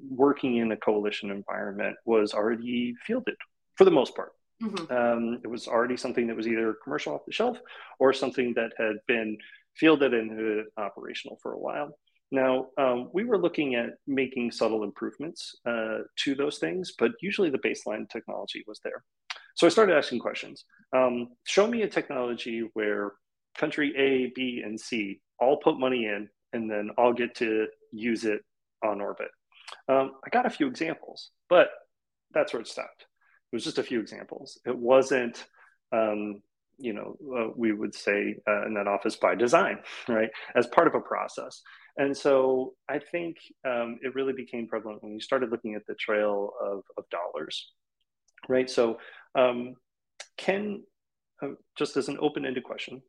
working 0.09 0.57
in 0.57 0.73
a 0.73 0.77
coalition 0.77 1.31
environment 1.31 1.97
was 2.05 2.33
already 2.33 2.95
fielded 3.07 3.37
for 3.75 3.85
the 3.85 3.91
most 3.91 4.15
part. 4.15 4.33
Mm-hmm. 4.63 4.93
Um, 4.93 5.41
it 5.45 5.49
was 5.49 5.69
already 5.69 5.97
something 5.97 6.27
that 6.29 6.37
was 6.37 6.49
either 6.49 6.77
commercial 6.83 7.15
off 7.15 7.27
the 7.27 7.33
shelf 7.33 7.59
or 7.99 8.13
something 8.13 8.55
that 8.55 8.73
had 8.79 8.97
been 9.07 9.37
fielded 9.75 10.15
and 10.15 10.65
operational 10.79 11.39
for 11.43 11.53
a 11.53 11.59
while. 11.59 11.99
Now, 12.33 12.67
um, 12.77 13.11
we 13.13 13.25
were 13.25 13.39
looking 13.39 13.77
at 13.77 13.91
making 14.07 14.51
subtle 14.51 14.83
improvements 14.83 15.55
uh, 15.65 15.99
to 16.25 16.35
those 16.35 16.59
things, 16.59 16.93
but 16.99 17.13
usually 17.21 17.51
the 17.51 17.59
baseline 17.59 18.09
technology 18.11 18.65
was 18.67 18.81
there. 18.83 19.05
So 19.55 19.67
I 19.67 19.71
started 19.71 19.97
asking 19.97 20.19
questions. 20.19 20.65
Um, 20.95 21.29
show 21.45 21.67
me 21.67 21.83
a 21.83 21.89
technology 21.89 22.69
where 22.75 23.13
country 23.57 23.95
A, 23.97 24.33
B, 24.35 24.63
and 24.65 24.79
C 24.79 25.21
all 25.39 25.59
put 25.59 25.79
money 25.79 26.07
in, 26.07 26.29
and 26.53 26.71
then 26.71 26.91
I'll 26.99 27.13
get 27.13 27.35
to 27.37 27.67
use 27.93 28.25
it 28.25 28.41
on 28.85 29.01
orbit. 29.01 29.29
Um, 29.89 30.13
I 30.25 30.31
got 30.31 30.47
a 30.47 30.51
few 30.51 30.67
examples, 30.67 31.31
but 31.49 31.69
that's 32.33 32.53
where 32.53 32.61
it 32.61 32.69
stopped. 32.69 33.07
It 33.53 33.57
was 33.57 33.65
just 33.65 33.79
a 33.79 33.83
few 33.83 34.01
examples. 34.01 34.59
It 34.67 34.77
wasn't, 34.77 35.45
um, 35.93 36.43
you 36.79 36.93
know, 36.93 37.17
uh, 37.37 37.49
we 37.57 37.73
would 37.73 37.95
say 37.95 38.37
uh, 38.47 38.67
in 38.67 38.75
that 38.75 38.89
office 38.89 39.17
by 39.17 39.35
design, 39.35 39.79
right? 40.09 40.31
As 40.55 40.67
part 40.67 40.87
of 40.87 40.95
a 40.95 41.01
process. 41.01 41.63
And 41.97 42.17
so 42.17 42.75
I 42.89 42.99
think 42.99 43.39
um, 43.65 43.99
it 44.03 44.15
really 44.15 44.35
became 44.35 44.69
prevalent 44.69 45.03
when 45.03 45.15
we 45.15 45.21
started 45.21 45.51
looking 45.51 45.75
at 45.75 45.87
the 45.87 45.95
trail 45.95 46.53
of, 46.63 46.83
of 46.99 47.05
dollars, 47.09 47.71
right? 48.49 48.69
So, 48.69 48.99
um, 49.35 49.75
can, 50.37 50.83
uh, 51.43 51.53
just 51.77 51.97
as 51.97 52.09
an 52.09 52.19
open 52.21 52.45
ended 52.45 52.65
question, 52.65 53.03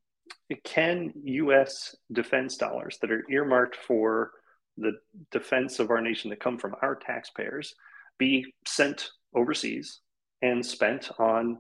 can 0.64 1.12
US 1.24 1.96
defense 2.12 2.56
dollars 2.56 2.98
that 3.02 3.12
are 3.12 3.26
earmarked 3.30 3.76
for 3.76 4.32
the 4.78 4.94
defense 5.32 5.80
of 5.80 5.90
our 5.90 6.02
nation 6.02 6.30
that 6.30 6.40
come 6.40 6.58
from 6.58 6.76
our 6.82 6.96
taxpayers 6.96 7.76
be 8.18 8.54
sent 8.66 9.10
overseas 9.36 10.00
and 10.42 10.66
spent 10.66 11.10
on 11.20 11.58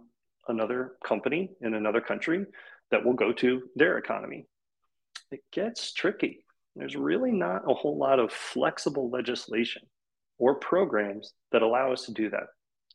another 0.47 0.93
company 1.05 1.49
in 1.61 1.73
another 1.73 1.99
country 1.99 2.45
that 2.91 3.03
will 3.03 3.13
go 3.13 3.33
to 3.33 3.63
their 3.75 3.97
economy? 3.97 4.45
It 5.31 5.41
gets 5.51 5.91
tricky 5.91 6.45
there's 6.79 6.95
really 6.95 7.31
not 7.31 7.69
a 7.69 7.73
whole 7.73 7.97
lot 7.97 8.19
of 8.19 8.31
flexible 8.31 9.09
legislation 9.09 9.81
or 10.37 10.55
programs 10.55 11.33
that 11.51 11.61
allow 11.61 11.91
us 11.91 12.05
to 12.05 12.13
do 12.13 12.29
that. 12.29 12.47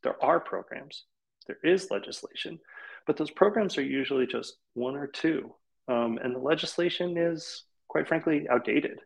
There 0.03 0.23
are 0.23 0.41
programs, 0.41 1.05
there 1.47 1.59
is 1.65 1.91
legislation, 1.91 2.59
but 3.07 3.17
those 3.17 3.31
programs 3.31 3.79
are 3.79 3.83
usually 3.83 4.27
just 4.27 4.57
one 4.75 4.97
or 4.97 5.07
two. 5.07 5.55
Um, 5.89 6.19
and 6.23 6.35
the 6.35 6.41
legislation 6.41 7.17
is, 7.17 7.65
quite 7.89 8.09
frankly, 8.09 8.47
outdated. 8.51 8.99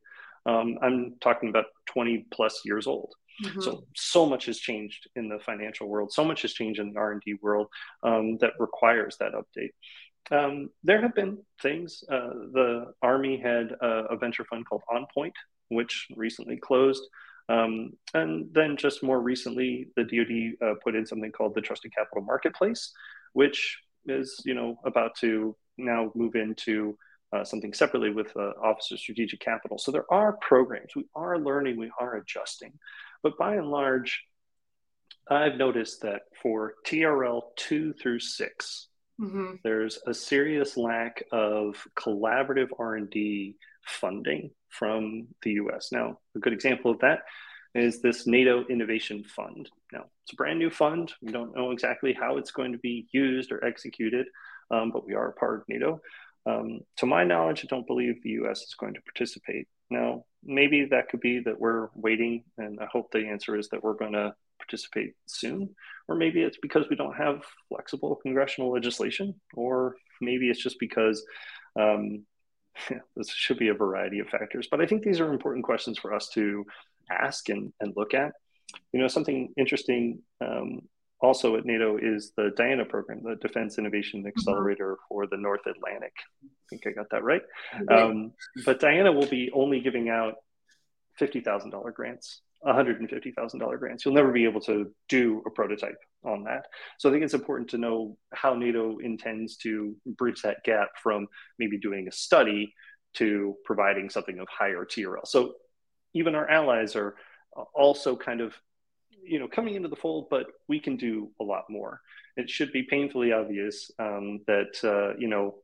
Um, 0.44 0.78
I'm 0.82 1.14
talking 1.20 1.48
about 1.48 1.66
20 1.86 2.26
plus 2.32 2.60
years 2.64 2.86
old. 2.86 3.12
Mm-hmm. 3.44 3.60
So 3.60 3.84
so 3.94 4.26
much 4.26 4.46
has 4.46 4.58
changed 4.58 5.08
in 5.14 5.28
the 5.28 5.38
financial 5.38 5.88
world. 5.88 6.12
So 6.12 6.24
much 6.24 6.42
has 6.42 6.54
changed 6.54 6.80
in 6.80 6.92
the 6.92 6.98
R 6.98 7.12
and 7.12 7.22
D 7.24 7.34
world 7.42 7.68
um, 8.02 8.38
that 8.40 8.52
requires 8.58 9.16
that 9.20 9.32
update. 9.32 9.70
Um, 10.30 10.70
there 10.82 11.00
have 11.00 11.14
been 11.14 11.38
things. 11.62 12.02
Uh, 12.10 12.30
the 12.52 12.92
Army 13.02 13.38
had 13.38 13.72
a, 13.80 14.06
a, 14.10 14.16
venture 14.16 14.44
fund 14.44 14.66
called 14.68 14.82
OnPoint, 14.90 15.32
which 15.68 16.08
recently 16.16 16.56
closed. 16.56 17.02
Um, 17.48 17.92
and 18.12 18.48
then 18.52 18.76
just 18.76 19.04
more 19.04 19.20
recently, 19.20 19.88
the 19.94 20.02
DoD 20.02 20.68
uh, 20.68 20.74
put 20.82 20.96
in 20.96 21.06
something 21.06 21.30
called 21.30 21.54
the 21.54 21.60
Trusted 21.60 21.94
Capital 21.94 22.24
Marketplace, 22.24 22.92
which 23.34 23.78
is 24.06 24.40
you 24.44 24.54
know 24.54 24.78
about 24.84 25.14
to 25.16 25.56
now 25.78 26.10
move 26.16 26.34
into 26.34 26.98
uh, 27.32 27.44
something 27.44 27.72
separately 27.72 28.10
with 28.10 28.36
uh, 28.36 28.50
Office 28.62 28.90
of 28.90 28.98
Strategic 28.98 29.40
Capital. 29.40 29.78
So 29.78 29.92
there 29.92 30.12
are 30.12 30.38
programs. 30.40 30.96
We 30.96 31.06
are 31.14 31.38
learning. 31.38 31.76
We 31.76 31.90
are 32.00 32.16
adjusting. 32.16 32.72
But 33.22 33.38
by 33.38 33.54
and 33.54 33.70
large, 33.70 34.24
I've 35.28 35.56
noticed 35.56 36.02
that 36.02 36.22
for 36.42 36.74
TRL 36.84 37.42
two 37.56 37.92
through 37.92 38.20
6 38.20 38.88
mm-hmm. 39.20 39.54
there's 39.62 39.98
a 40.06 40.14
serious 40.14 40.76
lack 40.76 41.22
of 41.32 41.76
collaborative 41.98 42.68
R 42.78 42.96
and 42.96 43.10
D 43.10 43.56
funding 43.84 44.50
from 44.68 45.28
the 45.42 45.52
U.S. 45.52 45.90
Now, 45.92 46.18
a 46.34 46.38
good 46.38 46.52
example 46.52 46.90
of 46.90 46.98
that 47.00 47.20
is 47.74 48.00
this 48.00 48.26
NATO 48.26 48.64
Innovation 48.66 49.24
Fund. 49.24 49.70
Now, 49.92 50.04
it's 50.24 50.32
a 50.32 50.36
brand 50.36 50.58
new 50.58 50.70
fund. 50.70 51.12
We 51.22 51.32
don't 51.32 51.54
know 51.54 51.70
exactly 51.70 52.12
how 52.12 52.36
it's 52.38 52.50
going 52.50 52.72
to 52.72 52.78
be 52.78 53.06
used 53.12 53.52
or 53.52 53.64
executed, 53.64 54.26
um, 54.70 54.90
but 54.90 55.06
we 55.06 55.14
are 55.14 55.28
a 55.28 55.34
part 55.34 55.60
of 55.60 55.68
NATO. 55.68 56.00
Um, 56.46 56.80
to 56.98 57.06
my 57.06 57.24
knowledge, 57.24 57.64
I 57.64 57.66
don't 57.68 57.86
believe 57.86 58.22
the 58.22 58.38
US 58.42 58.62
is 58.62 58.74
going 58.78 58.94
to 58.94 59.00
participate. 59.02 59.68
Now, 59.90 60.24
maybe 60.42 60.86
that 60.86 61.08
could 61.08 61.20
be 61.20 61.40
that 61.40 61.60
we're 61.60 61.88
waiting, 61.94 62.44
and 62.56 62.78
I 62.80 62.86
hope 62.90 63.10
the 63.10 63.26
answer 63.26 63.56
is 63.56 63.68
that 63.68 63.82
we're 63.82 63.94
going 63.94 64.12
to 64.12 64.34
participate 64.58 65.14
soon. 65.26 65.74
Or 66.08 66.14
maybe 66.14 66.42
it's 66.42 66.58
because 66.58 66.86
we 66.88 66.96
don't 66.96 67.16
have 67.16 67.42
flexible 67.68 68.14
congressional 68.16 68.72
legislation, 68.72 69.34
or 69.54 69.96
maybe 70.20 70.48
it's 70.48 70.62
just 70.62 70.78
because 70.78 71.24
um, 71.78 72.24
this 73.16 73.30
should 73.30 73.58
be 73.58 73.68
a 73.68 73.74
variety 73.74 74.20
of 74.20 74.28
factors. 74.28 74.68
But 74.70 74.80
I 74.80 74.86
think 74.86 75.02
these 75.02 75.20
are 75.20 75.32
important 75.32 75.64
questions 75.64 75.98
for 75.98 76.14
us 76.14 76.28
to 76.34 76.64
ask 77.10 77.48
and, 77.48 77.72
and 77.80 77.92
look 77.96 78.14
at. 78.14 78.32
You 78.92 79.00
know, 79.00 79.08
something 79.08 79.52
interesting 79.56 80.20
um, 80.40 80.80
also 81.20 81.56
at 81.56 81.64
NATO 81.64 81.96
is 81.96 82.32
the 82.36 82.50
DIANA 82.58 82.88
program, 82.88 83.22
the 83.22 83.36
Defense 83.36 83.78
Innovation 83.78 84.20
mm-hmm. 84.20 84.28
Accelerator 84.28 84.92
mm-hmm. 84.92 85.08
for 85.08 85.26
the 85.26 85.36
North 85.36 85.66
Atlantic. 85.66 86.12
I 86.44 86.48
think 86.68 86.86
I 86.86 86.90
got 86.90 87.10
that 87.10 87.24
right. 87.24 87.42
Um, 87.90 88.32
but 88.64 88.80
DIANA 88.80 89.14
will 89.14 89.26
be 89.26 89.50
only 89.52 89.80
giving 89.80 90.08
out 90.08 90.34
$50,000 91.20 91.94
grants, 91.94 92.42
$150,000 92.64 93.78
grants. 93.78 94.04
You'll 94.04 94.14
never 94.14 94.32
be 94.32 94.44
able 94.44 94.60
to 94.62 94.92
do 95.08 95.42
a 95.46 95.50
prototype 95.50 95.98
on 96.24 96.44
that. 96.44 96.66
So 96.98 97.08
I 97.08 97.12
think 97.12 97.24
it's 97.24 97.34
important 97.34 97.70
to 97.70 97.78
know 97.78 98.16
how 98.34 98.54
NATO 98.54 98.98
intends 98.98 99.56
to 99.58 99.94
bridge 100.18 100.42
that 100.42 100.64
gap 100.64 100.90
from 101.02 101.26
maybe 101.58 101.78
doing 101.78 102.08
a 102.08 102.12
study 102.12 102.72
to 103.14 103.54
providing 103.64 104.10
something 104.10 104.38
of 104.38 104.48
higher 104.48 104.84
TRL. 104.84 105.26
So 105.26 105.54
even 106.14 106.34
our 106.34 106.48
allies 106.48 106.96
are 106.96 107.14
also 107.74 108.16
kind 108.16 108.40
of 108.40 108.54
you 109.22 109.38
know 109.38 109.48
coming 109.48 109.74
into 109.74 109.88
the 109.88 109.96
fold 109.96 110.28
but 110.30 110.46
we 110.68 110.78
can 110.78 110.96
do 110.96 111.30
a 111.40 111.44
lot 111.44 111.64
more 111.68 112.00
it 112.36 112.48
should 112.48 112.72
be 112.72 112.82
painfully 112.82 113.32
obvious 113.32 113.90
um, 113.98 114.40
that 114.46 114.72
uh, 114.84 115.16
you 115.18 115.28
know 115.28 115.56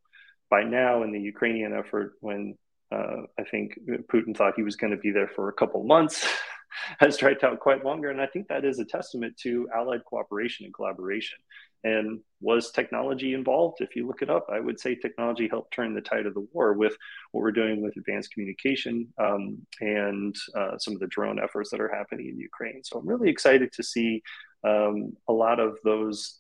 by 0.51 0.63
now 0.63 1.03
in 1.03 1.13
the 1.13 1.21
ukrainian 1.21 1.73
effort 1.73 2.15
when 2.21 2.57
uh, 2.91 3.23
i 3.39 3.45
think 3.51 3.79
putin 4.13 4.37
thought 4.37 4.55
he 4.57 4.63
was 4.63 4.77
going 4.77 4.91
to 4.91 4.97
be 4.97 5.11
there 5.11 5.29
for 5.29 5.49
a 5.49 5.53
couple 5.53 5.83
months 5.85 6.27
has 6.99 7.17
dragged 7.17 7.45
out 7.45 7.61
quite 7.61 7.85
longer 7.85 8.11
and 8.11 8.21
i 8.21 8.27
think 8.27 8.49
that 8.49 8.65
is 8.65 8.79
a 8.79 8.85
testament 8.85 9.37
to 9.37 9.69
allied 9.75 10.05
cooperation 10.05 10.65
and 10.65 10.75
collaboration 10.75 11.39
and 11.85 12.21
was 12.41 12.71
technology 12.71 13.35
involved? 13.35 13.81
If 13.81 13.97
you 13.97 14.07
look 14.07 14.23
it 14.23 14.31
up, 14.31 14.47
I 14.53 14.61
would 14.61 14.79
say 14.79 14.95
technology 14.95 15.49
helped 15.49 15.75
turn 15.75 15.95
the 15.95 16.01
tide 16.01 16.27
of 16.27 16.35
the 16.35 16.47
war 16.53 16.75
with 16.75 16.97
what 17.33 17.43
we're 17.43 17.53
doing 17.53 17.83
with 17.83 17.97
advanced 17.97 18.33
communication 18.33 19.09
um, 19.19 19.59
and 19.81 20.35
uh, 20.57 20.79
some 20.79 20.95
of 20.95 21.01
the 21.01 21.09
drone 21.09 21.41
efforts 21.43 21.71
that 21.71 21.81
are 21.81 21.93
happening 21.93 22.29
in 22.29 22.39
Ukraine. 22.39 22.83
So 22.85 22.99
I'm 22.99 23.09
really 23.09 23.31
excited 23.31 23.73
to 23.73 23.83
see 23.83 24.23
um, 24.65 25.17
a 25.29 25.33
lot 25.33 25.59
of 25.59 25.79
those 25.85 26.39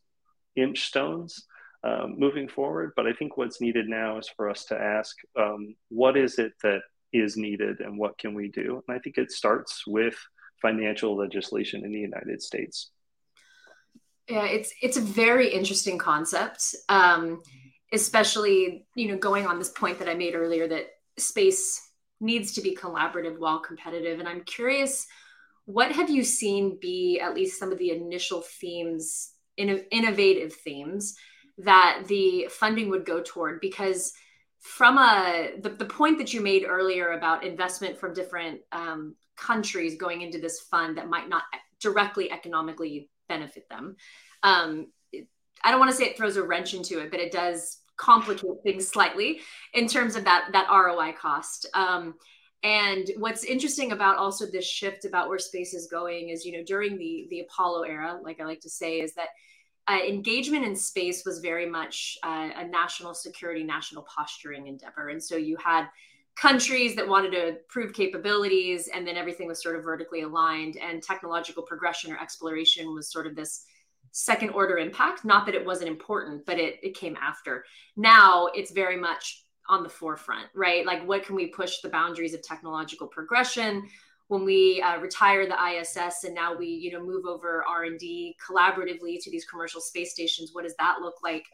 inch 0.54 0.84
stones 0.84 1.44
um, 1.82 2.14
moving 2.18 2.48
forward. 2.48 2.92
But 2.94 3.08
I 3.08 3.12
think 3.12 3.36
what's 3.36 3.60
needed 3.60 3.88
now 3.88 4.18
is 4.18 4.28
for 4.36 4.48
us 4.48 4.64
to 4.66 4.80
ask 4.80 5.16
um, 5.36 5.74
what 5.88 6.16
is 6.16 6.38
it 6.38 6.52
that 6.62 6.82
is 7.12 7.36
needed 7.36 7.80
and 7.80 7.98
what 7.98 8.18
can 8.18 8.34
we 8.34 8.48
do? 8.48 8.82
And 8.86 8.96
I 8.96 9.00
think 9.00 9.18
it 9.18 9.30
starts 9.30 9.86
with 9.86 10.16
financial 10.60 11.16
legislation 11.16 11.84
in 11.84 11.92
the 11.92 11.98
United 11.98 12.42
States. 12.42 12.90
Yeah, 14.28 14.44
it's 14.44 14.72
it's 14.80 14.96
a 14.96 15.00
very 15.00 15.48
interesting 15.48 15.98
concept, 15.98 16.74
um, 16.88 17.42
especially 17.92 18.86
you 18.94 19.08
know 19.08 19.18
going 19.18 19.46
on 19.46 19.58
this 19.58 19.70
point 19.70 19.98
that 19.98 20.08
I 20.08 20.14
made 20.14 20.34
earlier 20.34 20.68
that 20.68 20.86
space 21.18 21.80
needs 22.20 22.52
to 22.52 22.62
be 22.62 22.76
collaborative 22.76 23.38
while 23.38 23.58
competitive. 23.58 24.20
And 24.20 24.28
I'm 24.28 24.44
curious, 24.44 25.06
what 25.64 25.92
have 25.92 26.08
you 26.08 26.22
seen 26.22 26.78
be 26.80 27.20
at 27.20 27.34
least 27.34 27.58
some 27.58 27.72
of 27.72 27.78
the 27.78 27.90
initial 27.90 28.42
themes, 28.60 29.32
in, 29.56 29.68
innovative 29.90 30.54
themes 30.54 31.16
that 31.58 32.04
the 32.06 32.46
funding 32.48 32.90
would 32.90 33.04
go 33.04 33.20
toward? 33.22 33.60
Because 33.60 34.12
from 34.62 34.96
a 34.96 35.50
the, 35.60 35.70
the 35.70 35.84
point 35.84 36.18
that 36.18 36.32
you 36.32 36.40
made 36.40 36.64
earlier 36.64 37.12
about 37.12 37.44
investment 37.44 37.98
from 37.98 38.14
different 38.14 38.60
um, 38.70 39.16
countries 39.36 39.96
going 39.96 40.22
into 40.22 40.40
this 40.40 40.60
fund 40.60 40.96
that 40.96 41.08
might 41.08 41.28
not 41.28 41.42
directly 41.80 42.30
economically 42.30 43.10
benefit 43.28 43.68
them. 43.68 43.96
Um, 44.44 44.86
I 45.64 45.70
don't 45.70 45.80
want 45.80 45.90
to 45.90 45.96
say 45.96 46.04
it 46.04 46.16
throws 46.16 46.36
a 46.36 46.42
wrench 46.42 46.74
into 46.74 47.00
it, 47.00 47.10
but 47.10 47.20
it 47.20 47.32
does 47.32 47.78
complicate 47.96 48.62
things 48.62 48.88
slightly 48.88 49.40
in 49.74 49.88
terms 49.88 50.14
of 50.14 50.24
that 50.24 50.50
that 50.52 50.68
ROI 50.70 51.14
cost. 51.20 51.66
Um, 51.74 52.14
and 52.62 53.10
what's 53.18 53.42
interesting 53.42 53.90
about 53.90 54.18
also 54.18 54.46
this 54.46 54.64
shift 54.64 55.04
about 55.04 55.28
where 55.28 55.40
space 55.40 55.74
is 55.74 55.88
going 55.88 56.28
is, 56.28 56.44
you 56.44 56.52
know, 56.52 56.64
during 56.64 56.98
the 56.98 57.26
the 57.30 57.40
Apollo 57.40 57.82
era, 57.82 58.20
like 58.22 58.40
I 58.40 58.44
like 58.44 58.60
to 58.60 58.70
say, 58.70 59.00
is 59.00 59.14
that 59.14 59.28
uh, 59.92 59.98
engagement 60.04 60.64
in 60.64 60.74
space 60.74 61.24
was 61.24 61.40
very 61.40 61.68
much 61.68 62.16
uh, 62.22 62.50
a 62.56 62.64
national 62.66 63.14
security, 63.14 63.62
national 63.62 64.02
posturing 64.02 64.66
endeavor, 64.66 65.08
and 65.08 65.22
so 65.22 65.36
you 65.36 65.56
had 65.56 65.86
countries 66.36 66.94
that 66.96 67.06
wanted 67.06 67.30
to 67.30 67.56
prove 67.68 67.92
capabilities 67.92 68.88
and 68.88 69.06
then 69.06 69.16
everything 69.16 69.46
was 69.46 69.62
sort 69.62 69.76
of 69.76 69.84
vertically 69.84 70.22
aligned 70.22 70.78
and 70.78 71.02
technological 71.02 71.62
progression 71.62 72.10
or 72.10 72.18
exploration 72.18 72.94
was 72.94 73.12
sort 73.12 73.26
of 73.26 73.36
this 73.36 73.66
second 74.12 74.50
order 74.50 74.78
impact. 74.78 75.24
Not 75.24 75.44
that 75.46 75.54
it 75.54 75.64
wasn't 75.64 75.90
important 75.90 76.46
but 76.46 76.58
it, 76.58 76.76
it 76.82 76.94
came 76.96 77.16
after. 77.20 77.64
Now 77.96 78.46
it's 78.54 78.72
very 78.72 78.96
much 78.96 79.44
on 79.68 79.82
the 79.82 79.88
forefront 79.88 80.46
right? 80.54 80.86
Like 80.86 81.06
what 81.06 81.24
can 81.24 81.36
we 81.36 81.48
push 81.48 81.80
the 81.80 81.90
boundaries 81.90 82.32
of 82.32 82.42
technological 82.42 83.08
progression 83.08 83.86
when 84.32 84.44
we 84.46 84.80
uh, 84.80 84.98
retire 84.98 85.46
the 85.46 85.54
iss 85.54 86.24
and 86.24 86.34
now 86.34 86.56
we 86.56 86.66
you 86.66 86.90
know 86.90 87.04
move 87.04 87.26
over 87.26 87.62
r&d 87.68 88.34
collaboratively 88.44 89.22
to 89.22 89.30
these 89.30 89.44
commercial 89.44 89.80
space 89.80 90.10
stations 90.12 90.50
what 90.54 90.64
does 90.64 90.74
that 90.78 90.96
look 91.02 91.16
like 91.22 91.44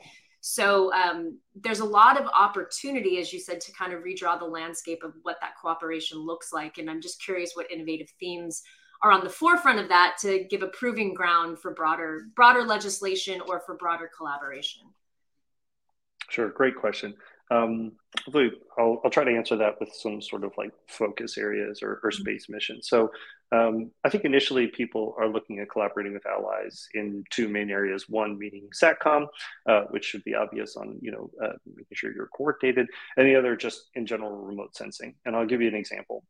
so 0.40 0.92
um, 0.92 1.38
there's 1.56 1.80
a 1.80 1.84
lot 1.84 2.18
of 2.18 2.26
opportunity, 2.28 3.18
as 3.18 3.32
you 3.32 3.40
said, 3.40 3.60
to 3.60 3.72
kind 3.72 3.92
of 3.92 4.04
redraw 4.04 4.38
the 4.38 4.44
landscape 4.44 5.02
of 5.02 5.14
what 5.22 5.36
that 5.40 5.54
cooperation 5.60 6.18
looks 6.18 6.52
like. 6.52 6.78
And 6.78 6.88
I'm 6.88 7.00
just 7.00 7.20
curious 7.22 7.52
what 7.54 7.70
innovative 7.72 8.08
themes 8.20 8.62
are 9.02 9.10
on 9.10 9.24
the 9.24 9.30
forefront 9.30 9.80
of 9.80 9.88
that 9.88 10.16
to 10.20 10.44
give 10.48 10.62
a 10.62 10.68
proving 10.68 11.12
ground 11.12 11.58
for 11.58 11.74
broader 11.74 12.26
broader 12.34 12.62
legislation 12.62 13.40
or 13.48 13.60
for 13.60 13.76
broader 13.76 14.08
collaboration. 14.16 14.82
Sure, 16.30 16.50
great 16.50 16.76
question. 16.76 17.14
Um, 17.50 17.92
hopefully, 18.24 18.50
I'll, 18.78 19.00
I'll 19.04 19.10
try 19.10 19.24
to 19.24 19.36
answer 19.36 19.56
that 19.56 19.80
with 19.80 19.90
some 19.92 20.20
sort 20.20 20.44
of 20.44 20.52
like 20.58 20.70
focus 20.88 21.38
areas 21.38 21.82
or, 21.82 22.00
or 22.02 22.10
mm-hmm. 22.10 22.20
space 22.20 22.48
missions. 22.48 22.88
So, 22.88 23.10
um, 23.52 23.90
I 24.04 24.10
think 24.10 24.24
initially 24.24 24.66
people 24.66 25.14
are 25.18 25.28
looking 25.28 25.58
at 25.58 25.70
collaborating 25.70 26.12
with 26.12 26.26
allies 26.26 26.86
in 26.94 27.24
two 27.30 27.48
main 27.48 27.70
areas. 27.70 28.08
One 28.08 28.38
meaning 28.38 28.68
SATCOM, 28.80 29.26
uh, 29.66 29.82
which 29.90 30.04
should 30.04 30.24
be 30.24 30.34
obvious 30.34 30.76
on 30.76 30.98
you 31.00 31.10
know 31.10 31.30
uh, 31.42 31.54
making 31.66 31.94
sure 31.94 32.12
you're 32.14 32.28
coordinated, 32.28 32.88
and 33.16 33.26
the 33.26 33.36
other 33.36 33.56
just 33.56 33.88
in 33.94 34.06
general 34.06 34.36
remote 34.36 34.76
sensing. 34.76 35.14
And 35.24 35.34
I'll 35.34 35.46
give 35.46 35.62
you 35.62 35.68
an 35.68 35.74
example. 35.74 36.24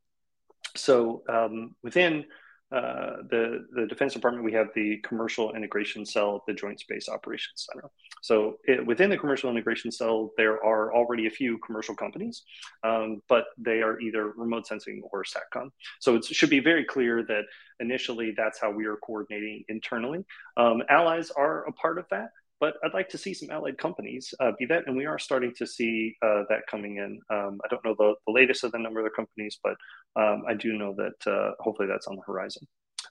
So 0.77 1.23
um, 1.29 1.75
within 1.83 2.25
uh, 2.71 3.23
the, 3.31 3.67
the 3.75 3.87
Defense 3.87 4.13
Department, 4.13 4.45
we 4.45 4.53
have 4.53 4.69
the 4.75 4.99
Commercial 4.99 5.55
Integration 5.55 6.05
Cell, 6.05 6.45
the 6.47 6.53
Joint 6.53 6.79
Space 6.81 7.09
Operations 7.09 7.67
Center. 7.71 7.91
So 8.21 8.59
it, 8.65 8.85
within 8.85 9.09
the 9.09 9.17
Commercial 9.17 9.49
Integration 9.49 9.91
Cell, 9.91 10.33
there 10.37 10.63
are 10.63 10.95
already 10.95 11.27
a 11.27 11.31
few 11.31 11.59
commercial 11.59 11.95
companies, 11.95 12.43
um, 12.85 13.23
but 13.29 13.47
they 13.57 13.81
are 13.81 13.99
either 14.01 14.33
remote 14.37 14.67
sensing 14.67 15.03
or 15.11 15.25
SATCOM. 15.25 15.71
So 16.01 16.17
it 16.17 16.25
should 16.25 16.51
be 16.51 16.61
very 16.61 16.85
clear 16.85 17.23
that 17.25 17.45
initially 17.81 18.35
that's 18.37 18.61
how 18.61 18.71
we 18.71 18.85
are 18.85 18.97
coordinating 18.97 19.65
internally. 19.69 20.25
Um, 20.57 20.83
allies 20.91 21.31
are 21.31 21.65
a 21.67 21.73
part 21.73 21.99
of 21.99 22.05
that, 22.11 22.31
but 22.61 22.75
I'd 22.85 22.95
like 22.95 23.09
to 23.11 23.19
see 23.19 23.35
some 23.35 23.51
allied 23.51 23.79
companies 23.79 24.35
uh, 24.41 24.53
be 24.59 24.67
that, 24.67 24.85
and 24.87 24.97
we 24.97 25.07
are 25.07 25.19
starting 25.19 25.53
to 25.57 25.67
see 25.67 26.17
uh, 26.23 26.43
that 26.49 26.67
coming 26.71 26.97
in. 26.97 27.21
Um, 27.31 27.61
I 27.65 27.69
don't 27.69 27.85
know 27.85 27.95
the, 27.99 28.15
the, 28.27 28.33
latest 28.33 28.65
of 28.65 28.73
the 28.73 28.79
number 28.79 29.01
of 29.01 29.05
the 29.05 29.15
companies, 29.15 29.59
but 29.63 29.77
um, 30.21 30.43
I 30.49 30.55
do 30.55 30.73
know 30.77 30.95
that 30.97 31.31
uh, 31.31 31.53
hopefully 31.61 31.89
that's 31.89 32.07
on 32.07 32.17
the 32.17 32.23
horizon. 32.27 32.67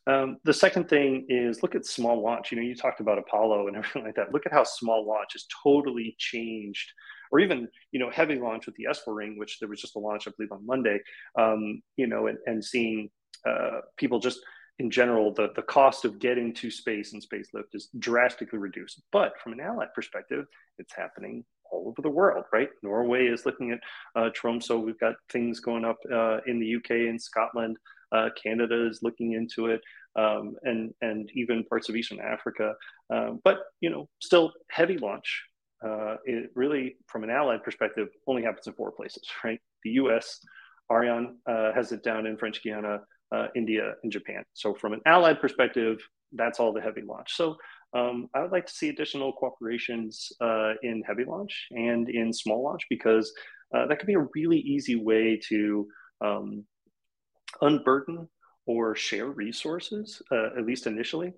Um, 0.05 0.37
the 0.43 0.53
second 0.53 0.89
thing 0.89 1.25
is 1.29 1.63
look 1.63 1.75
at 1.75 1.85
small 1.85 2.21
launch. 2.21 2.51
You 2.51 2.57
know, 2.57 2.63
you 2.63 2.75
talked 2.75 2.99
about 2.99 3.17
Apollo 3.17 3.67
and 3.67 3.77
everything 3.77 4.03
like 4.03 4.15
that. 4.15 4.33
Look 4.33 4.45
at 4.45 4.53
how 4.53 4.63
small 4.63 5.05
launch 5.07 5.33
has 5.33 5.45
totally 5.63 6.15
changed, 6.17 6.91
or 7.31 7.39
even 7.39 7.67
you 7.91 7.99
know 7.99 8.09
heavy 8.09 8.35
launch 8.35 8.65
with 8.65 8.75
the 8.75 8.87
S4 8.89 9.15
ring, 9.15 9.37
which 9.37 9.59
there 9.59 9.69
was 9.69 9.81
just 9.81 9.95
a 9.95 9.99
launch 9.99 10.27
I 10.27 10.31
believe 10.37 10.51
on 10.51 10.65
Monday. 10.65 10.99
Um, 11.37 11.81
you 11.95 12.07
know, 12.07 12.27
and, 12.27 12.37
and 12.45 12.63
seeing 12.63 13.09
uh, 13.47 13.81
people 13.97 14.19
just 14.19 14.39
in 14.79 14.91
general, 14.91 15.33
the, 15.33 15.49
the 15.55 15.63
cost 15.63 16.05
of 16.05 16.19
getting 16.19 16.53
to 16.55 16.69
space 16.69 17.13
and 17.13 17.21
space 17.21 17.49
lift 17.53 17.73
is 17.73 17.89
drastically 17.97 18.59
reduced. 18.59 19.01
But 19.11 19.33
from 19.41 19.53
an 19.53 19.59
allied 19.59 19.93
perspective, 19.95 20.45
it's 20.77 20.93
happening 20.95 21.43
all 21.71 21.87
over 21.87 22.01
the 22.01 22.09
world, 22.09 22.45
right? 22.53 22.69
Norway 22.83 23.27
is 23.27 23.45
looking 23.45 23.71
at 23.71 23.79
uh, 24.15 24.29
Tromso. 24.33 24.77
We've 24.77 24.99
got 24.99 25.15
things 25.31 25.59
going 25.59 25.83
up 25.83 25.97
uh, 26.13 26.39
in 26.45 26.59
the 26.59 26.75
UK 26.75 27.09
and 27.09 27.21
Scotland. 27.21 27.77
Uh, 28.11 28.29
Canada 28.41 28.87
is 28.87 28.99
looking 29.01 29.33
into 29.33 29.67
it, 29.67 29.81
um, 30.15 30.55
and 30.63 30.93
and 31.01 31.29
even 31.35 31.65
parts 31.65 31.89
of 31.89 31.95
Eastern 31.95 32.21
Africa. 32.21 32.73
Um, 33.09 33.41
but 33.43 33.59
you 33.81 33.89
know, 33.89 34.07
still 34.21 34.53
heavy 34.69 34.97
launch. 34.97 35.43
Uh, 35.83 36.15
it 36.23 36.51
really, 36.55 36.95
from 37.07 37.23
an 37.23 37.29
allied 37.29 37.63
perspective, 37.63 38.07
only 38.25 38.43
happens 38.43 38.65
in 38.65 38.73
four 38.73 38.91
places, 38.91 39.23
right? 39.43 39.59
The 39.83 39.91
U.S. 39.91 40.39
Ariane 40.89 41.37
uh, 41.45 41.73
has 41.73 41.91
it 41.91 42.01
down 42.01 42.25
in 42.25 42.37
French 42.37 42.63
Guiana, 42.63 43.01
uh, 43.33 43.47
India, 43.55 43.93
and 44.03 44.11
Japan. 44.11 44.43
So 44.53 44.73
from 44.73 44.93
an 44.93 45.01
allied 45.05 45.41
perspective, 45.41 45.99
that's 46.33 46.59
all 46.59 46.73
the 46.73 46.81
heavy 46.81 47.01
launch. 47.01 47.35
So 47.35 47.55
um, 47.93 48.29
I 48.33 48.41
would 48.41 48.51
like 48.51 48.65
to 48.65 48.73
see 48.73 48.89
additional 48.89 49.33
cooperations 49.41 50.31
uh, 50.41 50.73
in 50.83 51.03
heavy 51.07 51.23
launch 51.25 51.67
and 51.71 52.09
in 52.09 52.33
small 52.33 52.63
launch 52.63 52.83
because 52.89 53.31
uh, 53.73 53.87
that 53.87 53.99
could 53.99 54.07
be 54.07 54.15
a 54.15 54.27
really 54.35 54.59
easy 54.59 54.95
way 54.95 55.39
to 55.49 55.87
um, 56.23 56.65
unburden 57.61 58.27
or 58.65 58.95
share 58.95 59.27
resources, 59.27 60.21
uh, 60.31 60.57
at 60.57 60.65
least 60.65 60.87
initially. 60.87 61.33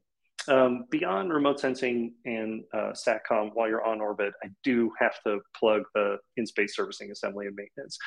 Um, 0.48 0.86
beyond 0.90 1.32
remote 1.32 1.60
sensing 1.60 2.14
and 2.26 2.64
uh, 2.74 2.94
SATCOM, 2.94 3.52
while 3.54 3.68
you're 3.68 3.86
on 3.86 4.02
orbit, 4.02 4.34
I 4.44 4.48
do 4.64 4.92
have 4.98 5.22
to 5.28 5.40
plug 5.56 5.84
the 5.94 6.18
in-space 6.38 6.76
servicing, 6.76 7.12
assembly, 7.12 7.46
and 7.46 7.56
maintenance 7.56 7.98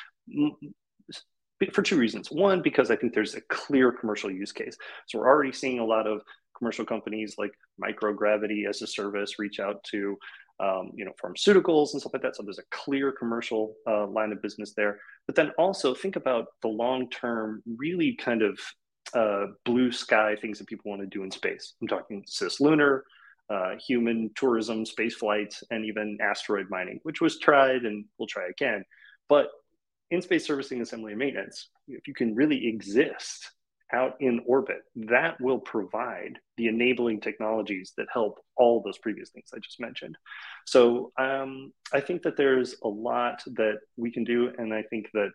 for 1.71 1.81
two 1.81 1.97
reasons. 1.97 2.29
One, 2.31 2.61
because 2.61 2.91
I 2.91 2.95
think 2.95 3.13
there's 3.13 3.35
a 3.35 3.41
clear 3.41 3.91
commercial 3.91 4.31
use 4.31 4.51
case. 4.51 4.77
So 5.07 5.19
we're 5.19 5.27
already 5.27 5.51
seeing 5.51 5.79
a 5.79 5.85
lot 5.85 6.07
of 6.07 6.21
commercial 6.57 6.85
companies 6.85 7.35
like 7.37 7.51
microgravity 7.81 8.67
as 8.67 8.81
a 8.81 8.87
service 8.87 9.39
reach 9.39 9.59
out 9.59 9.83
to 9.91 10.17
um, 10.59 10.91
you 10.93 11.03
know 11.03 11.11
pharmaceuticals 11.23 11.93
and 11.93 12.01
stuff 12.01 12.13
like 12.13 12.21
that. 12.21 12.35
So 12.35 12.43
there's 12.43 12.59
a 12.59 12.69
clear 12.71 13.11
commercial 13.11 13.75
uh, 13.87 14.07
line 14.07 14.31
of 14.31 14.41
business 14.41 14.73
there. 14.75 14.99
But 15.25 15.35
then 15.35 15.51
also 15.57 15.93
think 15.93 16.15
about 16.15 16.47
the 16.61 16.67
long 16.67 17.09
term, 17.09 17.63
really 17.77 18.15
kind 18.15 18.41
of 18.41 18.59
uh, 19.13 19.47
blue 19.65 19.91
sky 19.91 20.35
things 20.39 20.59
that 20.59 20.67
people 20.67 20.89
want 20.89 21.01
to 21.01 21.07
do 21.07 21.23
in 21.23 21.31
space. 21.31 21.73
I'm 21.81 21.87
talking 21.87 22.23
cislunar, 22.27 23.01
uh, 23.49 23.75
human 23.85 24.31
tourism, 24.35 24.85
space 24.85 25.15
flights, 25.15 25.63
and 25.71 25.85
even 25.85 26.17
asteroid 26.21 26.67
mining, 26.69 26.99
which 27.03 27.21
was 27.21 27.39
tried 27.39 27.83
and 27.83 28.05
we'll 28.17 28.27
try 28.27 28.47
again. 28.47 28.83
But 29.29 29.47
in 30.13 30.21
space 30.21 30.45
servicing, 30.45 30.81
assembly, 30.81 31.13
and 31.13 31.19
maintenance, 31.19 31.69
if 31.87 32.07
you 32.07 32.13
can 32.13 32.35
really 32.35 32.67
exist 32.67 33.49
out 33.91 34.15
in 34.19 34.41
orbit, 34.47 34.81
that 34.95 35.39
will 35.41 35.59
provide 35.59 36.39
the 36.57 36.67
enabling 36.67 37.19
technologies 37.19 37.93
that 37.97 38.07
help 38.13 38.39
all 38.55 38.81
those 38.81 38.97
previous 38.99 39.31
things 39.31 39.49
I 39.53 39.59
just 39.59 39.79
mentioned. 39.79 40.15
So 40.65 41.11
um, 41.19 41.73
I 41.93 41.99
think 41.99 42.21
that 42.23 42.37
there's 42.37 42.75
a 42.83 42.87
lot 42.87 43.43
that 43.55 43.79
we 43.97 44.11
can 44.11 44.23
do, 44.23 44.51
and 44.57 44.73
I 44.73 44.83
think 44.83 45.09
that 45.13 45.31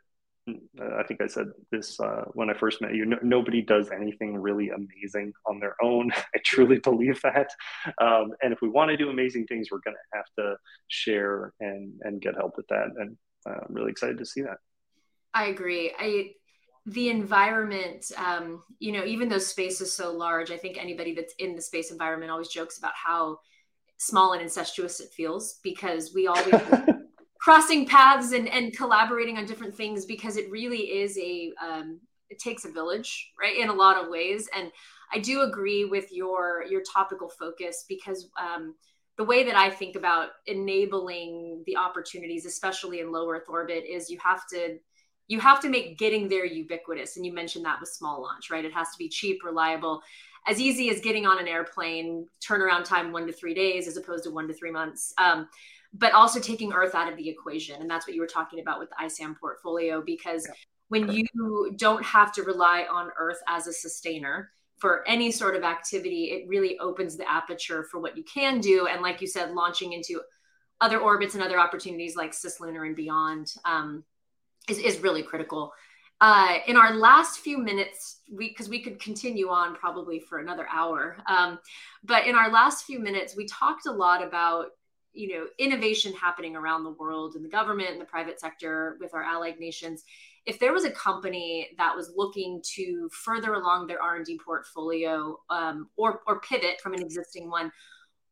uh, 0.48 0.96
I 0.98 1.02
think 1.02 1.20
I 1.20 1.26
said 1.26 1.48
this 1.70 1.98
uh, 2.00 2.24
when 2.32 2.48
I 2.48 2.54
first 2.54 2.80
met 2.80 2.94
you. 2.94 3.04
No, 3.04 3.18
nobody 3.22 3.60
does 3.60 3.90
anything 3.90 4.36
really 4.36 4.70
amazing 4.70 5.32
on 5.44 5.58
their 5.58 5.74
own. 5.82 6.10
I 6.34 6.38
truly 6.44 6.78
believe 6.78 7.20
that. 7.22 7.50
Um, 8.00 8.32
and 8.42 8.52
if 8.52 8.62
we 8.62 8.68
want 8.68 8.90
to 8.90 8.96
do 8.96 9.10
amazing 9.10 9.46
things, 9.46 9.68
we're 9.70 9.80
going 9.84 9.96
to 9.96 10.16
have 10.16 10.26
to 10.38 10.56
share 10.86 11.52
and 11.60 11.92
and 12.02 12.22
get 12.22 12.36
help 12.36 12.56
with 12.56 12.68
that. 12.68 12.88
And 12.96 13.16
uh, 13.44 13.58
I'm 13.68 13.74
really 13.74 13.90
excited 13.90 14.18
to 14.18 14.26
see 14.26 14.42
that. 14.42 14.58
I 15.34 15.46
agree. 15.46 15.92
I 15.98 16.32
the 16.86 17.10
environment, 17.10 18.10
um, 18.16 18.62
you 18.78 18.92
know, 18.92 19.04
even 19.04 19.28
though 19.28 19.38
space 19.38 19.82
is 19.82 19.92
so 19.92 20.10
large, 20.10 20.50
I 20.50 20.56
think 20.56 20.78
anybody 20.78 21.14
that's 21.14 21.34
in 21.38 21.54
the 21.54 21.60
space 21.60 21.90
environment 21.90 22.30
always 22.30 22.48
jokes 22.48 22.78
about 22.78 22.94
how 22.94 23.40
small 23.98 24.32
and 24.32 24.40
incestuous 24.40 25.00
it 25.00 25.10
feels 25.10 25.58
because 25.62 26.14
we 26.14 26.28
always 26.28 26.54
crossing 27.40 27.86
paths 27.86 28.32
and, 28.32 28.48
and 28.48 28.76
collaborating 28.76 29.36
on 29.36 29.44
different 29.44 29.74
things 29.74 30.06
because 30.06 30.36
it 30.36 30.50
really 30.50 30.78
is 30.78 31.18
a 31.18 31.52
um, 31.62 32.00
it 32.30 32.38
takes 32.38 32.64
a 32.64 32.70
village 32.70 33.32
right 33.40 33.56
in 33.56 33.68
a 33.68 33.74
lot 33.74 33.96
of 33.96 34.10
ways 34.10 34.48
and 34.54 34.70
i 35.12 35.18
do 35.18 35.40
agree 35.40 35.84
with 35.84 36.12
your 36.12 36.62
your 36.68 36.82
topical 36.82 37.28
focus 37.28 37.84
because 37.88 38.28
um, 38.38 38.74
the 39.16 39.24
way 39.24 39.44
that 39.44 39.56
i 39.56 39.70
think 39.70 39.96
about 39.96 40.28
enabling 40.46 41.62
the 41.66 41.76
opportunities 41.76 42.44
especially 42.46 43.00
in 43.00 43.10
low 43.10 43.28
earth 43.30 43.48
orbit 43.48 43.84
is 43.88 44.10
you 44.10 44.18
have 44.22 44.46
to 44.46 44.78
you 45.28 45.38
have 45.40 45.60
to 45.60 45.68
make 45.68 45.98
getting 45.98 46.28
there 46.28 46.44
ubiquitous. 46.44 47.16
And 47.16 47.24
you 47.24 47.32
mentioned 47.32 47.64
that 47.64 47.80
with 47.80 47.90
small 47.90 48.20
launch, 48.20 48.50
right? 48.50 48.64
It 48.64 48.72
has 48.72 48.90
to 48.90 48.98
be 48.98 49.08
cheap, 49.08 49.44
reliable, 49.44 50.02
as 50.46 50.60
easy 50.60 50.90
as 50.90 51.00
getting 51.00 51.26
on 51.26 51.38
an 51.38 51.46
airplane, 51.46 52.26
turnaround 52.40 52.84
time 52.84 53.12
one 53.12 53.26
to 53.26 53.32
three 53.32 53.54
days 53.54 53.86
as 53.86 53.96
opposed 53.96 54.24
to 54.24 54.30
one 54.30 54.48
to 54.48 54.54
three 54.54 54.70
months. 54.70 55.12
Um, 55.18 55.48
but 55.94 56.12
also 56.12 56.40
taking 56.40 56.72
Earth 56.72 56.94
out 56.94 57.10
of 57.10 57.16
the 57.16 57.28
equation. 57.28 57.80
And 57.80 57.90
that's 57.90 58.06
what 58.06 58.14
you 58.14 58.20
were 58.20 58.26
talking 58.26 58.60
about 58.60 58.78
with 58.78 58.90
the 58.90 58.96
ISAM 59.04 59.38
portfolio, 59.38 60.02
because 60.04 60.46
yeah. 60.46 60.54
when 60.88 61.10
you 61.10 61.72
don't 61.76 62.04
have 62.04 62.32
to 62.32 62.42
rely 62.42 62.86
on 62.90 63.10
Earth 63.18 63.40
as 63.48 63.66
a 63.66 63.72
sustainer, 63.72 64.50
for 64.78 65.06
any 65.08 65.32
sort 65.32 65.56
of 65.56 65.64
activity, 65.64 66.26
it 66.26 66.48
really 66.48 66.78
opens 66.78 67.16
the 67.16 67.28
aperture 67.28 67.82
for 67.90 67.98
what 67.98 68.16
you 68.16 68.22
can 68.22 68.60
do. 68.60 68.86
And 68.86 69.02
like 69.02 69.20
you 69.20 69.26
said, 69.26 69.50
launching 69.50 69.92
into 69.92 70.20
other 70.80 71.00
orbits 71.00 71.34
and 71.34 71.42
other 71.42 71.58
opportunities 71.58 72.14
like 72.14 72.30
cislunar 72.30 72.86
and 72.86 72.94
beyond. 72.94 73.52
Um, 73.64 74.04
is, 74.68 74.78
is 74.78 74.98
really 75.00 75.22
critical. 75.22 75.72
Uh, 76.20 76.56
in 76.66 76.76
our 76.76 76.94
last 76.94 77.40
few 77.40 77.58
minutes, 77.58 78.20
we 78.32 78.48
because 78.48 78.68
we 78.68 78.82
could 78.82 79.00
continue 79.00 79.48
on 79.48 79.74
probably 79.74 80.18
for 80.18 80.38
another 80.38 80.66
hour, 80.72 81.16
um, 81.28 81.58
but 82.02 82.26
in 82.26 82.34
our 82.34 82.50
last 82.50 82.84
few 82.84 82.98
minutes, 82.98 83.36
we 83.36 83.46
talked 83.46 83.86
a 83.86 83.92
lot 83.92 84.22
about 84.26 84.66
you 85.12 85.28
know 85.28 85.46
innovation 85.58 86.12
happening 86.12 86.56
around 86.56 86.82
the 86.82 86.90
world 86.90 87.36
in 87.36 87.42
the 87.42 87.48
government 87.48 87.90
and 87.90 88.00
the 88.00 88.04
private 88.04 88.40
sector 88.40 88.96
with 89.00 89.14
our 89.14 89.22
allied 89.22 89.60
nations. 89.60 90.02
If 90.44 90.58
there 90.58 90.72
was 90.72 90.84
a 90.84 90.90
company 90.90 91.68
that 91.78 91.94
was 91.94 92.12
looking 92.16 92.62
to 92.74 93.08
further 93.12 93.54
along 93.54 93.86
their 93.86 94.02
R 94.02 94.16
and 94.16 94.26
D 94.26 94.40
portfolio 94.44 95.38
um, 95.50 95.88
or 95.96 96.22
or 96.26 96.40
pivot 96.40 96.80
from 96.80 96.94
an 96.94 97.02
existing 97.02 97.48
one, 97.48 97.70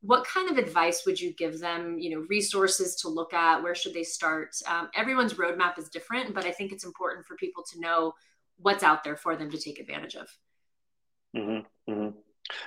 what 0.06 0.24
kind 0.24 0.48
of 0.48 0.56
advice 0.56 1.04
would 1.04 1.20
you 1.20 1.32
give 1.34 1.58
them 1.58 1.98
you 1.98 2.10
know 2.10 2.24
resources 2.28 2.94
to 2.96 3.08
look 3.08 3.34
at? 3.34 3.62
Where 3.62 3.74
should 3.74 3.94
they 3.94 4.04
start? 4.04 4.56
Um, 4.66 4.88
everyone's 4.94 5.34
roadmap 5.34 5.78
is 5.78 5.88
different 5.88 6.34
but 6.34 6.44
i 6.44 6.50
think 6.50 6.72
it's 6.72 6.84
important 6.84 7.26
for 7.26 7.36
people 7.36 7.64
to 7.72 7.80
know 7.80 8.14
what's 8.58 8.82
out 8.82 9.04
there 9.04 9.16
for 9.16 9.36
them 9.36 9.50
to 9.50 9.58
take 9.58 9.78
advantage 9.78 10.14
of. 10.14 10.28
Mm-hmm, 11.36 11.92
mm-hmm. 11.92 12.18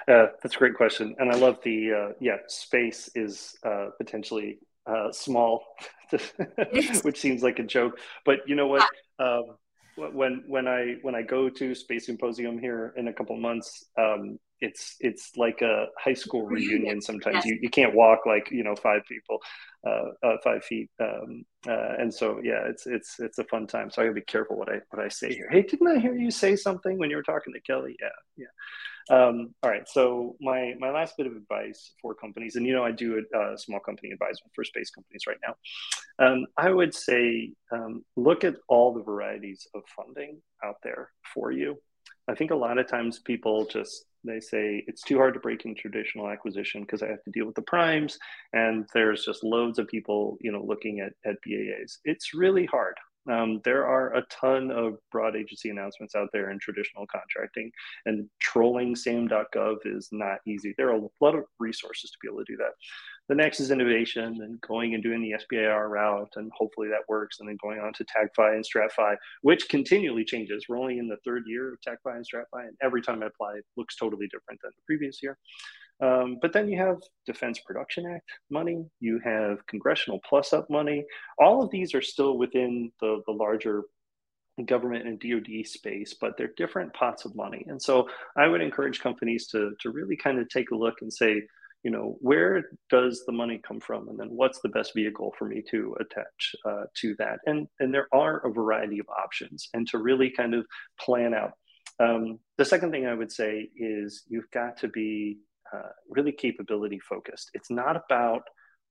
Uh, 0.07 0.27
that's 0.43 0.55
a 0.55 0.59
great 0.59 0.75
question 0.75 1.15
and 1.19 1.31
i 1.31 1.35
love 1.35 1.57
the 1.63 1.93
uh, 1.93 2.13
yeah 2.19 2.35
space 2.47 3.09
is 3.15 3.55
uh, 3.65 3.87
potentially 3.97 4.59
uh, 4.85 5.09
small 5.11 5.63
which 7.03 7.19
seems 7.19 7.41
like 7.41 7.59
a 7.59 7.63
joke 7.63 7.97
but 8.25 8.39
you 8.45 8.55
know 8.55 8.67
what? 8.67 8.87
Um, 9.19 9.55
when 9.95 10.43
when 10.47 10.67
i 10.67 10.95
when 11.01 11.15
i 11.15 11.21
go 11.21 11.49
to 11.49 11.75
space 11.75 12.05
symposium 12.05 12.57
here 12.57 12.93
in 12.97 13.07
a 13.07 13.13
couple 13.13 13.35
months 13.37 13.85
um, 13.97 14.37
it's 14.61 14.95
it's 14.99 15.31
like 15.37 15.61
a 15.61 15.87
high 15.97 16.13
school 16.13 16.45
reunion. 16.45 17.01
sometimes. 17.01 17.37
Yes. 17.37 17.45
you, 17.45 17.59
you 17.61 17.69
can't 17.69 17.93
walk 17.93 18.25
like 18.25 18.49
you 18.51 18.63
know 18.63 18.75
five 18.75 19.01
people 19.07 19.39
uh, 19.87 20.09
uh, 20.23 20.37
five 20.43 20.63
feet 20.63 20.89
um, 20.99 21.45
uh, 21.67 21.95
and 21.97 22.13
so 22.13 22.39
yeah 22.43 22.63
it's 22.67 22.85
it's 22.85 23.19
it's 23.19 23.37
a 23.37 23.43
fun 23.45 23.67
time. 23.67 23.89
So 23.89 24.01
i 24.01 24.05
gotta 24.05 24.15
be 24.15 24.21
careful 24.21 24.57
what 24.57 24.69
i 24.69 24.79
what 24.89 25.03
i 25.03 25.07
say 25.07 25.33
here. 25.33 25.47
Hey 25.49 25.61
didn't 25.61 25.87
i 25.87 25.99
hear 25.99 26.15
you 26.15 26.31
say 26.31 26.55
something 26.55 26.97
when 26.97 27.09
you 27.09 27.15
were 27.15 27.23
talking 27.23 27.53
to 27.53 27.71
Kelli? 27.71 27.95
Yeah 28.01 28.09
yeah. 28.37 28.47
Um, 29.09 29.55
all 29.63 29.71
right. 29.71 29.87
So 29.89 30.35
my 30.39 30.75
my 30.79 30.91
last 30.91 31.17
bit 31.17 31.25
of 31.25 31.33
advice 31.35 31.93
for 32.01 32.13
companies 32.13 32.55
and 32.55 32.65
you 32.65 32.73
know 32.73 32.83
i 32.83 32.91
do 32.91 33.23
a, 33.33 33.53
a 33.53 33.57
small 33.57 33.79
company 33.79 34.11
advisement 34.11 34.51
for 34.53 34.63
space 34.63 34.89
companies 34.91 35.23
right 35.27 35.37
now. 35.45 35.55
Um, 36.25 36.45
i 36.57 36.69
would 36.69 36.93
say 36.93 37.53
um, 37.71 38.03
look 38.15 38.43
at 38.43 38.55
all 38.67 38.93
the 38.93 39.03
varieties 39.03 39.67
of 39.73 39.83
funding 39.95 40.41
out 40.63 40.75
there 40.83 41.11
for 41.33 41.51
you 41.51 41.77
I 42.27 42.35
think 42.35 42.51
a 42.51 42.55
lot 42.55 42.77
of 42.77 42.87
times 42.87 43.19
people 43.19 43.65
just 43.65 44.05
they 44.25 44.39
say 44.39 44.83
it's 44.87 45.01
too 45.01 45.17
hard 45.17 45.33
to 45.33 45.39
break 45.39 45.65
in 45.65 45.75
traditional 45.75 46.29
acquisition 46.29 46.81
because 46.81 47.01
I 47.01 47.07
have 47.07 47.23
to 47.23 47.31
deal 47.31 47.45
with 47.45 47.55
the 47.55 47.61
primes 47.61 48.17
and 48.51 48.85
there's 48.93 49.23
just 49.23 49.43
loads 49.43 49.79
of 49.79 49.87
people 49.87 50.37
you 50.41 50.51
know 50.51 50.63
looking 50.63 50.99
at, 50.99 51.13
at 51.25 51.37
BAAs. 51.47 51.97
It's 52.05 52.33
really 52.33 52.65
hard. 52.65 52.95
Um, 53.29 53.61
there 53.63 53.85
are 53.85 54.15
a 54.15 54.25
ton 54.29 54.71
of 54.71 54.97
broad 55.11 55.35
agency 55.35 55.69
announcements 55.69 56.15
out 56.15 56.29
there 56.33 56.51
in 56.51 56.59
traditional 56.59 57.05
contracting, 57.07 57.71
and 58.05 58.29
trolling 58.39 58.95
SAM.gov 58.95 59.77
is 59.85 60.09
not 60.11 60.39
easy. 60.47 60.73
There 60.77 60.89
are 60.89 60.99
a 60.99 61.07
lot 61.21 61.35
of 61.35 61.45
resources 61.59 62.11
to 62.11 62.17
be 62.21 62.29
able 62.29 62.45
to 62.45 62.51
do 62.53 62.57
that 62.57 62.71
the 63.29 63.35
next 63.35 63.59
is 63.59 63.69
innovation 63.69 64.41
and 64.41 64.59
going 64.61 64.95
and 64.95 65.03
doing 65.03 65.21
the 65.21 65.35
SBIR 65.37 65.87
route, 65.87 66.33
and 66.35 66.51
hopefully 66.57 66.87
that 66.89 67.07
works. 67.07 67.39
And 67.39 67.47
then 67.47 67.57
going 67.61 67.79
on 67.79 67.93
to 67.93 68.03
TACFI 68.03 68.55
and 68.55 68.65
STRATFI, 68.65 69.15
which 69.43 69.69
continually 69.69 70.25
changes. 70.25 70.65
We're 70.67 70.79
only 70.79 70.97
in 70.97 71.07
the 71.07 71.17
third 71.23 71.43
year 71.45 71.71
of 71.73 71.79
TACFI 71.81 72.15
and 72.15 72.25
STRATFI, 72.25 72.67
and 72.67 72.77
every 72.81 73.03
time 73.03 73.21
I 73.21 73.27
apply, 73.27 73.53
it 73.57 73.65
looks 73.77 73.95
totally 73.95 74.27
different 74.27 74.59
than 74.63 74.71
the 74.75 74.81
previous 74.87 75.21
year. 75.21 75.37
Um, 76.01 76.37
but 76.41 76.53
then 76.53 76.69
you 76.69 76.77
have 76.77 76.97
Defense 77.25 77.59
Production 77.59 78.05
Act 78.05 78.29
money, 78.49 78.85
you 78.99 79.19
have 79.23 79.65
Congressional 79.67 80.19
Plus 80.27 80.53
Up 80.53 80.69
money. 80.69 81.05
All 81.37 81.61
of 81.63 81.71
these 81.71 81.93
are 81.93 82.01
still 82.01 82.37
within 82.37 82.91
the, 83.01 83.21
the 83.25 83.33
larger 83.33 83.83
government 84.65 85.07
and 85.07 85.19
DoD 85.19 85.65
space, 85.65 86.15
but 86.19 86.37
they're 86.37 86.53
different 86.57 86.93
pots 86.93 87.25
of 87.25 87.35
money. 87.35 87.65
And 87.67 87.81
so 87.81 88.09
I 88.37 88.47
would 88.47 88.61
encourage 88.61 88.99
companies 88.99 89.47
to, 89.47 89.73
to 89.81 89.89
really 89.91 90.17
kind 90.17 90.39
of 90.39 90.49
take 90.49 90.71
a 90.71 90.75
look 90.75 90.95
and 91.01 91.11
say, 91.11 91.43
you 91.83 91.91
know 91.91 92.17
where 92.19 92.71
does 92.89 93.23
the 93.25 93.31
money 93.31 93.57
come 93.65 93.79
from 93.79 94.09
and 94.09 94.19
then 94.19 94.27
what's 94.31 94.59
the 94.59 94.67
best 94.67 94.93
vehicle 94.93 95.33
for 95.39 95.45
me 95.47 95.63
to 95.71 95.95
attach 96.01 96.55
uh, 96.65 96.83
to 96.93 97.15
that 97.17 97.39
and 97.45 97.69
and 97.79 97.93
there 97.93 98.09
are 98.11 98.45
a 98.45 98.51
variety 98.51 98.99
of 98.99 99.07
options 99.09 99.69
and 99.73 99.87
to 99.87 99.97
really 99.97 100.29
kind 100.29 100.53
of 100.53 100.65
plan 100.99 101.33
out 101.33 101.53
Um, 101.99 102.39
the 102.57 102.65
second 102.65 102.91
thing 102.91 103.07
I 103.07 103.13
would 103.13 103.31
say 103.31 103.69
is 103.75 104.23
you've 104.27 104.51
got 104.51 104.77
to 104.77 104.87
be 104.89 105.37
uh, 105.73 105.89
really 106.09 106.31
capability 106.31 106.99
focused. 106.99 107.51
It's 107.53 107.71
not 107.71 107.95
about 107.95 108.43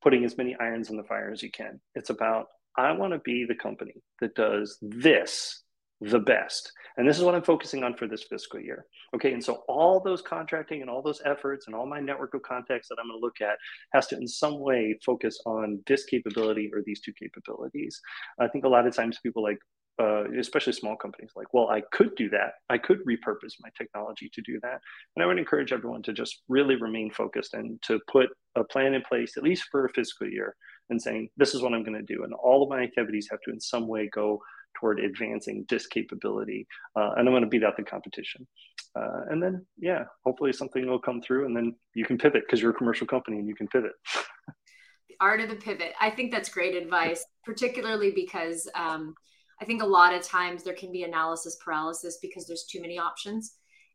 putting 0.02 0.24
as 0.24 0.36
many 0.36 0.56
irons 0.60 0.90
in 0.90 0.96
the 0.96 1.04
fire 1.04 1.30
as 1.30 1.42
you 1.42 1.50
can. 1.50 1.80
It's 1.94 2.10
about, 2.10 2.46
I 2.76 2.92
want 2.92 3.12
to 3.12 3.18
be 3.20 3.44
the 3.44 3.54
company 3.54 3.94
that 4.20 4.34
does 4.34 4.78
this 4.80 5.62
the 6.00 6.20
best. 6.20 6.70
And 6.96 7.08
this 7.08 7.18
is 7.18 7.24
what 7.24 7.34
I'm 7.34 7.42
focusing 7.42 7.82
on 7.82 7.94
for 7.96 8.06
this 8.06 8.24
fiscal 8.30 8.60
year. 8.60 8.86
Okay. 9.14 9.32
And 9.32 9.42
so 9.42 9.64
all 9.68 10.00
those 10.00 10.22
contracting 10.22 10.80
and 10.80 10.88
all 10.88 11.02
those 11.02 11.20
efforts 11.24 11.66
and 11.66 11.74
all 11.74 11.86
my 11.86 11.98
network 11.98 12.34
of 12.34 12.42
contacts 12.42 12.88
that 12.88 12.98
I'm 13.00 13.08
going 13.08 13.20
to 13.20 13.24
look 13.24 13.40
at 13.40 13.58
has 13.92 14.06
to, 14.08 14.16
in 14.16 14.28
some 14.28 14.60
way, 14.60 14.96
focus 15.04 15.40
on 15.44 15.80
this 15.86 16.04
capability 16.04 16.70
or 16.72 16.82
these 16.84 17.00
two 17.00 17.12
capabilities. 17.20 18.00
I 18.38 18.46
think 18.46 18.64
a 18.64 18.68
lot 18.68 18.86
of 18.86 18.94
times 18.94 19.18
people 19.22 19.42
like, 19.42 19.58
uh, 20.00 20.24
especially 20.38 20.72
small 20.72 20.96
companies, 20.96 21.32
like, 21.34 21.52
well, 21.52 21.68
I 21.68 21.82
could 21.92 22.14
do 22.14 22.28
that. 22.30 22.52
I 22.68 22.78
could 22.78 22.98
repurpose 23.04 23.54
my 23.60 23.68
technology 23.76 24.30
to 24.32 24.42
do 24.42 24.58
that. 24.62 24.80
And 25.16 25.22
I 25.22 25.26
would 25.26 25.38
encourage 25.38 25.72
everyone 25.72 26.02
to 26.04 26.12
just 26.12 26.42
really 26.48 26.76
remain 26.76 27.10
focused 27.10 27.54
and 27.54 27.80
to 27.82 27.98
put 28.10 28.28
a 28.54 28.64
plan 28.64 28.94
in 28.94 29.02
place, 29.02 29.36
at 29.36 29.42
least 29.42 29.64
for 29.70 29.86
a 29.86 29.92
fiscal 29.92 30.28
year, 30.28 30.54
and 30.90 31.00
saying, 31.00 31.28
this 31.36 31.54
is 31.54 31.62
what 31.62 31.74
I'm 31.74 31.82
going 31.82 31.98
to 31.98 32.14
do. 32.14 32.22
And 32.24 32.32
all 32.34 32.62
of 32.62 32.68
my 32.68 32.80
activities 32.80 33.28
have 33.30 33.40
to, 33.44 33.52
in 33.52 33.60
some 33.60 33.88
way, 33.88 34.08
go 34.12 34.40
toward 34.78 35.00
advancing 35.00 35.64
this 35.68 35.86
capability. 35.86 36.66
Uh, 36.96 37.10
and 37.16 37.28
I'm 37.28 37.32
going 37.32 37.42
to 37.42 37.48
beat 37.48 37.64
out 37.64 37.76
the 37.76 37.82
competition. 37.82 38.46
Uh, 38.94 39.22
and 39.30 39.42
then, 39.42 39.66
yeah, 39.76 40.04
hopefully 40.24 40.52
something 40.52 40.86
will 40.86 41.00
come 41.00 41.20
through 41.20 41.46
and 41.46 41.56
then 41.56 41.74
you 41.94 42.04
can 42.04 42.18
pivot 42.18 42.42
because 42.46 42.60
you're 42.60 42.70
a 42.70 42.74
commercial 42.74 43.06
company 43.06 43.38
and 43.38 43.48
you 43.48 43.54
can 43.54 43.68
pivot. 43.68 43.92
the 45.08 45.16
art 45.20 45.40
of 45.40 45.48
the 45.48 45.56
pivot. 45.56 45.92
I 46.00 46.10
think 46.10 46.32
that's 46.32 46.48
great 46.48 46.74
advice, 46.74 47.24
particularly 47.44 48.12
because 48.12 48.68
um, 48.74 49.14
I 49.60 49.64
think 49.64 49.82
a 49.82 49.86
lot 49.86 50.14
of 50.14 50.22
times 50.22 50.62
there 50.62 50.74
can 50.74 50.92
be 50.92 51.02
analysis 51.02 51.56
paralysis 51.56 52.18
because 52.22 52.46
there's 52.46 52.64
too 52.64 52.80
many 52.80 52.98
options. 52.98 53.54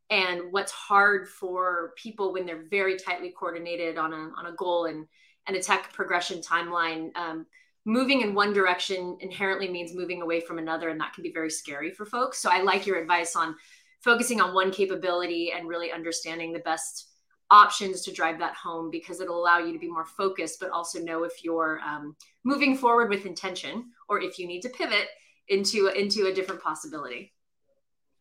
And 0.09 0.51
what's 0.51 0.71
hard 0.71 1.27
for 1.27 1.93
people 1.97 2.33
when 2.33 2.45
they're 2.45 2.65
very 2.69 2.97
tightly 2.97 3.31
coordinated 3.31 3.97
on 3.97 4.13
a, 4.13 4.31
on 4.37 4.47
a 4.47 4.55
goal 4.55 4.85
and, 4.85 5.07
and 5.47 5.55
a 5.55 5.61
tech 5.61 5.93
progression 5.93 6.39
timeline, 6.41 7.15
um, 7.15 7.45
moving 7.85 8.21
in 8.21 8.35
one 8.35 8.53
direction 8.53 9.17
inherently 9.21 9.69
means 9.69 9.95
moving 9.95 10.21
away 10.21 10.39
from 10.39 10.59
another. 10.59 10.89
And 10.89 10.99
that 10.99 11.13
can 11.13 11.23
be 11.23 11.31
very 11.31 11.49
scary 11.49 11.91
for 11.91 12.05
folks. 12.05 12.39
So 12.39 12.49
I 12.51 12.61
like 12.61 12.85
your 12.85 13.01
advice 13.01 13.35
on 13.35 13.55
focusing 14.01 14.41
on 14.41 14.53
one 14.53 14.71
capability 14.71 15.53
and 15.55 15.67
really 15.67 15.91
understanding 15.91 16.51
the 16.51 16.59
best 16.59 17.09
options 17.49 18.01
to 18.01 18.11
drive 18.11 18.39
that 18.39 18.55
home 18.55 18.89
because 18.89 19.21
it'll 19.21 19.39
allow 19.39 19.59
you 19.59 19.71
to 19.71 19.79
be 19.79 19.89
more 19.89 20.05
focused, 20.05 20.59
but 20.59 20.71
also 20.71 20.99
know 20.99 21.23
if 21.23 21.43
you're 21.43 21.79
um, 21.85 22.15
moving 22.43 22.75
forward 22.75 23.09
with 23.09 23.25
intention 23.25 23.85
or 24.09 24.19
if 24.19 24.37
you 24.37 24.47
need 24.47 24.61
to 24.61 24.69
pivot 24.69 25.07
into 25.47 25.87
into 25.87 26.27
a 26.27 26.33
different 26.33 26.61
possibility. 26.61 27.33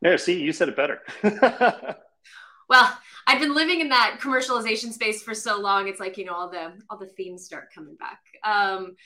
Yeah, 0.00 0.16
see, 0.16 0.42
you 0.42 0.52
said 0.52 0.68
it 0.68 0.76
better. 0.76 1.00
well, 2.68 2.98
I've 3.26 3.40
been 3.40 3.54
living 3.54 3.80
in 3.80 3.88
that 3.90 4.18
commercialization 4.20 4.92
space 4.92 5.22
for 5.22 5.34
so 5.34 5.60
long. 5.60 5.88
It's 5.88 6.00
like 6.00 6.18
you 6.18 6.24
know 6.24 6.34
all 6.34 6.50
the 6.50 6.72
all 6.90 6.98
the 6.98 7.06
themes 7.06 7.44
start 7.44 7.72
coming 7.74 7.96
back. 7.96 8.20
Um, 8.44 8.96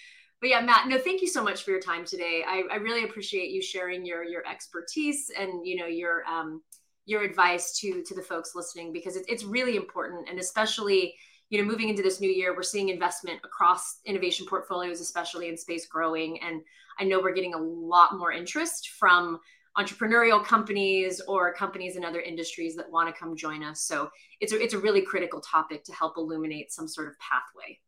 but 0.41 0.51
yeah, 0.51 0.61
Matt, 0.61 0.89
no, 0.89 0.99
thank 0.99 1.23
you 1.23 1.29
so 1.29 1.43
much 1.43 1.64
for 1.64 1.71
your 1.71 1.81
time 1.81 2.05
today. 2.05 2.45
I, 2.47 2.62
I 2.71 2.77
really 2.77 3.05
appreciate 3.05 3.51
you 3.51 3.62
sharing 3.62 4.05
your 4.05 4.25
your 4.25 4.47
expertise 4.47 5.31
and 5.37 5.67
you 5.67 5.77
know 5.77 5.87
your 5.87 6.25
um, 6.27 6.62
your 7.05 7.23
advice 7.23 7.79
to 7.81 8.03
to 8.03 8.14
the 8.14 8.23
folks 8.23 8.55
listening 8.55 8.93
because 8.93 9.17
it, 9.17 9.25
it's 9.29 9.45
really 9.45 9.77
important 9.77 10.29
and 10.29 10.39
especially 10.39 11.14
you 11.49 11.59
know, 11.59 11.64
moving 11.64 11.88
into 11.88 12.03
this 12.03 12.20
new 12.20 12.30
year, 12.30 12.55
we're 12.55 12.62
seeing 12.62 12.88
investment 12.88 13.40
across 13.44 14.01
innovation 14.05 14.47
portfolios, 14.49 15.01
especially 15.01 15.49
in 15.49 15.57
space 15.57 15.86
growing. 15.86 16.40
And 16.42 16.62
I 16.99 17.05
know 17.05 17.20
we're 17.20 17.34
getting 17.34 17.55
a 17.55 17.59
lot 17.59 18.18
more 18.18 18.32
interest 18.32 18.90
from 18.99 19.38
entrepreneurial 19.78 20.42
companies 20.44 21.20
or 21.28 21.53
companies 21.53 21.97
in 21.97 22.05
other 22.05 22.20
industries 22.20 22.74
that 22.76 22.90
want 22.90 23.12
to 23.12 23.18
come 23.18 23.36
join 23.36 23.62
us. 23.62 23.82
So 23.82 24.11
it's 24.40 24.53
a, 24.53 24.61
it's 24.61 24.74
a 24.74 24.78
really 24.78 25.03
critical 25.03 25.40
topic 25.40 25.84
to 25.84 25.92
help 25.92 26.16
illuminate 26.16 26.72
some 26.72 26.88
sort 26.88 27.09
of 27.09 27.14
pathway. 27.18 27.78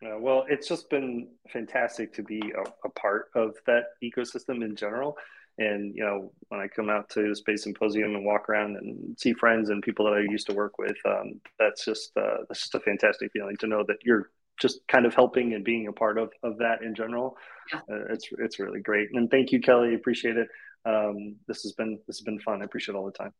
Yeah, 0.00 0.16
well, 0.16 0.46
it's 0.48 0.66
just 0.66 0.90
been 0.90 1.28
fantastic 1.52 2.12
to 2.14 2.24
be 2.24 2.40
a, 2.40 2.88
a 2.88 2.90
part 2.90 3.30
of 3.36 3.54
that 3.66 3.84
ecosystem 4.02 4.64
in 4.64 4.74
general. 4.74 5.16
And 5.58 5.94
you 5.94 6.04
know, 6.04 6.32
when 6.48 6.60
I 6.60 6.68
come 6.68 6.88
out 6.88 7.10
to 7.10 7.28
the 7.28 7.36
Space 7.36 7.64
Symposium 7.64 8.14
and 8.14 8.24
walk 8.24 8.48
around 8.48 8.76
and 8.76 9.18
see 9.18 9.32
friends 9.34 9.68
and 9.68 9.82
people 9.82 10.06
that 10.06 10.14
I 10.14 10.20
used 10.20 10.46
to 10.46 10.54
work 10.54 10.78
with, 10.78 10.96
um, 11.06 11.40
that's 11.58 11.84
just 11.84 12.16
uh, 12.16 12.38
that's 12.48 12.60
just 12.60 12.74
a 12.74 12.80
fantastic 12.80 13.30
feeling 13.32 13.56
to 13.58 13.66
know 13.66 13.84
that 13.86 13.98
you're 14.02 14.30
just 14.60 14.80
kind 14.88 15.06
of 15.06 15.14
helping 15.14 15.54
and 15.54 15.64
being 15.64 15.88
a 15.88 15.92
part 15.92 16.18
of, 16.18 16.30
of 16.42 16.58
that 16.58 16.82
in 16.82 16.94
general. 16.94 17.36
Yeah. 17.72 17.80
Uh, 17.80 18.04
it's 18.10 18.28
it's 18.38 18.58
really 18.58 18.80
great. 18.80 19.08
And 19.12 19.30
thank 19.30 19.52
you, 19.52 19.60
Kelli. 19.60 19.94
Appreciate 19.94 20.36
it. 20.36 20.48
Um, 20.84 21.36
this 21.46 21.62
has 21.62 21.72
been 21.72 21.98
this 22.06 22.18
has 22.18 22.24
been 22.24 22.40
fun. 22.40 22.62
I 22.62 22.64
appreciate 22.64 22.94
all 22.94 23.06
the 23.06 23.12
time. 23.12 23.32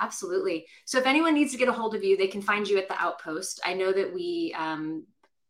Absolutely. 0.00 0.66
So 0.84 0.98
if 0.98 1.06
anyone 1.06 1.34
needs 1.34 1.50
to 1.52 1.58
get 1.58 1.68
a 1.68 1.72
hold 1.72 1.94
of 1.94 2.04
you, 2.04 2.16
they 2.16 2.28
can 2.28 2.40
find 2.40 2.68
you 2.68 2.78
at 2.78 2.88
the 2.88 3.00
Outpost. 3.00 3.60
I 3.64 3.74
know 3.74 3.92
that 3.92 4.14
we 4.14 4.54
um, 4.56 5.04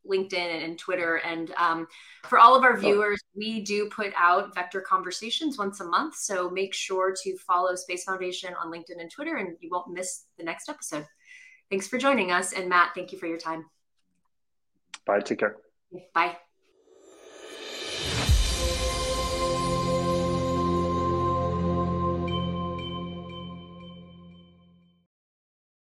LinkedIn 0.09 0.65
and, 0.65 0.79
Twitter. 0.79 1.17
And 1.17 1.53
um, 1.57 1.87
for 2.25 2.39
all 2.39 2.55
of 2.57 2.65
our 2.65 2.77
viewers, 2.77 3.23
we 3.35 3.61
do 3.61 3.89
put 3.89 4.13
out 4.17 4.55
vector 4.55 4.81
conversations 4.81 5.59
once 5.59 5.81
a 5.81 5.85
month. 5.85 6.17
So 6.17 6.51
make 6.51 6.75
sure 6.75 7.15
to 7.23 7.37
follow 7.39 7.75
Space 7.75 8.05
Foundation 8.05 8.55
on 8.55 8.73
LinkedIn 8.73 9.01
and 9.01 9.11
Twitter, 9.11 9.37
and 9.37 9.57
you 9.61 9.69
won't 9.71 9.93
miss 9.93 10.25
the 10.37 10.45
next 10.45 10.69
episode. 10.69 11.07
Thanks 11.71 11.89
for 11.89 11.99
joining 11.99 12.31
us. 12.31 12.53
And 12.53 12.69
Matt, 12.69 12.93
thank 12.95 13.13
you 13.13 13.19
for 13.19 13.27
your 13.27 13.39
time. 13.39 13.67
Bye. 15.05 15.21
Take 15.21 15.39
care. 15.39 15.57
Bye. 16.15 16.37